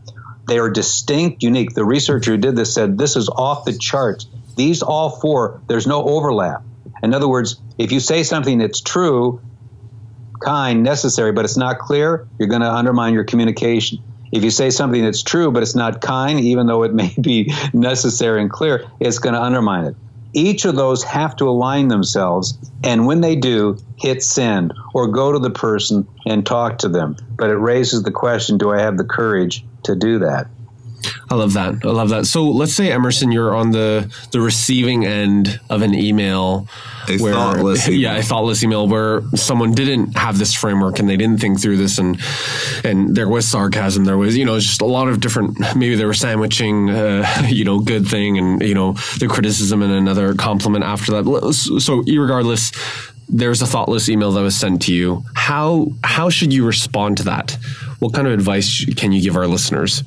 They 0.46 0.58
are 0.58 0.70
distinct, 0.70 1.42
unique. 1.42 1.74
The 1.74 1.84
researcher 1.84 2.32
who 2.32 2.36
did 2.36 2.56
this 2.56 2.72
said 2.72 2.96
this 2.96 3.16
is 3.16 3.28
off 3.28 3.64
the 3.64 3.76
charts. 3.76 4.26
These 4.56 4.82
all 4.82 5.10
four, 5.10 5.60
there's 5.66 5.86
no 5.86 6.04
overlap. 6.04 6.62
In 7.02 7.14
other 7.14 7.28
words, 7.28 7.60
if 7.78 7.92
you 7.92 8.00
say 8.00 8.22
something 8.22 8.58
that's 8.58 8.80
true, 8.80 9.40
kind, 10.40 10.82
necessary, 10.82 11.32
but 11.32 11.44
it's 11.44 11.56
not 11.56 11.78
clear, 11.78 12.26
you're 12.38 12.48
going 12.48 12.62
to 12.62 12.72
undermine 12.72 13.14
your 13.14 13.24
communication. 13.24 13.98
If 14.32 14.44
you 14.44 14.50
say 14.50 14.70
something 14.70 15.02
that's 15.02 15.22
true, 15.22 15.50
but 15.50 15.62
it's 15.62 15.74
not 15.74 16.00
kind, 16.00 16.40
even 16.40 16.66
though 16.66 16.82
it 16.82 16.94
may 16.94 17.14
be 17.20 17.52
necessary 17.72 18.40
and 18.40 18.50
clear, 18.50 18.84
it's 19.00 19.18
going 19.18 19.34
to 19.34 19.42
undermine 19.42 19.84
it. 19.84 19.96
Each 20.32 20.66
of 20.66 20.76
those 20.76 21.02
have 21.04 21.34
to 21.36 21.48
align 21.48 21.88
themselves, 21.88 22.58
and 22.84 23.06
when 23.06 23.22
they 23.22 23.36
do, 23.36 23.78
hit 23.98 24.22
send 24.22 24.74
or 24.92 25.08
go 25.08 25.32
to 25.32 25.38
the 25.38 25.50
person 25.50 26.06
and 26.26 26.44
talk 26.44 26.78
to 26.78 26.88
them. 26.88 27.16
But 27.38 27.48
it 27.48 27.56
raises 27.56 28.02
the 28.02 28.10
question 28.10 28.58
do 28.58 28.70
I 28.70 28.80
have 28.80 28.98
the 28.98 29.04
courage 29.04 29.64
to 29.84 29.96
do 29.96 30.18
that? 30.18 30.48
I 31.30 31.34
love 31.34 31.52
that. 31.54 31.74
I 31.84 31.88
love 31.88 32.08
that. 32.10 32.26
So 32.26 32.44
let's 32.44 32.74
say 32.74 32.90
Emerson, 32.90 33.32
you're 33.32 33.54
on 33.54 33.70
the 33.72 34.12
the 34.32 34.40
receiving 34.40 35.04
end 35.04 35.60
of 35.70 35.82
an 35.82 35.94
email, 35.94 36.68
A 37.08 37.18
where 37.18 37.32
thoughtless 37.34 37.88
email. 37.88 38.00
yeah, 38.00 38.16
a 38.16 38.22
thoughtless 38.22 38.62
email 38.62 38.86
where 38.88 39.22
someone 39.34 39.72
didn't 39.72 40.16
have 40.16 40.38
this 40.38 40.54
framework 40.54 40.98
and 40.98 41.08
they 41.08 41.16
didn't 41.16 41.40
think 41.40 41.60
through 41.60 41.76
this, 41.76 41.98
and 41.98 42.20
and 42.84 43.14
there 43.16 43.28
was 43.28 43.46
sarcasm, 43.48 44.04
there 44.04 44.18
was 44.18 44.36
you 44.36 44.44
know 44.44 44.58
just 44.58 44.80
a 44.80 44.86
lot 44.86 45.08
of 45.08 45.20
different. 45.20 45.58
Maybe 45.76 45.94
they 45.94 46.04
were 46.04 46.14
sandwiching, 46.14 46.90
uh, 46.90 47.26
you 47.48 47.64
know, 47.64 47.80
good 47.80 48.06
thing 48.06 48.38
and 48.38 48.62
you 48.62 48.74
know 48.74 48.92
the 49.18 49.28
criticism 49.28 49.82
and 49.82 49.92
another 49.92 50.34
compliment 50.34 50.84
after 50.84 51.12
that. 51.12 51.52
So 51.80 52.02
regardless. 52.02 52.72
There's 53.28 53.60
a 53.60 53.66
thoughtless 53.66 54.08
email 54.08 54.30
that 54.30 54.42
was 54.42 54.56
sent 54.56 54.82
to 54.82 54.94
you. 54.94 55.24
How 55.34 55.88
how 56.04 56.30
should 56.30 56.52
you 56.52 56.64
respond 56.64 57.16
to 57.16 57.24
that? 57.24 57.58
What 57.98 58.14
kind 58.14 58.28
of 58.28 58.32
advice 58.32 58.84
can 58.94 59.10
you 59.10 59.20
give 59.20 59.36
our 59.36 59.48
listeners? 59.48 60.04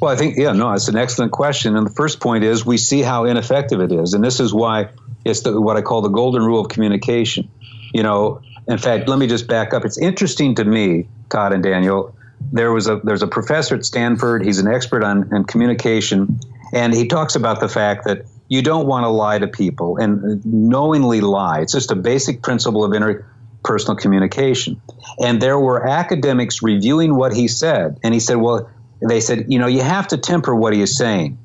Well, 0.00 0.12
I 0.12 0.16
think, 0.16 0.36
yeah, 0.36 0.52
no, 0.52 0.72
it's 0.72 0.88
an 0.88 0.96
excellent 0.96 1.32
question. 1.32 1.76
And 1.76 1.86
the 1.86 1.92
first 1.92 2.20
point 2.20 2.44
is 2.44 2.64
we 2.64 2.76
see 2.76 3.02
how 3.02 3.24
ineffective 3.24 3.80
it 3.80 3.92
is. 3.92 4.14
And 4.14 4.24
this 4.24 4.40
is 4.40 4.52
why 4.52 4.90
it's 5.24 5.40
the, 5.40 5.60
what 5.60 5.76
I 5.76 5.82
call 5.82 6.02
the 6.02 6.08
golden 6.08 6.42
rule 6.42 6.60
of 6.60 6.68
communication. 6.68 7.50
You 7.92 8.02
know, 8.02 8.40
in 8.68 8.78
fact, 8.78 9.08
let 9.08 9.18
me 9.18 9.26
just 9.26 9.46
back 9.46 9.74
up. 9.74 9.84
It's 9.84 9.98
interesting 9.98 10.54
to 10.56 10.64
me, 10.64 11.08
Todd 11.28 11.52
and 11.52 11.62
Daniel. 11.62 12.14
There 12.52 12.72
was 12.72 12.88
a 12.88 13.00
there's 13.04 13.22
a 13.22 13.26
professor 13.26 13.74
at 13.74 13.84
Stanford. 13.84 14.44
He's 14.44 14.58
an 14.58 14.72
expert 14.72 15.04
on, 15.04 15.32
on 15.34 15.44
communication, 15.44 16.40
and 16.72 16.94
he 16.94 17.06
talks 17.06 17.34
about 17.34 17.60
the 17.60 17.68
fact 17.68 18.04
that 18.06 18.24
you 18.48 18.62
don't 18.62 18.86
want 18.86 19.04
to 19.04 19.08
lie 19.08 19.38
to 19.38 19.46
people 19.46 19.98
and 19.98 20.44
knowingly 20.44 21.20
lie. 21.20 21.60
It's 21.60 21.72
just 21.72 21.90
a 21.90 21.96
basic 21.96 22.42
principle 22.42 22.84
of 22.84 22.92
interpersonal 22.92 23.98
communication. 23.98 24.80
And 25.22 25.40
there 25.40 25.58
were 25.58 25.86
academics 25.86 26.62
reviewing 26.62 27.14
what 27.14 27.34
he 27.34 27.46
said, 27.46 27.98
and 28.02 28.14
he 28.14 28.20
said, 28.20 28.36
"Well, 28.36 28.70
they 29.08 29.20
said, 29.20 29.46
you 29.48 29.58
know, 29.58 29.66
you 29.66 29.82
have 29.82 30.08
to 30.08 30.18
temper 30.18 30.54
what 30.54 30.72
he 30.72 30.82
is 30.82 30.96
saying. 30.96 31.38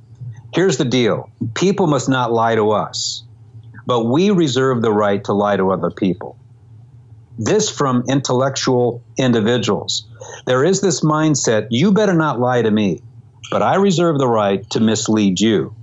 Here's 0.54 0.78
the 0.78 0.86
deal 0.86 1.30
people 1.54 1.88
must 1.88 2.10
not 2.10 2.32
lie 2.32 2.56
to 2.56 2.72
us, 2.72 3.24
but 3.86 4.06
we 4.06 4.32
reserve 4.32 4.82
the 4.82 4.92
right 4.92 5.24
to 5.26 5.34
lie 5.34 5.58
to 5.58 5.72
other 5.72 5.92
people. 5.92 6.38
This 7.38 7.70
from 7.70 8.06
intellectual 8.08 9.02
individuals. 9.18 10.08
There 10.46 10.64
is 10.64 10.80
this 10.82 11.02
mindset 11.02 11.68
you 11.70 11.92
better 11.92 12.14
not 12.14 12.40
lie 12.40 12.62
to 12.62 12.72
me, 12.72 13.02
but 13.52 13.62
I 13.62 13.76
reserve 13.76 14.18
the 14.18 14.28
right 14.28 14.68
to 14.72 14.80
mislead 14.80 15.40
you. 15.40 15.76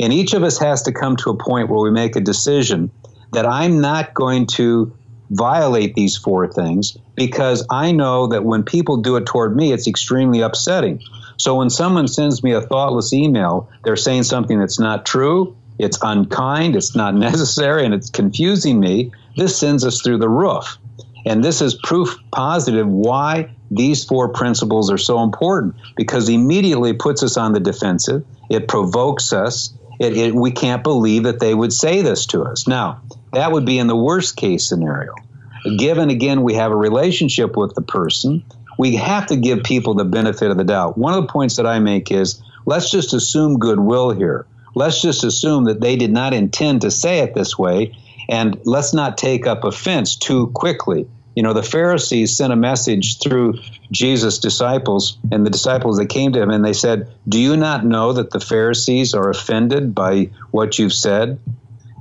And 0.00 0.12
each 0.12 0.34
of 0.34 0.42
us 0.42 0.58
has 0.58 0.82
to 0.84 0.92
come 0.92 1.16
to 1.18 1.30
a 1.30 1.36
point 1.36 1.68
where 1.68 1.80
we 1.80 1.90
make 1.90 2.16
a 2.16 2.20
decision 2.20 2.90
that 3.32 3.46
I'm 3.46 3.80
not 3.80 4.14
going 4.14 4.46
to 4.46 4.96
violate 5.30 5.94
these 5.94 6.16
four 6.16 6.50
things 6.52 6.96
because 7.14 7.66
I 7.70 7.92
know 7.92 8.28
that 8.28 8.44
when 8.44 8.62
people 8.62 8.98
do 8.98 9.16
it 9.16 9.26
toward 9.26 9.56
me, 9.56 9.72
it's 9.72 9.88
extremely 9.88 10.40
upsetting. 10.40 11.00
So 11.36 11.56
when 11.56 11.70
someone 11.70 12.08
sends 12.08 12.42
me 12.42 12.52
a 12.52 12.60
thoughtless 12.60 13.12
email, 13.12 13.68
they're 13.84 13.96
saying 13.96 14.24
something 14.24 14.58
that's 14.58 14.78
not 14.78 15.04
true, 15.04 15.56
it's 15.78 15.98
unkind, 16.02 16.76
it's 16.76 16.94
not 16.94 17.14
necessary, 17.14 17.84
and 17.84 17.94
it's 17.94 18.10
confusing 18.10 18.78
me. 18.78 19.12
This 19.36 19.58
sends 19.58 19.84
us 19.84 20.00
through 20.00 20.18
the 20.18 20.28
roof. 20.28 20.78
And 21.26 21.42
this 21.42 21.62
is 21.62 21.74
proof 21.74 22.18
positive 22.30 22.86
why 22.86 23.50
these 23.70 24.04
four 24.04 24.28
principles 24.28 24.90
are 24.90 24.98
so 24.98 25.22
important 25.22 25.74
because 25.96 26.28
immediately 26.28 26.92
puts 26.92 27.22
us 27.22 27.36
on 27.36 27.52
the 27.52 27.60
defensive. 27.60 28.24
It 28.50 28.68
provokes 28.68 29.32
us. 29.32 29.72
It, 29.98 30.16
it, 30.16 30.34
we 30.34 30.50
can't 30.50 30.82
believe 30.84 31.22
that 31.24 31.40
they 31.40 31.54
would 31.54 31.72
say 31.72 32.02
this 32.02 32.26
to 32.26 32.42
us. 32.42 32.68
Now, 32.68 33.00
that 33.34 33.52
would 33.52 33.64
be 33.64 33.78
in 33.78 33.86
the 33.86 33.96
worst 33.96 34.36
case 34.36 34.68
scenario. 34.68 35.14
Given 35.78 36.10
again, 36.10 36.42
we 36.42 36.54
have 36.54 36.72
a 36.72 36.76
relationship 36.76 37.56
with 37.56 37.74
the 37.74 37.82
person, 37.82 38.44
we 38.78 38.96
have 38.96 39.26
to 39.26 39.36
give 39.36 39.62
people 39.62 39.94
the 39.94 40.04
benefit 40.04 40.50
of 40.50 40.56
the 40.56 40.64
doubt. 40.64 40.98
One 40.98 41.14
of 41.14 41.22
the 41.22 41.32
points 41.32 41.56
that 41.56 41.66
I 41.66 41.78
make 41.78 42.10
is 42.10 42.42
let's 42.66 42.90
just 42.90 43.12
assume 43.12 43.58
goodwill 43.58 44.10
here. 44.10 44.46
Let's 44.74 45.00
just 45.00 45.22
assume 45.22 45.64
that 45.64 45.80
they 45.80 45.96
did 45.96 46.12
not 46.12 46.34
intend 46.34 46.82
to 46.82 46.90
say 46.90 47.20
it 47.20 47.34
this 47.34 47.56
way, 47.56 47.96
and 48.28 48.58
let's 48.64 48.92
not 48.92 49.16
take 49.16 49.46
up 49.46 49.64
offense 49.64 50.16
too 50.16 50.48
quickly. 50.48 51.06
You 51.36 51.42
know, 51.42 51.52
the 51.52 51.62
Pharisees 51.62 52.36
sent 52.36 52.52
a 52.52 52.56
message 52.56 53.18
through 53.18 53.58
Jesus' 53.90 54.38
disciples 54.38 55.18
and 55.32 55.44
the 55.44 55.50
disciples 55.50 55.98
that 55.98 56.06
came 56.06 56.32
to 56.32 56.42
him, 56.42 56.50
and 56.50 56.64
they 56.64 56.72
said, 56.72 57.12
Do 57.28 57.40
you 57.40 57.56
not 57.56 57.84
know 57.84 58.12
that 58.12 58.30
the 58.30 58.40
Pharisees 58.40 59.14
are 59.14 59.30
offended 59.30 59.94
by 59.94 60.30
what 60.50 60.78
you've 60.78 60.92
said? 60.92 61.38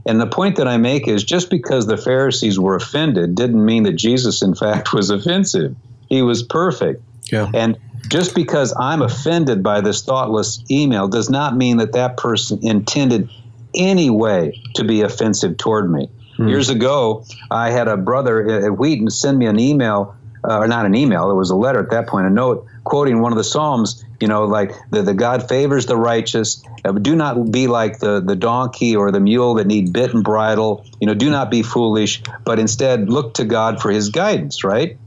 And 0.06 0.20
the 0.20 0.28
point 0.28 0.58
that 0.58 0.68
I 0.68 0.78
make 0.78 1.08
is 1.08 1.24
just 1.24 1.50
because 1.50 1.88
the 1.88 1.98
Pharisees 1.98 2.60
were 2.60 2.76
offended 2.76 3.36
didn't 3.36 3.64
mean 3.64 3.84
that 3.84 3.94
Jesus, 3.94 4.42
in 4.42 4.56
fact, 4.56 4.94
was 4.94 5.10
offensive. 5.10 5.76
He 6.10 6.22
was 6.22 6.44
perfect. 6.44 7.04
Yeah. 7.32 7.50
And 7.54 7.78
just 8.10 8.36
because 8.36 8.74
I'm 8.78 9.02
offended 9.02 9.64
by 9.64 9.82
this 9.82 10.04
thoughtless 10.04 10.64
email 10.70 11.08
does 11.08 11.30
not 11.30 11.56
mean 11.56 11.78
that 11.78 11.94
that 11.94 12.18
person 12.18 12.60
intended 12.62 13.30
any 13.76 14.10
way 14.10 14.62
to 14.76 14.84
be 14.84 15.02
offensive 15.02 15.58
toward 15.58 15.92
me. 15.92 16.10
Hmm. 16.36 16.48
Years 16.48 16.70
ago, 16.70 17.26
I 17.50 17.72
had 17.72 17.88
a 17.88 17.98
brother 17.98 18.66
at 18.66 18.78
Wheaton 18.78 19.10
send 19.10 19.38
me 19.38 19.46
an 19.46 19.60
email, 19.60 20.16
uh, 20.48 20.58
or 20.58 20.68
not 20.68 20.86
an 20.86 20.96
email, 20.96 21.30
it 21.32 21.36
was 21.36 21.50
a 21.50 21.56
letter 21.56 21.80
at 21.80 21.92
that 21.92 22.08
point, 22.08 22.28
a 22.28 22.30
note 22.30 22.68
quoting 22.84 23.22
one 23.22 23.32
of 23.32 23.38
the 23.38 23.44
Psalms, 23.44 24.04
you 24.20 24.28
know, 24.28 24.46
like 24.46 24.74
the, 24.92 25.02
the 25.02 25.14
God 25.14 25.48
favors 25.48 25.86
the 25.86 25.98
righteous. 25.98 26.64
Uh, 26.84 26.92
do 26.92 27.16
not 27.16 27.52
be 27.52 27.68
like 27.68 28.00
the, 28.00 28.22
the 28.22 28.36
donkey 28.36 28.96
or 28.96 29.12
the 29.12 29.20
mule 29.20 29.56
that 29.56 29.68
need 29.68 29.94
bit 29.94 30.14
and 30.14 30.24
bridle. 30.24 30.86
You 31.00 31.08
know, 31.08 31.14
do 31.14 31.30
not 31.30 31.50
be 31.50 31.64
foolish, 31.64 32.24
but 32.46 32.60
instead 32.60 33.10
look 33.10 33.36
to 33.36 33.46
God 33.46 33.82
for 33.82 33.90
his 33.90 34.10
guidance, 34.10 34.64
right? 34.64 34.98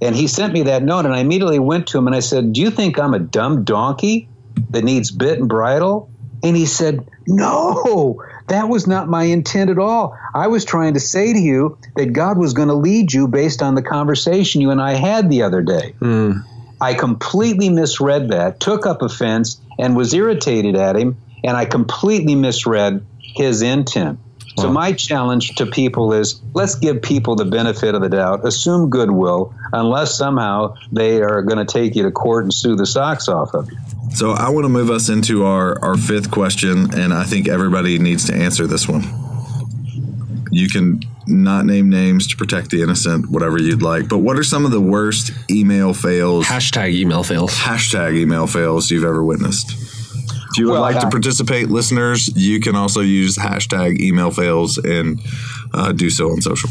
And 0.00 0.14
he 0.14 0.26
sent 0.26 0.52
me 0.52 0.64
that 0.64 0.82
note, 0.82 1.06
and 1.06 1.14
I 1.14 1.20
immediately 1.20 1.58
went 1.58 1.88
to 1.88 1.98
him 1.98 2.06
and 2.06 2.14
I 2.14 2.20
said, 2.20 2.52
Do 2.52 2.60
you 2.60 2.70
think 2.70 2.98
I'm 2.98 3.14
a 3.14 3.18
dumb 3.18 3.64
donkey 3.64 4.28
that 4.70 4.84
needs 4.84 5.10
bit 5.10 5.38
and 5.38 5.48
bridle? 5.48 6.10
And 6.42 6.56
he 6.56 6.66
said, 6.66 7.08
No, 7.26 8.22
that 8.48 8.68
was 8.68 8.86
not 8.86 9.08
my 9.08 9.24
intent 9.24 9.70
at 9.70 9.78
all. 9.78 10.16
I 10.34 10.46
was 10.46 10.64
trying 10.64 10.94
to 10.94 11.00
say 11.00 11.32
to 11.32 11.38
you 11.38 11.78
that 11.96 12.12
God 12.12 12.38
was 12.38 12.52
going 12.52 12.68
to 12.68 12.74
lead 12.74 13.12
you 13.12 13.28
based 13.28 13.62
on 13.62 13.74
the 13.74 13.82
conversation 13.82 14.60
you 14.60 14.70
and 14.70 14.80
I 14.80 14.92
had 14.94 15.30
the 15.30 15.42
other 15.42 15.62
day. 15.62 15.94
Mm. 16.00 16.44
I 16.80 16.94
completely 16.94 17.70
misread 17.70 18.28
that, 18.28 18.60
took 18.60 18.86
up 18.86 19.02
offense, 19.02 19.60
and 19.78 19.96
was 19.96 20.12
irritated 20.12 20.76
at 20.76 20.96
him, 20.96 21.16
and 21.42 21.56
I 21.56 21.64
completely 21.64 22.34
misread 22.34 23.04
his 23.18 23.62
intent. 23.62 24.18
So 24.58 24.72
my 24.72 24.92
challenge 24.92 25.54
to 25.56 25.66
people 25.66 26.14
is 26.14 26.40
let's 26.54 26.74
give 26.76 27.02
people 27.02 27.36
the 27.36 27.44
benefit 27.44 27.94
of 27.94 28.00
the 28.00 28.08
doubt, 28.08 28.46
assume 28.46 28.88
goodwill, 28.88 29.54
unless 29.72 30.16
somehow 30.16 30.74
they 30.90 31.20
are 31.20 31.42
going 31.42 31.64
to 31.64 31.70
take 31.70 31.94
you 31.94 32.02
to 32.04 32.10
court 32.10 32.44
and 32.44 32.54
sue 32.54 32.74
the 32.74 32.86
socks 32.86 33.28
off 33.28 33.52
of 33.54 33.70
you. 33.70 33.76
So 34.14 34.30
I 34.30 34.48
want 34.48 34.64
to 34.64 34.70
move 34.70 34.90
us 34.90 35.10
into 35.10 35.44
our, 35.44 35.78
our 35.84 35.96
fifth 35.96 36.30
question, 36.30 36.98
and 36.98 37.12
I 37.12 37.24
think 37.24 37.48
everybody 37.48 37.98
needs 37.98 38.24
to 38.26 38.34
answer 38.34 38.66
this 38.66 38.88
one. 38.88 39.02
You 40.50 40.70
can 40.70 41.02
not 41.26 41.66
name 41.66 41.90
names 41.90 42.26
to 42.28 42.36
protect 42.36 42.70
the 42.70 42.82
innocent, 42.82 43.28
whatever 43.28 43.60
you'd 43.60 43.82
like. 43.82 44.08
But 44.08 44.18
what 44.18 44.38
are 44.38 44.44
some 44.44 44.64
of 44.64 44.70
the 44.70 44.80
worst 44.80 45.32
email 45.50 45.92
fails, 45.92 46.46
Hashtag 46.46 46.94
email 46.94 47.22
fails. 47.22 47.52
hashtag 47.54 48.16
email 48.16 48.46
fails 48.46 48.90
you've 48.90 49.04
ever 49.04 49.22
witnessed? 49.22 49.85
If 50.56 50.60
you 50.60 50.66
would 50.68 50.72
Well, 50.72 50.80
like 50.80 51.00
to 51.00 51.10
participate, 51.10 51.68
listeners, 51.68 52.34
you 52.34 52.60
can 52.60 52.76
also 52.76 53.00
use 53.02 53.36
hashtag 53.36 54.00
email 54.00 54.30
fails 54.30 54.78
and 54.78 55.20
uh, 55.74 55.92
do 55.92 56.08
so 56.08 56.30
on 56.30 56.40
social. 56.40 56.70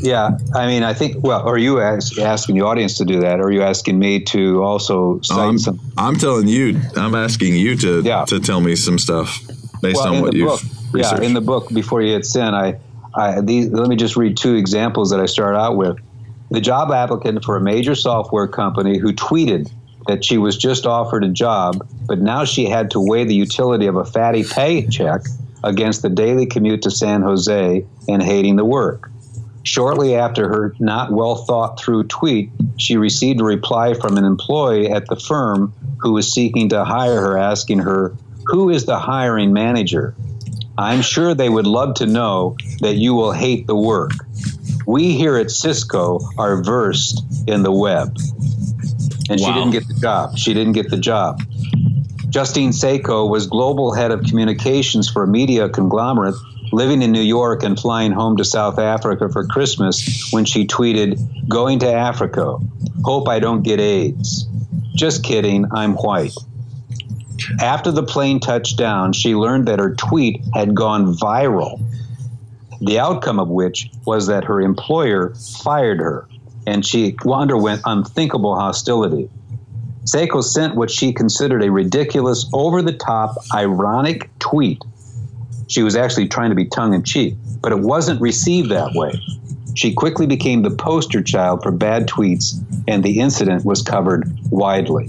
Yeah, 0.00 0.38
I 0.54 0.68
mean, 0.68 0.84
I 0.84 0.94
think. 0.94 1.24
Well, 1.24 1.40
are 1.40 1.58
you 1.58 1.80
as, 1.80 2.16
asking 2.16 2.54
the 2.54 2.64
audience 2.64 2.98
to 2.98 3.04
do 3.04 3.22
that? 3.22 3.40
Or 3.40 3.46
are 3.46 3.50
you 3.50 3.62
asking 3.62 3.98
me 3.98 4.20
to 4.26 4.62
also 4.62 5.20
cite 5.22 5.36
I'm, 5.36 5.58
some? 5.58 5.80
I'm 5.96 6.14
telling 6.14 6.46
you, 6.46 6.80
I'm 6.96 7.16
asking 7.16 7.56
you 7.56 7.74
to 7.78 8.02
Yeah. 8.02 8.24
to 8.26 8.38
tell 8.38 8.60
me 8.60 8.76
some 8.76 9.00
stuff 9.00 9.40
based 9.82 9.96
well, 9.96 10.14
on 10.14 10.20
what 10.20 10.34
you've 10.34 10.46
book, 10.46 10.60
researched. 10.92 11.22
yeah, 11.22 11.26
in 11.26 11.34
the 11.34 11.40
book 11.40 11.70
before 11.72 12.02
you 12.02 12.12
hit 12.12 12.24
send, 12.24 12.54
I, 12.54 12.78
I 13.16 13.40
these, 13.40 13.68
let 13.70 13.88
me 13.88 13.96
just 13.96 14.16
read 14.16 14.36
two 14.36 14.54
examples 14.54 15.10
that 15.10 15.18
I 15.18 15.26
start 15.26 15.56
out 15.56 15.76
with. 15.76 15.98
The 16.52 16.60
job 16.60 16.92
applicant 16.92 17.44
for 17.44 17.56
a 17.56 17.60
major 17.60 17.96
software 17.96 18.46
company 18.46 18.98
who 18.98 19.12
tweeted 19.12 19.68
that 20.08 20.24
she 20.24 20.38
was 20.38 20.56
just 20.56 20.86
offered 20.86 21.22
a 21.22 21.28
job, 21.28 21.86
but 22.06 22.18
now 22.18 22.44
she 22.44 22.64
had 22.64 22.90
to 22.90 23.00
weigh 23.00 23.24
the 23.24 23.34
utility 23.34 23.86
of 23.86 23.94
a 23.94 24.06
fatty 24.06 24.42
paycheck 24.42 25.20
against 25.62 26.00
the 26.00 26.08
daily 26.08 26.46
commute 26.46 26.82
to 26.82 26.90
San 26.90 27.22
Jose 27.22 27.84
and 28.08 28.22
hating 28.22 28.56
the 28.56 28.64
work. 28.64 29.10
Shortly 29.64 30.14
after 30.14 30.48
her 30.48 30.74
not 30.80 31.12
well 31.12 31.36
thought 31.44 31.78
through 31.78 32.04
tweet, 32.04 32.50
she 32.78 32.96
received 32.96 33.42
a 33.42 33.44
reply 33.44 33.92
from 33.92 34.16
an 34.16 34.24
employee 34.24 34.90
at 34.90 35.06
the 35.08 35.16
firm 35.16 35.74
who 36.00 36.12
was 36.12 36.32
seeking 36.32 36.70
to 36.70 36.84
hire 36.84 37.20
her, 37.20 37.36
asking 37.36 37.80
her, 37.80 38.16
Who 38.46 38.70
is 38.70 38.86
the 38.86 38.98
hiring 38.98 39.52
manager? 39.52 40.14
I'm 40.78 41.02
sure 41.02 41.34
they 41.34 41.50
would 41.50 41.66
love 41.66 41.96
to 41.96 42.06
know 42.06 42.56
that 42.80 42.94
you 42.94 43.12
will 43.12 43.32
hate 43.32 43.66
the 43.66 43.76
work. 43.76 44.12
We 44.86 45.12
here 45.18 45.36
at 45.36 45.50
Cisco 45.50 46.20
are 46.38 46.62
versed 46.62 47.22
in 47.46 47.62
the 47.62 47.72
web. 47.72 48.16
And 49.28 49.40
wow. 49.40 49.46
she 49.46 49.52
didn't 49.52 49.70
get 49.70 49.88
the 49.88 49.94
job. 49.94 50.38
She 50.38 50.54
didn't 50.54 50.72
get 50.72 50.90
the 50.90 50.98
job. 50.98 51.42
Justine 52.28 52.72
Sacco 52.72 53.26
was 53.26 53.46
global 53.46 53.94
head 53.94 54.10
of 54.10 54.22
communications 54.24 55.08
for 55.08 55.24
a 55.24 55.26
media 55.26 55.68
conglomerate 55.68 56.34
living 56.72 57.00
in 57.00 57.12
New 57.12 57.22
York 57.22 57.62
and 57.62 57.78
flying 57.78 58.12
home 58.12 58.36
to 58.36 58.44
South 58.44 58.78
Africa 58.78 59.30
for 59.30 59.46
Christmas 59.46 60.28
when 60.30 60.44
she 60.44 60.66
tweeted, 60.66 61.48
Going 61.48 61.78
to 61.80 61.90
Africa. 61.90 62.58
Hope 63.02 63.28
I 63.28 63.38
don't 63.38 63.62
get 63.62 63.80
AIDS. 63.80 64.46
Just 64.94 65.24
kidding, 65.24 65.66
I'm 65.72 65.94
white. 65.94 66.34
After 67.60 67.90
the 67.90 68.02
plane 68.02 68.40
touched 68.40 68.76
down, 68.76 69.12
she 69.12 69.34
learned 69.34 69.68
that 69.68 69.78
her 69.78 69.94
tweet 69.94 70.42
had 70.52 70.74
gone 70.74 71.14
viral, 71.14 71.80
the 72.80 72.98
outcome 72.98 73.38
of 73.38 73.48
which 73.48 73.88
was 74.04 74.26
that 74.26 74.44
her 74.44 74.60
employer 74.60 75.34
fired 75.62 76.00
her 76.00 76.28
and 76.68 76.84
she 76.84 77.16
underwent 77.26 77.80
unthinkable 77.86 78.54
hostility. 78.54 79.30
Sacco 80.04 80.42
sent 80.42 80.74
what 80.74 80.90
she 80.90 81.14
considered 81.14 81.64
a 81.64 81.70
ridiculous, 81.70 82.48
over 82.52 82.82
the 82.82 82.92
top, 82.92 83.36
ironic 83.54 84.30
tweet. 84.38 84.82
She 85.66 85.82
was 85.82 85.96
actually 85.96 86.28
trying 86.28 86.50
to 86.50 86.56
be 86.56 86.66
tongue 86.66 86.92
in 86.92 87.04
cheek, 87.04 87.34
but 87.62 87.72
it 87.72 87.78
wasn't 87.78 88.20
received 88.20 88.70
that 88.70 88.92
way. 88.94 89.12
She 89.74 89.94
quickly 89.94 90.26
became 90.26 90.62
the 90.62 90.70
poster 90.70 91.22
child 91.22 91.62
for 91.62 91.70
bad 91.70 92.06
tweets, 92.06 92.52
and 92.86 93.02
the 93.02 93.20
incident 93.20 93.64
was 93.64 93.80
covered 93.80 94.30
widely. 94.50 95.08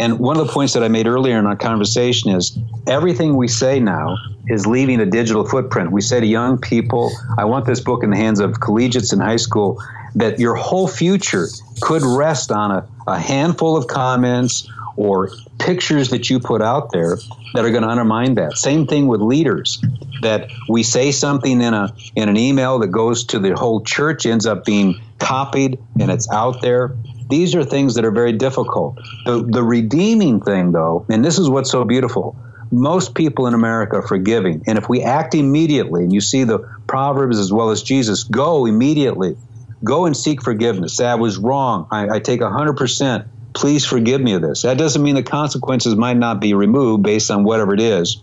And 0.00 0.18
one 0.18 0.38
of 0.38 0.46
the 0.46 0.52
points 0.52 0.74
that 0.74 0.82
I 0.82 0.88
made 0.88 1.06
earlier 1.06 1.38
in 1.38 1.46
our 1.46 1.56
conversation 1.56 2.30
is 2.34 2.58
everything 2.86 3.36
we 3.36 3.48
say 3.48 3.78
now 3.80 4.16
is 4.48 4.66
leaving 4.66 5.00
a 5.00 5.06
digital 5.06 5.44
footprint. 5.44 5.92
We 5.92 6.00
say 6.00 6.20
to 6.20 6.26
young 6.26 6.58
people, 6.58 7.10
I 7.36 7.44
want 7.44 7.66
this 7.66 7.80
book 7.80 8.02
in 8.02 8.10
the 8.10 8.16
hands 8.16 8.40
of 8.40 8.60
collegiates 8.60 9.12
in 9.12 9.20
high 9.20 9.36
school 9.36 9.80
that 10.14 10.38
your 10.38 10.54
whole 10.54 10.88
future 10.88 11.46
could 11.80 12.02
rest 12.02 12.50
on 12.50 12.70
a, 12.70 12.88
a 13.06 13.18
handful 13.18 13.76
of 13.76 13.86
comments 13.86 14.68
or 14.96 15.30
pictures 15.58 16.10
that 16.10 16.28
you 16.28 16.40
put 16.40 16.60
out 16.60 16.90
there 16.90 17.18
that 17.54 17.64
are 17.64 17.70
going 17.70 17.82
to 17.82 17.88
undermine 17.88 18.34
that. 18.34 18.58
Same 18.58 18.86
thing 18.86 19.06
with 19.06 19.20
leaders 19.20 19.82
that 20.22 20.50
we 20.68 20.82
say 20.82 21.12
something 21.12 21.60
in 21.60 21.72
a 21.72 21.94
in 22.16 22.28
an 22.28 22.36
email 22.36 22.80
that 22.80 22.88
goes 22.88 23.24
to 23.26 23.38
the 23.38 23.56
whole 23.56 23.82
church 23.82 24.26
ends 24.26 24.44
up 24.44 24.64
being 24.64 25.00
copied 25.18 25.78
and 26.00 26.10
it's 26.10 26.28
out 26.30 26.60
there. 26.62 26.96
These 27.28 27.54
are 27.54 27.64
things 27.64 27.94
that 27.94 28.04
are 28.04 28.10
very 28.10 28.32
difficult. 28.32 28.98
The 29.24 29.44
the 29.48 29.62
redeeming 29.62 30.40
thing 30.40 30.72
though, 30.72 31.06
and 31.08 31.24
this 31.24 31.38
is 31.38 31.48
what's 31.48 31.70
so 31.70 31.84
beautiful. 31.84 32.36
Most 32.70 33.14
people 33.14 33.46
in 33.46 33.54
America 33.54 33.96
are 33.96 34.06
forgiving. 34.06 34.64
And 34.66 34.76
if 34.76 34.90
we 34.90 35.02
act 35.02 35.34
immediately, 35.34 36.02
and 36.02 36.12
you 36.12 36.20
see 36.20 36.44
the 36.44 36.58
Proverbs 36.86 37.38
as 37.38 37.50
well 37.50 37.70
as 37.70 37.82
Jesus, 37.82 38.24
go 38.24 38.66
immediately 38.66 39.36
Go 39.82 40.06
and 40.06 40.16
seek 40.16 40.42
forgiveness. 40.42 41.00
I 41.00 41.14
was 41.14 41.38
wrong. 41.38 41.86
I, 41.90 42.16
I 42.16 42.20
take 42.20 42.40
100%. 42.40 43.26
Please 43.54 43.84
forgive 43.84 44.20
me 44.20 44.34
of 44.34 44.42
this. 44.42 44.62
That 44.62 44.78
doesn't 44.78 45.02
mean 45.02 45.14
the 45.14 45.22
consequences 45.22 45.96
might 45.96 46.16
not 46.16 46.40
be 46.40 46.54
removed 46.54 47.02
based 47.02 47.30
on 47.30 47.44
whatever 47.44 47.74
it 47.74 47.80
is, 47.80 48.16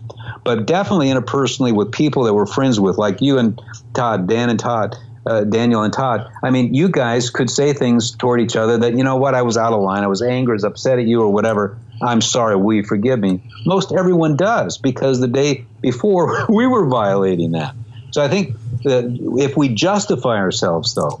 but 0.44 0.66
definitely 0.66 1.08
interpersonally 1.08 1.74
with 1.74 1.92
people 1.92 2.24
that 2.24 2.34
we're 2.34 2.46
friends 2.46 2.78
with, 2.78 2.96
like 2.96 3.20
you 3.20 3.38
and 3.38 3.60
Todd, 3.94 4.28
Dan 4.28 4.50
and 4.50 4.58
Todd. 4.58 4.96
Uh, 5.26 5.42
Daniel 5.42 5.82
and 5.82 5.92
Todd. 5.92 6.30
I 6.40 6.50
mean, 6.50 6.72
you 6.72 6.88
guys 6.88 7.30
could 7.30 7.50
say 7.50 7.72
things 7.72 8.12
toward 8.12 8.40
each 8.40 8.54
other 8.54 8.78
that, 8.78 8.96
you 8.96 9.02
know 9.02 9.16
what, 9.16 9.34
I 9.34 9.42
was 9.42 9.56
out 9.56 9.72
of 9.72 9.80
line, 9.80 10.04
I 10.04 10.06
was 10.06 10.22
angry, 10.22 10.52
I 10.52 10.54
was 10.54 10.62
upset 10.62 11.00
at 11.00 11.06
you, 11.06 11.20
or 11.20 11.32
whatever. 11.32 11.76
I'm 12.00 12.20
sorry, 12.20 12.56
you 12.76 12.84
forgive 12.84 13.18
me? 13.18 13.42
Most 13.64 13.92
everyone 13.92 14.36
does 14.36 14.78
because 14.78 15.18
the 15.18 15.26
day 15.26 15.64
before 15.80 16.46
we 16.48 16.68
were 16.68 16.86
violating 16.86 17.50
that. 17.52 17.74
So 18.12 18.22
I 18.22 18.28
think 18.28 18.54
that 18.84 19.04
if 19.38 19.56
we 19.56 19.68
justify 19.68 20.36
ourselves, 20.36 20.94
though, 20.94 21.20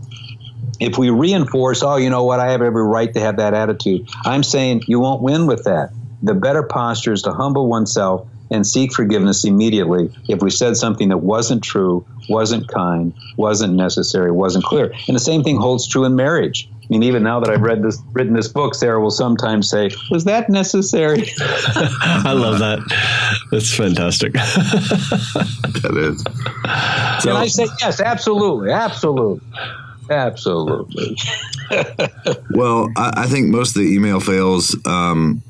if 0.80 0.98
we 0.98 1.10
reinforce, 1.10 1.82
oh, 1.82 1.96
you 1.96 2.10
know 2.10 2.24
what, 2.24 2.40
I 2.40 2.52
have 2.52 2.62
every 2.62 2.84
right 2.84 3.12
to 3.14 3.20
have 3.20 3.36
that 3.36 3.54
attitude, 3.54 4.08
I'm 4.24 4.42
saying 4.42 4.82
you 4.86 5.00
won't 5.00 5.22
win 5.22 5.46
with 5.46 5.64
that. 5.64 5.90
The 6.22 6.34
better 6.34 6.62
posture 6.62 7.12
is 7.12 7.22
to 7.22 7.32
humble 7.32 7.68
oneself 7.68 8.28
and 8.50 8.66
seek 8.66 8.92
forgiveness 8.92 9.44
immediately 9.44 10.10
if 10.28 10.40
we 10.40 10.50
said 10.50 10.76
something 10.76 11.08
that 11.08 11.18
wasn't 11.18 11.62
true, 11.62 12.06
wasn't 12.28 12.68
kind, 12.68 13.12
wasn't 13.36 13.74
necessary, 13.74 14.30
wasn't 14.30 14.64
clear. 14.64 14.92
And 15.08 15.16
the 15.16 15.20
same 15.20 15.42
thing 15.42 15.56
holds 15.56 15.86
true 15.86 16.04
in 16.04 16.14
marriage. 16.14 16.68
I 16.70 16.86
mean, 16.88 17.02
even 17.02 17.24
now 17.24 17.40
that 17.40 17.50
I've 17.50 17.62
read 17.62 17.82
this, 17.82 18.00
written 18.12 18.34
this 18.34 18.46
book, 18.46 18.76
Sarah 18.76 19.00
will 19.00 19.10
sometimes 19.10 19.68
say, 19.68 19.90
"Was 20.08 20.24
that 20.24 20.48
necessary?" 20.48 21.24
I 21.38 22.32
love 22.32 22.60
that. 22.60 22.78
That's 23.50 23.74
fantastic. 23.74 24.32
that 24.34 25.96
is. 25.96 26.22
So, 27.24 27.30
and 27.30 27.38
I 27.38 27.48
say, 27.48 27.66
yes, 27.80 28.00
absolutely, 28.00 28.70
absolutely. 28.70 29.40
Absolutely. 30.10 31.16
well, 32.50 32.88
I, 32.96 33.12
I, 33.16 33.26
think 33.26 33.48
most 33.48 33.76
of 33.76 33.82
the 33.82 33.92
email 33.92 34.20
fails 34.20 34.76
um, 34.86 35.42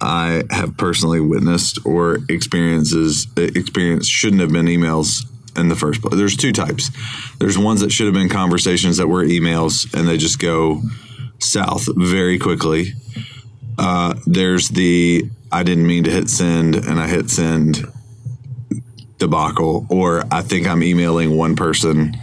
I 0.00 0.42
have 0.50 0.76
personally 0.76 1.20
witnessed 1.20 1.84
or 1.84 2.18
experiences 2.28 3.26
experience 3.36 4.06
shouldn't 4.06 4.40
have 4.40 4.52
been 4.52 4.66
emails 4.66 5.26
in 5.56 5.68
the 5.68 5.76
first 5.76 6.00
place. 6.00 6.14
There's 6.16 6.36
two 6.36 6.52
types. 6.52 6.90
There's 7.38 7.58
ones 7.58 7.80
that 7.80 7.92
should 7.92 8.06
have 8.06 8.14
been 8.14 8.28
conversations 8.28 8.96
that 8.96 9.08
were 9.08 9.24
emails 9.24 9.92
and 9.94 10.08
they 10.08 10.16
just 10.16 10.38
go 10.38 10.80
south 11.38 11.86
very 11.96 12.38
quickly. 12.38 12.94
Uh, 13.78 14.14
there's 14.26 14.68
the 14.68 15.24
I 15.52 15.62
didn't 15.62 15.86
mean 15.86 16.04
to 16.04 16.10
hit 16.10 16.28
send 16.28 16.76
and 16.76 17.00
I 17.00 17.08
hit 17.08 17.28
send 17.28 17.84
debacle, 19.18 19.86
or 19.90 20.24
I 20.30 20.42
think 20.42 20.66
I'm 20.66 20.82
emailing 20.82 21.36
one 21.36 21.56
person 21.56 22.16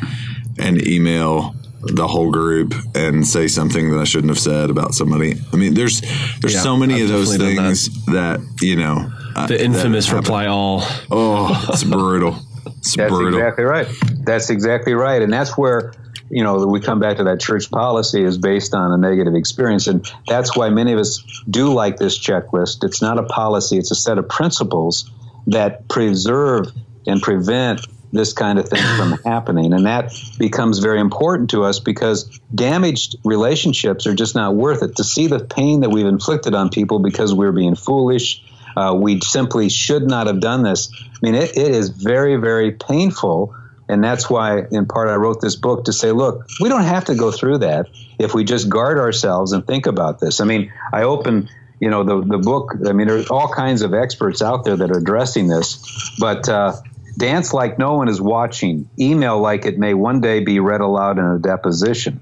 and 0.58 0.86
email 0.88 1.54
the 1.88 2.08
whole 2.08 2.32
group 2.32 2.74
and 2.96 3.26
say 3.26 3.48
something 3.48 3.92
that 3.92 4.00
I 4.00 4.04
shouldn't 4.04 4.30
have 4.30 4.40
said 4.40 4.70
about 4.70 4.94
somebody. 4.94 5.36
I 5.54 5.56
mean, 5.56 5.74
there's 5.74 6.02
there's 6.42 6.54
yeah, 6.54 6.62
so 6.62 6.78
many 6.78 6.96
I've 6.96 7.04
of 7.04 7.10
those 7.10 7.38
things 7.38 8.06
that. 8.06 8.40
that. 8.40 8.62
you 8.62 8.76
know 8.76 9.12
the 9.48 9.64
infamous 9.64 10.12
reply 10.12 10.48
all. 10.48 10.82
Oh, 11.12 11.68
it's 11.70 11.84
brutal. 11.84 12.38
It's 12.78 12.96
that's 12.96 13.12
brutal. 13.12 13.40
exactly 13.40 13.64
right. 13.64 13.88
That's 14.26 14.50
exactly 14.50 14.94
right, 14.94 15.22
and 15.22 15.32
that's 15.32 15.58
where 15.58 15.94
you 16.30 16.44
know 16.44 16.66
we 16.66 16.80
come 16.80 17.00
back 17.00 17.18
to 17.18 17.24
that 17.26 17.40
church 17.40 17.70
policy 17.70 18.24
is 18.24 18.38
based 18.38 18.74
on 18.74 18.92
a 18.92 18.98
negative 18.98 19.36
experience, 19.36 19.88
and 19.88 20.06
that's 20.28 20.56
why 20.58 20.70
many 20.70 20.94
of 20.94 21.00
us 21.00 21.24
do 21.50 21.74
like 21.74 21.98
this 21.98 22.18
checklist. 22.18 22.84
It's 22.84 23.02
not 23.02 23.20
a 23.20 23.24
policy; 23.24 23.78
it's 23.78 23.92
a 23.92 23.96
set 23.96 24.18
of 24.18 24.28
principles 24.28 25.12
that 25.48 25.88
preserve 25.88 26.72
and 27.06 27.22
prevent 27.22 27.86
this 28.12 28.34
kind 28.34 28.60
of 28.60 28.70
thing 28.70 28.84
from 28.98 29.12
happening. 29.26 29.74
And 29.74 29.86
that 29.86 30.14
becomes 30.38 30.80
very 30.80 31.00
important 31.00 31.50
to 31.52 31.64
us 31.64 31.80
because 31.80 32.24
damaged 32.54 33.18
relationships 33.24 34.08
are 34.08 34.16
just 34.16 34.36
not 34.36 34.56
worth 34.56 34.84
it. 34.84 34.96
To 34.98 35.04
see 35.04 35.28
the 35.28 35.40
pain 35.40 35.82
that 35.82 35.90
we've 35.90 36.06
inflicted 36.06 36.56
on 36.56 36.70
people 36.70 37.00
because 37.00 37.34
we're 37.34 37.52
being 37.52 37.76
foolish, 37.76 38.44
uh, 38.76 38.96
we 38.96 39.20
simply 39.22 39.70
should 39.70 40.04
not 40.04 40.28
have 40.28 40.40
done 40.40 40.64
this. 40.64 40.92
I 40.94 41.18
mean, 41.22 41.36
it, 41.36 41.58
it 41.58 41.72
is 41.72 41.90
very, 41.90 42.36
very 42.36 42.72
painful. 42.72 43.56
And 43.90 44.04
that's 44.04 44.30
why, 44.30 44.64
in 44.70 44.86
part, 44.86 45.10
I 45.10 45.16
wrote 45.16 45.40
this 45.40 45.56
book 45.56 45.86
to 45.86 45.94
say, 45.94 46.12
look, 46.12 46.46
we 46.60 46.68
don't 46.68 46.84
have 46.84 47.06
to 47.06 47.16
go 47.16 47.32
through 47.32 47.60
that 47.60 47.88
if 48.20 48.34
we 48.34 48.44
just 48.44 48.70
guard 48.70 49.00
ourselves 49.00 49.54
and 49.54 49.66
think 49.66 49.86
about 49.86 50.20
this. 50.20 50.42
I 50.42 50.46
mean, 50.46 50.72
I 50.92 51.04
open 51.04 51.50
you 51.80 51.90
know 51.92 52.04
the 52.04 52.22
the 52.22 52.40
book 52.40 52.74
i 52.88 52.92
mean 52.92 53.08
there's 53.08 53.28
all 53.28 53.48
kinds 53.54 53.84
of 53.84 53.94
experts 53.94 54.42
out 54.42 54.66
there 54.66 54.76
that 54.76 54.90
are 54.90 54.98
addressing 54.98 55.48
this 55.48 56.12
but 56.20 56.50
uh, 56.50 56.74
Dance 57.18 57.52
like 57.52 57.80
no 57.80 57.96
one 57.96 58.08
is 58.08 58.22
watching. 58.22 58.88
Email 59.00 59.40
like 59.40 59.66
it 59.66 59.80
may 59.80 59.94
one 59.96 60.22
day 60.22 60.40
be 60.40 60.60
read 60.60 60.82
aloud 60.82 61.18
in 61.18 61.26
a 61.26 61.40
deposition. 61.40 62.20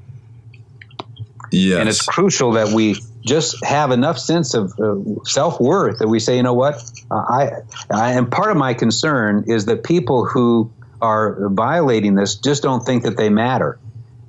Yes. 1.51 1.79
And 1.79 1.89
it's 1.89 2.01
crucial 2.01 2.53
that 2.53 2.69
we 2.69 2.95
just 3.25 3.63
have 3.65 3.91
enough 3.91 4.17
sense 4.17 4.53
of 4.53 4.73
uh, 4.79 4.95
self 5.25 5.59
worth 5.59 5.99
that 5.99 6.07
we 6.07 6.19
say, 6.19 6.37
you 6.37 6.43
know 6.43 6.53
what, 6.53 6.75
uh, 7.11 7.15
I, 7.15 7.51
I, 7.89 8.11
and 8.13 8.31
part 8.31 8.51
of 8.51 8.57
my 8.57 8.73
concern 8.73 9.45
is 9.47 9.65
that 9.65 9.83
people 9.83 10.25
who 10.25 10.71
are 11.01 11.49
violating 11.49 12.15
this 12.15 12.35
just 12.35 12.63
don't 12.63 12.85
think 12.85 13.03
that 13.03 13.17
they 13.17 13.29
matter, 13.29 13.77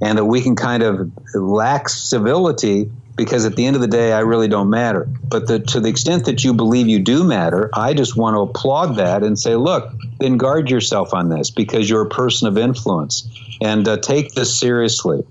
and 0.01 0.19
that 0.19 0.25
we 0.25 0.41
can 0.41 0.57
kind 0.57 0.83
of 0.83 1.11
lack 1.35 1.89
civility 1.89 2.91
because 3.17 3.47
at 3.47 3.57
the 3.57 3.65
end 3.65 3.77
of 3.77 3.83
the 3.83 3.89
day, 3.89 4.13
I 4.13 4.21
really 4.21 4.47
don't 4.47 4.69
matter. 4.69 5.09
But 5.29 5.47
the, 5.47 5.59
to 5.59 5.81
the 5.81 5.89
extent 5.89 6.27
that 6.27 6.45
you 6.45 6.53
believe 6.53 6.87
you 6.87 6.99
do 6.99 7.25
matter, 7.25 7.71
I 7.73 7.95
just 7.95 8.17
want 8.17 8.35
to 8.35 8.41
applaud 8.41 8.97
that 8.97 9.23
and 9.23 9.39
say, 9.39 9.57
look, 9.57 9.91
then 10.19 10.37
guard 10.37 10.71
yourself 10.71 11.15
on 11.15 11.31
this 11.31 11.51
because 11.51 11.89
you're 11.89 12.03
a 12.03 12.11
person 12.11 12.47
of 12.47 12.59
influence 12.59 13.29
and 13.61 13.89
uh, 13.89 13.97
take 13.97 14.35
this 14.35 14.59
seriously. 14.59 15.27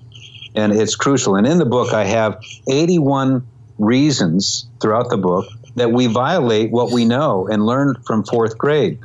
And 0.56 0.74
it's 0.74 0.96
crucial. 0.96 1.36
And 1.36 1.46
in 1.46 1.60
the 1.60 1.66
book, 1.66 1.94
I 1.94 2.06
have 2.06 2.42
81 2.68 3.46
reasons 3.78 4.68
throughout 4.82 5.10
the 5.10 5.18
book 5.18 5.48
that 5.76 5.92
we 5.92 6.08
violate 6.08 6.72
what 6.72 6.92
we 6.92 7.06
know 7.06 7.48
and 7.48 7.66
learn 7.66 7.96
from 8.06 8.24
fourth 8.24 8.58
grade, 8.58 9.00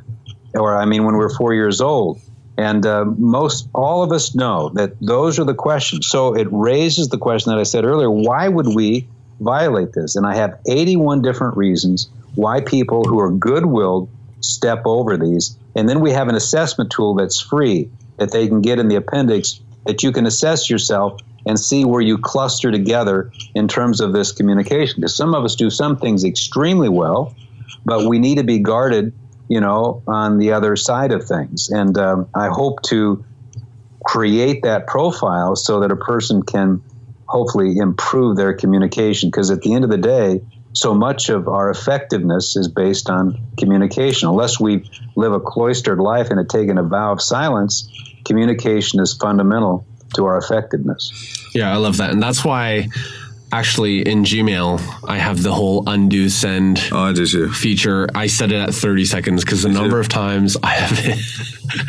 or 0.55 0.76
I 0.76 0.85
mean, 0.85 1.05
when 1.05 1.16
we're 1.16 1.35
four 1.35 1.53
years 1.53 1.81
old. 1.81 2.20
And 2.61 2.84
uh, 2.84 3.06
most 3.06 3.70
all 3.74 4.02
of 4.02 4.12
us 4.12 4.34
know 4.34 4.68
that 4.74 4.92
those 5.00 5.38
are 5.38 5.44
the 5.44 5.54
questions. 5.54 6.08
So 6.08 6.36
it 6.36 6.46
raises 6.50 7.08
the 7.08 7.16
question 7.16 7.52
that 7.52 7.58
I 7.58 7.62
said 7.62 7.86
earlier 7.86 8.11
why 8.11 8.48
would 8.48 8.66
we 8.66 9.08
violate 9.40 9.94
this? 9.94 10.14
And 10.14 10.26
I 10.26 10.34
have 10.34 10.61
81 10.68 11.22
different 11.22 11.56
reasons 11.56 12.11
why 12.34 12.61
people 12.61 13.04
who 13.04 13.18
are 13.18 13.30
good 13.30 13.64
willed 13.64 14.11
step 14.40 14.82
over 14.84 15.16
these. 15.16 15.56
And 15.74 15.88
then 15.88 16.00
we 16.00 16.12
have 16.12 16.28
an 16.28 16.34
assessment 16.34 16.90
tool 16.90 17.14
that's 17.14 17.40
free 17.40 17.88
that 18.18 18.30
they 18.30 18.46
can 18.46 18.61
get 18.61 18.78
in 18.78 18.88
the 18.88 18.96
appendix 18.96 19.58
that 19.86 20.02
you 20.02 20.12
can 20.12 20.26
assess 20.26 20.68
yourself 20.68 21.18
and 21.46 21.58
see 21.58 21.86
where 21.86 22.02
you 22.02 22.18
cluster 22.18 22.70
together 22.70 23.32
in 23.54 23.68
terms 23.68 24.02
of 24.02 24.12
this 24.12 24.32
communication. 24.32 24.96
Because 24.96 25.16
some 25.16 25.34
of 25.34 25.44
us 25.44 25.56
do 25.56 25.70
some 25.70 25.96
things 25.96 26.24
extremely 26.24 26.90
well, 26.90 27.34
but 27.86 28.06
we 28.06 28.18
need 28.18 28.36
to 28.36 28.44
be 28.44 28.58
guarded, 28.58 29.14
you 29.51 29.61
know, 29.61 30.01
on 30.07 30.38
the 30.38 30.53
other 30.53 30.76
side 30.76 31.11
of 31.11 31.26
things. 31.26 31.70
And 31.70 31.98
um, 31.98 32.28
I 32.32 32.48
hope 32.48 32.82
to 32.84 33.24
create 34.05 34.62
that 34.62 34.86
profile 34.86 35.57
so 35.57 35.80
that 35.80 35.90
a 35.90 35.96
person 35.96 36.44
can 36.44 36.80
hopefully 37.26 37.76
improve 37.76 38.36
their 38.36 38.55
communication. 38.55 39.28
Because 39.28 39.51
at 39.51 39.61
the 39.62 39.74
end 39.74 39.82
of 39.82 39.90
the 39.90 39.98
day, 39.98 40.40
so 40.72 40.94
much 40.94 41.30
of 41.30 41.48
our 41.48 41.68
effectiveness 41.68 42.55
is 42.55 42.68
based 42.68 43.11
on 43.11 43.40
communication. 43.59 44.28
Unless 44.28 44.61
we 44.61 44.88
live 45.16 45.32
a 45.32 45.40
cloistered 45.40 45.98
life 45.98 46.30
and 46.30 46.38
have 46.38 46.46
taken 46.46 46.78
a 46.78 46.84
vow 46.84 47.11
of 47.11 47.20
silence, 47.20 47.90
communication 48.24 49.01
is 49.01 49.14
fundamental 49.14 49.84
to 50.14 50.26
our 50.26 50.38
effectiveness. 50.38 51.12
Yeah, 51.57 51.72
I 51.72 51.76
love 51.76 51.96
that. 51.96 52.11
And 52.11 52.22
that's 52.22 52.44
why 52.44 52.86
actually 53.53 54.03
in 54.03 54.24
Gmail, 54.24 54.80
I 55.09 55.18
have 55.18 55.42
the 55.42 55.53
whole 55.53 55.84
undo 55.88 56.28
send 56.28 56.80
Oh, 56.92 56.98
I 57.01 57.12
do 57.12 57.26
too. 57.26 57.51
feature. 57.53 58.09
I 58.14 58.26
set 58.26 58.53
it 58.53 58.57
at 58.57 58.74
30 58.74 59.05
seconds 59.05 59.44
because 59.44 59.62
the 59.62 59.68
number 59.68 59.98
of 60.01 60.09
times 60.09 60.57
I 60.62 60.70
have 60.74 60.98
hit, 60.98 61.18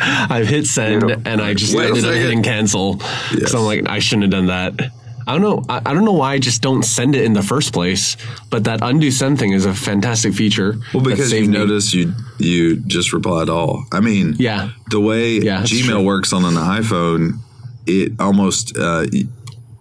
I've 0.00 0.48
hit 0.48 0.66
send 0.66 1.00
Beautiful. 1.06 1.30
and 1.32 1.40
I 1.40 1.54
just 1.54 1.74
Wait 1.76 1.88
ended 1.88 2.04
up 2.04 2.14
hitting 2.14 2.42
cancel. 2.42 2.98
Yes. 3.36 3.52
So 3.52 3.58
I'm 3.58 3.64
like, 3.64 3.88
I 3.88 3.98
shouldn't 4.00 4.24
have 4.24 4.30
done 4.32 4.46
that. 4.46 4.90
I 5.24 5.32
don't 5.38 5.42
know. 5.42 5.62
I, 5.68 5.80
I 5.86 5.94
don't 5.94 6.04
know 6.04 6.14
why 6.14 6.32
I 6.32 6.38
just 6.40 6.62
don't 6.62 6.82
send 6.82 7.14
it 7.14 7.22
in 7.22 7.32
the 7.32 7.42
first 7.44 7.72
place. 7.72 8.16
But 8.50 8.64
that 8.64 8.80
undo 8.82 9.10
send 9.12 9.38
thing 9.38 9.52
is 9.52 9.64
a 9.66 9.72
fantastic 9.72 10.34
feature. 10.34 10.74
Well, 10.92 11.04
because 11.04 11.32
you 11.32 11.46
noticed 11.46 11.94
you 11.94 12.12
you 12.38 12.80
just 12.80 13.12
replied 13.12 13.48
all. 13.48 13.84
I 13.92 14.00
mean, 14.00 14.34
Yeah. 14.40 14.70
the 14.90 14.98
way 15.00 15.38
Yeah, 15.38 15.62
Gmail 15.62 16.04
works 16.04 16.32
on 16.32 16.44
an 16.44 16.54
iPhone, 16.54 17.38
it 17.86 18.12
almost 18.18 18.76
uh, 18.76 19.06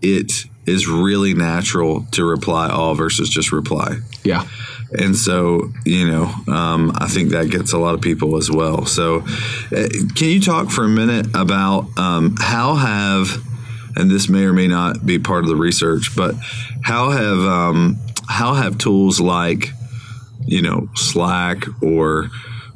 it 0.03 0.31
is 0.65 0.87
really 0.87 1.33
natural 1.33 2.05
to 2.11 2.23
reply 2.23 2.69
all 2.69 2.93
versus 2.93 3.29
just 3.29 3.51
reply. 3.51 3.97
Yeah. 4.23 4.47
And 4.93 5.15
so, 5.15 5.71
you 5.85 6.05
know, 6.09 6.25
um, 6.47 6.91
I 6.95 7.07
think 7.07 7.29
that 7.29 7.49
gets 7.49 7.73
a 7.73 7.77
lot 7.77 7.95
of 7.95 8.01
people 8.01 8.37
as 8.37 8.51
well. 8.51 8.85
So, 8.85 9.21
uh, 9.75 9.87
can 10.15 10.27
you 10.27 10.41
talk 10.41 10.69
for 10.69 10.83
a 10.83 10.89
minute 10.89 11.27
about 11.33 11.87
um, 11.97 12.35
how 12.37 12.75
have, 12.75 13.41
and 13.95 14.11
this 14.11 14.27
may 14.27 14.43
or 14.43 14.53
may 14.53 14.67
not 14.67 15.05
be 15.05 15.17
part 15.17 15.43
of 15.43 15.49
the 15.49 15.55
research, 15.55 16.11
but 16.15 16.35
how 16.83 17.11
have 17.11 17.39
um, 17.39 17.97
how 18.27 18.53
have 18.53 18.77
tools 18.77 19.21
like, 19.21 19.69
you 20.45 20.61
know, 20.61 20.89
Slack 20.95 21.63
or 21.81 22.29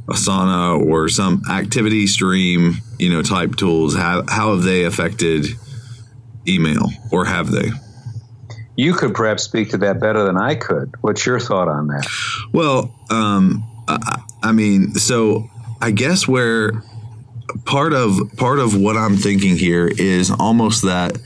Asana 0.07 0.79
or 0.85 1.09
some 1.09 1.41
activity 1.49 2.07
stream, 2.07 2.75
you 2.97 3.09
know, 3.09 3.21
type 3.21 3.57
tools, 3.57 3.95
how 3.95 4.23
how 4.27 4.55
have 4.55 4.63
they 4.63 4.85
affected 4.85 5.47
email, 6.47 6.89
or 7.11 7.25
have 7.25 7.51
they? 7.51 7.71
You 8.75 8.93
could 8.93 9.13
perhaps 9.13 9.43
speak 9.43 9.69
to 9.69 9.77
that 9.77 9.99
better 9.99 10.23
than 10.25 10.37
I 10.37 10.55
could. 10.55 10.93
What's 11.01 11.25
your 11.25 11.39
thought 11.39 11.67
on 11.67 11.87
that? 11.87 12.07
Well, 12.51 12.93
um, 13.09 13.63
I, 13.87 14.21
I 14.43 14.51
mean, 14.51 14.95
so 14.95 15.49
I 15.81 15.91
guess 15.91 16.27
where 16.27 16.83
part 17.65 17.93
of 17.93 18.17
part 18.37 18.59
of 18.59 18.75
what 18.79 18.97
I'm 18.97 19.15
thinking 19.15 19.57
here 19.57 19.87
is 19.87 20.31
almost 20.31 20.83
that. 20.83 21.17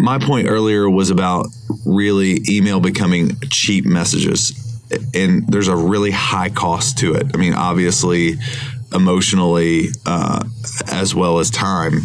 My 0.00 0.18
point 0.18 0.48
earlier 0.48 0.88
was 0.88 1.10
about 1.10 1.46
really 1.84 2.40
email 2.48 2.78
becoming 2.78 3.38
cheap 3.50 3.84
messages, 3.84 4.52
and 5.12 5.46
there's 5.48 5.66
a 5.66 5.74
really 5.74 6.12
high 6.12 6.50
cost 6.50 6.98
to 6.98 7.14
it. 7.14 7.26
I 7.34 7.36
mean, 7.36 7.52
obviously, 7.52 8.36
emotionally 8.92 9.88
uh, 10.06 10.44
as 10.90 11.14
well 11.14 11.38
as 11.38 11.50
time. 11.50 12.00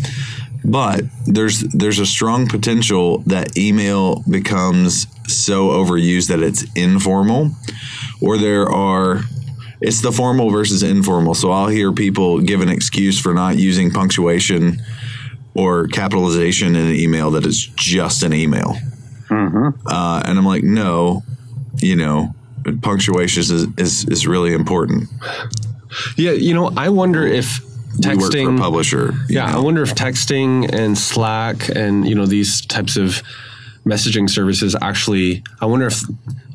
But 0.66 1.04
there's 1.26 1.62
there's 1.62 2.00
a 2.00 2.06
strong 2.06 2.48
potential 2.48 3.20
that 3.26 3.58
email 3.58 4.24
becomes 4.30 5.08
so 5.28 5.70
overused 5.70 6.30
that 6.30 6.42
it's 6.42 6.64
informal 6.76 7.52
or 8.22 8.38
there 8.38 8.70
are 8.70 9.24
it's 9.82 10.02
the 10.02 10.12
formal 10.14 10.50
versus 10.52 10.82
informal. 10.84 11.34
So 11.34 11.52
i'll 11.52 11.68
hear 11.68 11.92
people 11.92 12.40
give 12.40 12.62
an 12.62 12.70
excuse 12.70 13.20
for 13.20 13.34
not 13.34 13.58
using 13.58 13.92
punctuation 13.92 14.82
or 15.54 15.88
capitalization 15.88 16.76
in 16.76 16.88
an 16.88 16.96
email 16.96 17.32
that 17.32 17.46
is 17.46 17.66
just 17.76 18.24
an 18.24 18.34
email. 18.34 18.76
Uh, 19.86 20.24
and 20.26 20.38
i'm 20.38 20.46
like 20.46 20.64
no 20.64 21.24
you 21.82 21.96
know 21.96 22.34
punctuation 22.82 23.42
is, 23.42 23.52
is, 23.52 24.06
is 24.06 24.28
really 24.28 24.54
important 24.54 25.10
Yeah. 26.18 26.32
You 26.32 26.54
know, 26.54 26.72
I 26.76 26.90
wonder 26.90 27.26
if 27.26 27.60
we 27.98 28.04
for 28.04 28.12
a 28.12 28.16
texting. 28.16 28.60
publisher 28.60 29.14
you 29.30 29.36
Yeah, 29.36 29.56
I 29.56 29.60
wonder 29.60 29.84
if 29.84 29.94
texting 29.94 30.74
and 30.74 30.98
Slack 30.98 31.70
and 31.70 32.08
you 32.08 32.16
know 32.16 32.26
these 32.26 32.66
types 32.66 32.98
of 32.98 33.22
messaging 33.86 34.30
services 34.30 34.76
actually. 34.82 35.44
I 35.62 35.66
wonder 35.66 35.88
if 35.88 36.02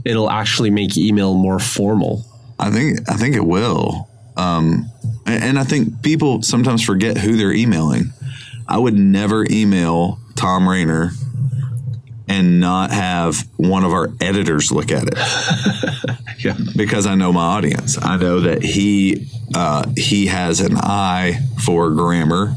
it'll 0.05 0.31
actually 0.31 0.71
make 0.71 0.97
email 0.97 1.35
more 1.35 1.59
formal. 1.59 2.25
I 2.59 2.71
think 2.71 3.09
I 3.09 3.15
think 3.15 3.37
it 3.37 3.45
will. 3.45 4.09
Um, 4.37 4.91
and, 5.27 5.45
and 5.45 5.59
I 5.59 5.65
think 5.65 6.03
people 6.03 6.43
sometimes 6.43 6.83
forget 6.85 7.19
who 7.19 7.37
they're 7.37 7.53
emailing. 7.53 8.13
I 8.67 8.79
would 8.79 8.95
never 8.95 9.47
email 9.51 10.19
Thom 10.37 10.69
Rainer 10.69 11.11
and 12.29 12.61
not 12.61 12.91
have 12.91 13.37
one 13.57 13.85
of 13.85 13.93
our 13.93 14.11
editors 14.21 14.71
look 14.71 14.91
at 14.93 15.05
it 15.07 15.15
Yeah. 16.45 16.57
because 16.77 17.07
I 17.07 17.15
know 17.15 17.33
my 17.33 17.43
audience. 17.57 17.99
I 18.01 18.17
know 18.17 18.41
that 18.41 18.63
he 18.63 19.29
uh, 19.55 19.89
he 19.97 20.27
has 20.27 20.61
an 20.61 20.77
eye 20.77 21.41
for 21.65 21.91
grammar, 21.91 22.55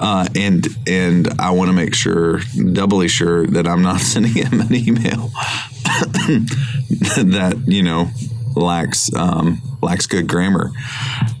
uh, 0.00 0.26
and 0.34 0.66
and 0.86 1.28
I 1.40 1.52
want 1.52 1.68
to 1.68 1.72
make 1.72 1.94
sure, 1.94 2.40
doubly 2.72 3.08
sure, 3.08 3.46
that 3.46 3.66
I'm 3.66 3.82
not 3.82 4.00
sending 4.12 4.32
him 4.34 4.60
an 4.60 4.74
email 4.74 5.28
that 5.84 7.62
you 7.66 7.82
know 7.82 8.10
lacks 8.56 9.12
um, 9.14 9.60
lacks 9.82 10.06
good 10.06 10.26
grammar, 10.28 10.70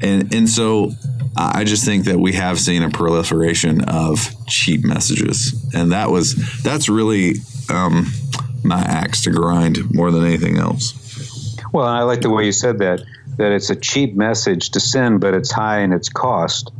and 0.00 0.32
and 0.34 0.48
so. 0.48 0.90
I 1.36 1.60
I 1.60 1.64
just 1.64 1.84
think 1.84 2.04
that 2.04 2.18
we 2.20 2.32
have 2.34 2.60
seen 2.60 2.84
a 2.84 2.90
proliferation 2.90 3.80
of 3.88 4.24
cheap 4.46 4.84
messages, 4.84 5.52
and 5.74 5.90
that 5.90 6.10
was 6.10 6.36
that's 6.62 6.88
really 6.88 7.34
um, 7.70 8.06
my 8.62 8.80
axe 8.80 9.22
to 9.24 9.30
grind 9.30 9.94
more 9.94 10.10
than 10.10 10.24
anything 10.24 10.58
else. 10.58 11.58
Well, 11.72 11.86
I 11.86 12.02
like 12.02 12.20
the 12.20 12.30
way 12.30 12.46
you 12.46 12.52
said 12.52 12.78
that, 12.78 13.02
that 13.36 13.52
it's 13.52 13.70
a 13.70 13.76
cheap 13.76 14.14
message 14.14 14.70
to 14.70 14.80
send, 14.80 15.20
but 15.20 15.34
it's 15.34 15.50
high 15.50 15.80
in 15.80 15.92
its 15.92 16.08
cost 16.08 16.70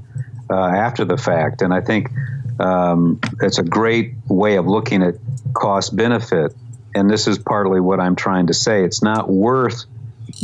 uh, 0.51 0.55
after 0.55 1.05
the 1.05 1.17
fact. 1.17 1.63
And 1.63 1.75
I 1.75 1.81
think 1.81 2.11
um, 2.61 3.21
it's 3.41 3.59
a 3.59 3.65
great 3.65 4.15
way 4.29 4.57
of 4.57 4.67
looking 4.67 5.03
at 5.03 5.15
cost 5.53 5.97
benefit. 5.97 6.55
And 6.95 7.11
this 7.11 7.27
is 7.27 7.39
partly 7.39 7.81
what 7.81 7.99
I'm 7.99 8.15
trying 8.15 8.47
to 8.47 8.55
say. 8.55 8.85
It's 8.85 9.03
not 9.03 9.29
worth 9.29 9.85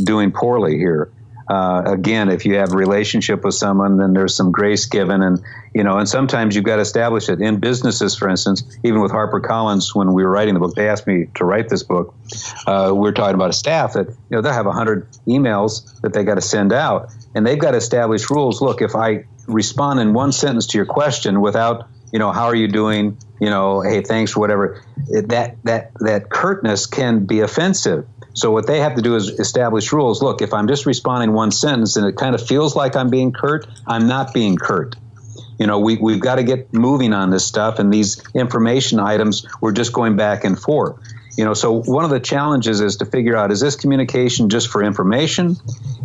doing 0.03 0.31
poorly 0.31 0.77
here. 0.77 1.11
Uh, 1.51 1.83
again, 1.85 2.29
if 2.29 2.45
you 2.45 2.55
have 2.55 2.71
a 2.71 2.77
relationship 2.77 3.43
with 3.43 3.53
someone, 3.53 3.97
then 3.97 4.13
there's 4.13 4.33
some 4.33 4.53
grace 4.53 4.85
given, 4.85 5.21
and 5.21 5.43
you 5.75 5.83
know, 5.83 5.97
and 5.97 6.07
sometimes 6.07 6.55
you've 6.55 6.63
got 6.63 6.77
to 6.77 6.81
establish 6.81 7.27
it 7.27 7.41
in 7.41 7.59
businesses. 7.59 8.15
For 8.15 8.29
instance, 8.29 8.63
even 8.85 9.01
with 9.01 9.11
HarperCollins, 9.11 9.93
when 9.93 10.13
we 10.13 10.23
were 10.23 10.29
writing 10.29 10.53
the 10.53 10.61
book, 10.61 10.75
they 10.75 10.87
asked 10.87 11.07
me 11.07 11.27
to 11.35 11.43
write 11.43 11.67
this 11.67 11.83
book. 11.83 12.15
Uh, 12.65 12.93
we 12.95 13.09
are 13.09 13.11
talking 13.11 13.35
about 13.35 13.49
a 13.49 13.53
staff 13.53 13.93
that 13.93 14.07
you 14.07 14.15
know 14.29 14.41
they'll 14.41 14.53
have 14.53 14.65
hundred 14.65 15.11
emails 15.27 15.99
that 16.03 16.13
they 16.13 16.23
got 16.23 16.35
to 16.35 16.41
send 16.41 16.71
out, 16.71 17.11
and 17.35 17.45
they've 17.45 17.59
got 17.59 17.71
to 17.71 17.77
establish 17.77 18.29
rules. 18.29 18.61
Look, 18.61 18.81
if 18.81 18.95
I 18.95 19.25
respond 19.45 19.99
in 19.99 20.13
one 20.13 20.31
sentence 20.31 20.67
to 20.67 20.77
your 20.77 20.85
question 20.85 21.41
without 21.41 21.89
you 22.13 22.19
know 22.19 22.31
how 22.31 22.45
are 22.45 22.55
you 22.55 22.67
doing 22.69 23.17
you 23.39 23.49
know 23.49 23.81
hey 23.81 24.01
thanks 24.01 24.35
whatever 24.35 24.83
that 25.27 25.55
that 25.63 25.91
that 25.99 26.29
curtness 26.29 26.85
can 26.85 27.25
be 27.25 27.39
offensive 27.39 28.05
so 28.33 28.51
what 28.51 28.67
they 28.67 28.79
have 28.79 28.95
to 28.95 29.01
do 29.01 29.15
is 29.15 29.27
establish 29.27 29.91
rules. 29.91 30.21
Look 30.21 30.41
if 30.41 30.53
i'm 30.53 30.67
just 30.67 30.85
responding 30.85 31.33
one 31.33 31.51
sentence 31.51 31.97
and 31.97 32.05
it 32.07 32.15
kind 32.15 32.35
of 32.35 32.45
feels 32.45 32.75
like 32.75 32.95
i'm 32.95 33.09
being 33.09 33.31
curt 33.31 33.67
i'm 33.87 34.07
not 34.07 34.33
being 34.33 34.57
curt. 34.57 34.95
You 35.59 35.67
know 35.67 35.79
we, 35.79 35.97
we've 35.97 36.19
got 36.19 36.35
to 36.35 36.43
get 36.43 36.73
moving 36.73 37.13
on 37.13 37.29
this 37.29 37.45
stuff 37.45 37.79
and 37.79 37.93
these 37.93 38.21
information 38.33 38.99
items 38.99 39.45
we're 39.59 39.73
just 39.73 39.93
going 39.93 40.15
back 40.15 40.43
and 40.43 40.59
forth. 40.59 40.97
You 41.37 41.45
know 41.45 41.53
so 41.53 41.81
one 41.81 42.03
of 42.05 42.11
the 42.11 42.19
challenges 42.19 42.81
is 42.81 42.97
to 42.97 43.05
figure 43.05 43.35
out 43.35 43.51
is 43.51 43.59
this 43.59 43.75
communication 43.75 44.49
just 44.49 44.69
for 44.69 44.83
information? 44.83 45.57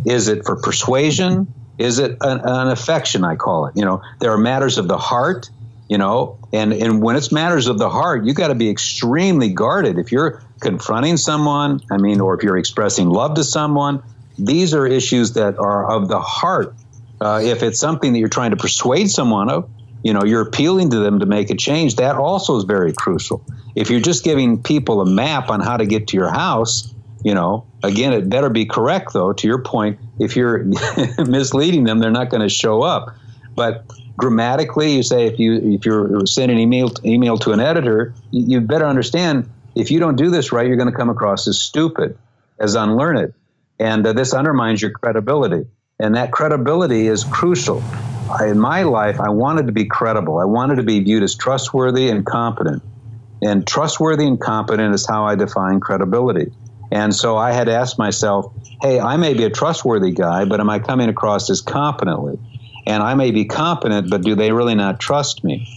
Is 0.05 0.27
it 0.27 0.45
for 0.45 0.55
persuasion? 0.57 1.53
Is 1.77 1.99
it 1.99 2.17
an, 2.21 2.39
an 2.43 2.67
affection 2.69 3.23
i 3.23 3.35
call 3.35 3.67
it? 3.67 3.77
You 3.77 3.85
know 3.85 4.01
there 4.19 4.31
are 4.31 4.37
matters 4.37 4.77
of 4.77 4.87
the 4.87 4.97
heart 4.97 5.49
you 5.89 5.97
know 5.97 6.37
and 6.51 6.73
and 6.73 7.01
when 7.01 7.15
it's 7.15 7.31
matters 7.31 7.67
of 7.67 7.77
the 7.77 7.89
heart 7.89 8.25
you 8.25 8.33
got 8.33 8.49
to 8.49 8.55
be 8.55 8.69
extremely 8.69 9.49
guarded. 9.49 9.97
If 9.97 10.11
you're 10.11 10.41
confronting 10.61 11.17
someone 11.17 11.79
i 11.91 11.97
mean 11.97 12.19
or 12.19 12.35
if 12.35 12.43
you're 12.43 12.57
expressing 12.57 13.09
love 13.09 13.35
to 13.35 13.43
someone 13.43 14.01
these 14.37 14.73
are 14.73 14.85
issues 14.85 15.33
that 15.33 15.57
are 15.57 15.89
of 15.89 16.07
the 16.07 16.19
heart. 16.19 16.75
Uh, 17.19 17.41
if 17.43 17.63
it's 17.63 17.79
something 17.79 18.13
that 18.13 18.19
you're 18.19 18.29
trying 18.29 18.51
to 18.51 18.57
persuade 18.57 19.09
someone 19.09 19.49
of 19.49 19.69
you 20.03 20.13
know 20.13 20.23
you're 20.23 20.43
appealing 20.43 20.91
to 20.91 20.99
them 20.99 21.19
to 21.19 21.25
make 21.25 21.49
a 21.49 21.55
change 21.55 21.95
that 21.95 22.15
also 22.15 22.57
is 22.57 22.63
very 22.63 22.93
crucial. 22.93 23.43
If 23.75 23.89
you're 23.89 23.99
just 23.99 24.23
giving 24.23 24.61
people 24.61 25.01
a 25.01 25.05
map 25.05 25.49
on 25.49 25.59
how 25.59 25.77
to 25.77 25.85
get 25.85 26.07
to 26.09 26.17
your 26.17 26.31
house 26.31 26.93
you 27.23 27.33
know 27.33 27.65
again 27.83 28.13
it 28.13 28.29
better 28.29 28.49
be 28.49 28.65
correct 28.65 29.13
though 29.13 29.33
to 29.33 29.47
your 29.47 29.63
point 29.63 29.99
if 30.19 30.35
you're 30.35 30.65
misleading 31.17 31.83
them 31.85 31.97
they're 31.97 32.11
not 32.11 32.29
going 32.29 32.43
to 32.43 32.49
show 32.49 32.83
up. 32.83 33.15
But 33.55 33.87
grammatically, 34.19 34.95
you 34.95 35.01
say 35.01 35.25
if 35.25 35.39
you 35.39 35.55
if 35.73 35.85
you're 35.87 36.27
sending 36.27 36.57
an 36.57 36.61
email 36.61 36.91
email 37.03 37.39
to 37.39 37.51
an 37.51 37.59
editor, 37.59 38.13
you, 38.29 38.59
you 38.59 38.61
better 38.61 38.85
understand 38.85 39.49
if 39.77 39.91
you 39.91 39.99
don't 39.99 40.15
do 40.15 40.29
this 40.29 40.51
right, 40.51 40.67
you're 40.67 40.77
going 40.77 40.91
to 40.91 40.95
come 40.95 41.09
across 41.09 41.47
as 41.47 41.59
stupid, 41.59 42.17
as 42.59 42.75
unlearned, 42.75 43.33
and 43.79 44.05
uh, 44.05 44.13
this 44.13 44.33
undermines 44.33 44.81
your 44.81 44.91
credibility. 44.91 45.67
And 45.99 46.15
that 46.15 46.31
credibility 46.31 47.07
is 47.07 47.23
crucial. 47.23 47.83
I, 48.29 48.47
in 48.47 48.59
my 48.59 48.83
life, 48.83 49.19
I 49.19 49.29
wanted 49.29 49.67
to 49.67 49.71
be 49.71 49.85
credible. 49.85 50.39
I 50.39 50.45
wanted 50.45 50.75
to 50.75 50.83
be 50.83 50.99
viewed 50.99 51.23
as 51.23 51.35
trustworthy 51.35 52.09
and 52.09 52.25
competent. 52.25 52.83
And 53.41 53.65
trustworthy 53.67 54.25
and 54.25 54.39
competent 54.39 54.93
is 54.95 55.07
how 55.07 55.25
I 55.25 55.35
define 55.35 55.79
credibility. 55.79 56.51
And 56.91 57.13
so 57.13 57.37
I 57.37 57.51
had 57.51 57.69
asked 57.69 57.99
myself, 57.99 58.53
hey, 58.81 58.99
I 58.99 59.17
may 59.17 59.33
be 59.33 59.43
a 59.43 59.49
trustworthy 59.49 60.11
guy, 60.11 60.45
but 60.45 60.59
am 60.59 60.69
I 60.69 60.79
coming 60.79 61.09
across 61.09 61.49
as 61.49 61.61
competently? 61.61 62.39
And 62.87 63.03
I 63.03 63.13
may 63.15 63.31
be 63.31 63.45
competent, 63.45 64.09
but 64.09 64.21
do 64.21 64.35
they 64.35 64.51
really 64.51 64.75
not 64.75 64.99
trust 64.99 65.43
me? 65.43 65.67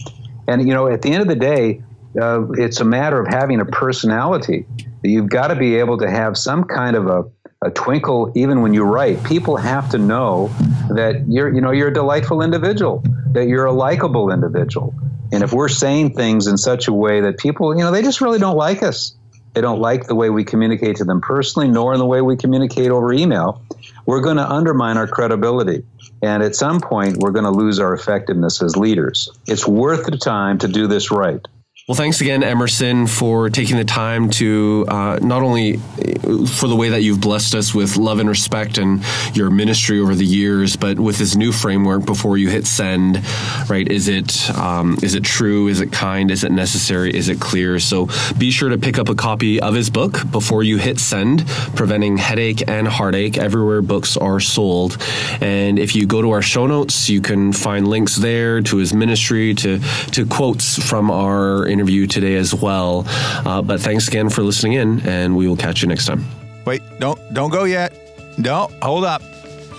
And, 0.47 0.67
you 0.67 0.73
know, 0.73 0.87
at 0.87 1.01
the 1.01 1.11
end 1.11 1.21
of 1.21 1.27
the 1.27 1.35
day, 1.35 1.83
uh, 2.19 2.51
it's 2.53 2.79
a 2.79 2.85
matter 2.85 3.19
of 3.19 3.27
having 3.27 3.59
a 3.59 3.65
personality. 3.65 4.65
You've 5.03 5.29
got 5.29 5.47
to 5.47 5.55
be 5.55 5.75
able 5.77 5.97
to 5.99 6.09
have 6.09 6.37
some 6.37 6.65
kind 6.65 6.95
of 6.95 7.07
a, 7.07 7.23
a 7.61 7.71
twinkle 7.71 8.31
even 8.35 8.61
when 8.61 8.73
you 8.73 8.83
write. 8.83 9.23
People 9.23 9.57
have 9.57 9.89
to 9.91 9.97
know 9.97 10.47
that 10.89 11.25
you're, 11.27 11.53
you 11.53 11.61
know, 11.61 11.71
you're 11.71 11.89
a 11.89 11.93
delightful 11.93 12.41
individual, 12.41 13.03
that 13.33 13.47
you're 13.47 13.65
a 13.65 13.71
likable 13.71 14.31
individual. 14.31 14.93
And 15.31 15.43
if 15.43 15.53
we're 15.53 15.69
saying 15.69 16.13
things 16.13 16.47
in 16.47 16.57
such 16.57 16.87
a 16.87 16.93
way 16.93 17.21
that 17.21 17.37
people, 17.37 17.75
you 17.75 17.83
know, 17.83 17.91
they 17.91 18.01
just 18.01 18.19
really 18.19 18.39
don't 18.39 18.57
like 18.57 18.83
us. 18.83 19.15
They 19.53 19.61
don't 19.61 19.79
like 19.79 20.07
the 20.07 20.15
way 20.15 20.29
we 20.29 20.43
communicate 20.43 20.97
to 20.97 21.03
them 21.03 21.21
personally, 21.21 21.67
nor 21.67 21.93
in 21.93 21.99
the 21.99 22.05
way 22.05 22.21
we 22.21 22.37
communicate 22.37 22.89
over 22.89 23.11
email. 23.11 23.61
We're 24.05 24.21
going 24.21 24.37
to 24.37 24.49
undermine 24.49 24.97
our 24.97 25.07
credibility. 25.07 25.83
And 26.21 26.41
at 26.43 26.55
some 26.55 26.79
point, 26.79 27.17
we're 27.17 27.31
going 27.31 27.45
to 27.45 27.51
lose 27.51 27.79
our 27.79 27.93
effectiveness 27.93 28.61
as 28.61 28.77
leaders. 28.77 29.29
It's 29.47 29.67
worth 29.67 30.05
the 30.05 30.17
time 30.17 30.59
to 30.59 30.67
do 30.67 30.87
this 30.87 31.11
right. 31.11 31.45
Well, 31.87 31.95
thanks 31.95 32.21
again, 32.21 32.43
Emerson, 32.43 33.07
for 33.07 33.49
taking 33.49 33.75
the 33.75 33.83
time 33.83 34.29
to 34.31 34.85
uh, 34.87 35.17
not 35.19 35.41
only 35.41 35.77
for 35.77 36.67
the 36.67 36.75
way 36.75 36.89
that 36.89 37.01
you've 37.01 37.19
blessed 37.19 37.55
us 37.55 37.73
with 37.73 37.97
love 37.97 38.19
and 38.19 38.29
respect 38.29 38.77
and 38.77 39.03
your 39.33 39.49
ministry 39.49 39.99
over 39.99 40.13
the 40.13 40.23
years, 40.25 40.75
but 40.75 40.99
with 40.99 41.17
this 41.17 41.35
new 41.35 41.51
framework 41.51 42.05
before 42.05 42.37
you 42.37 42.49
hit 42.49 42.67
send, 42.67 43.23
right? 43.67 43.87
Is 43.87 44.07
it 44.07 44.47
um, 44.51 44.99
is 45.01 45.15
it 45.15 45.23
true? 45.23 45.67
Is 45.69 45.81
it 45.81 45.91
kind? 45.91 46.29
Is 46.29 46.43
it 46.43 46.51
necessary? 46.51 47.15
Is 47.15 47.29
it 47.29 47.39
clear? 47.39 47.79
So 47.79 48.07
be 48.37 48.51
sure 48.51 48.69
to 48.69 48.77
pick 48.77 48.99
up 48.99 49.09
a 49.09 49.15
copy 49.15 49.59
of 49.59 49.73
his 49.73 49.89
book 49.89 50.19
before 50.31 50.61
you 50.61 50.77
hit 50.77 50.99
send, 50.99 51.47
preventing 51.75 52.15
headache 52.15 52.61
and 52.69 52.87
heartache 52.87 53.39
everywhere 53.39 53.81
books 53.81 54.17
are 54.17 54.39
sold. 54.39 54.97
And 55.41 55.79
if 55.79 55.95
you 55.95 56.05
go 56.05 56.21
to 56.21 56.29
our 56.29 56.43
show 56.43 56.67
notes, 56.67 57.09
you 57.09 57.21
can 57.21 57.51
find 57.51 57.87
links 57.87 58.17
there 58.17 58.61
to 58.61 58.77
his 58.77 58.93
ministry, 58.93 59.55
to 59.55 59.79
to 60.11 60.27
quotes 60.27 60.77
from 60.87 61.09
our 61.09 61.70
interview 61.71 62.07
today 62.07 62.35
as 62.35 62.53
well. 62.53 63.05
Uh, 63.07 63.61
but 63.61 63.79
thanks 63.81 64.07
again 64.07 64.29
for 64.29 64.43
listening 64.43 64.73
in, 64.73 64.99
and 65.01 65.35
we 65.35 65.47
will 65.47 65.57
catch 65.57 65.81
you 65.81 65.87
next 65.87 66.05
time. 66.05 66.25
Wait, 66.65 66.81
don't 66.99 67.19
don't 67.33 67.49
go 67.49 67.63
yet. 67.63 67.93
No, 68.37 68.69
hold 68.81 69.03
up. 69.03 69.21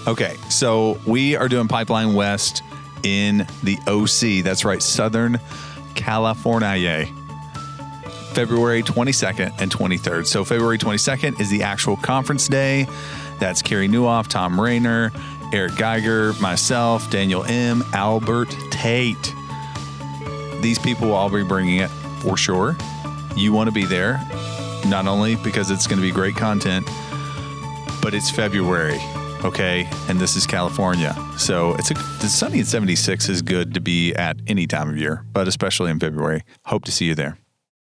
Okay, 0.07 0.35
so 0.51 1.01
we 1.07 1.37
are 1.37 1.49
doing 1.49 1.69
Pipeline 1.69 2.15
West 2.15 2.63
in 3.05 3.47
the 3.63 3.79
OC. 3.87 4.45
That's 4.45 4.65
right, 4.65 4.83
Southern 4.83 5.39
California. 5.95 7.07
February 8.33 8.83
22nd 8.83 9.61
and 9.61 9.71
23rd. 9.71 10.27
So 10.27 10.45
February 10.45 10.79
22nd 10.79 11.39
is 11.41 11.51
the 11.51 11.63
actual 11.63 11.97
conference 11.97 12.49
day. 12.49 12.87
That's 13.39 13.61
Carey 13.61 13.89
Nieuwhof, 13.89 14.29
Thom 14.29 14.59
Rainer, 14.59 15.13
Eric 15.53 15.77
Geiger, 15.77 16.33
myself, 16.35 17.11
Daniel 17.11 17.43
Im, 17.43 17.85
Albert 17.93 18.57
Tate 18.71 19.35
these 20.63 20.79
people 20.79 21.09
will 21.09 21.15
all 21.15 21.29
be 21.31 21.43
bringing 21.43 21.79
it 21.79 21.89
for 22.21 22.37
sure. 22.37 22.77
You 23.37 23.53
want 23.53 23.69
to 23.69 23.73
be 23.73 23.85
there, 23.85 24.21
not 24.87 25.07
only 25.07 25.37
because 25.37 25.71
it's 25.71 25.87
going 25.87 25.99
to 25.99 26.07
be 26.07 26.13
great 26.13 26.37
content, 26.37 26.87
but 28.01 28.15
it's 28.15 28.31
February, 28.31 29.01
okay? 29.45 29.89
And 30.09 30.19
this 30.19 30.37
is 30.37 30.47
California. 30.47 31.17
So 31.37 31.75
it's, 31.75 31.91
a, 31.91 31.95
sunny 32.29 32.61
at 32.61 32.67
76 32.67 33.29
is 33.29 33.43
good 33.43 33.75
to 33.75 33.81
be 33.81 34.15
at 34.15 34.37
any 34.47 34.67
time 34.67 34.89
of 34.89 34.97
year, 34.97 35.25
but 35.33 35.49
especially 35.49 35.91
in 35.91 35.99
February. 35.99 36.43
Hope 36.67 36.85
to 36.85 36.93
see 36.93 37.07
you 37.07 37.15
there. 37.15 37.39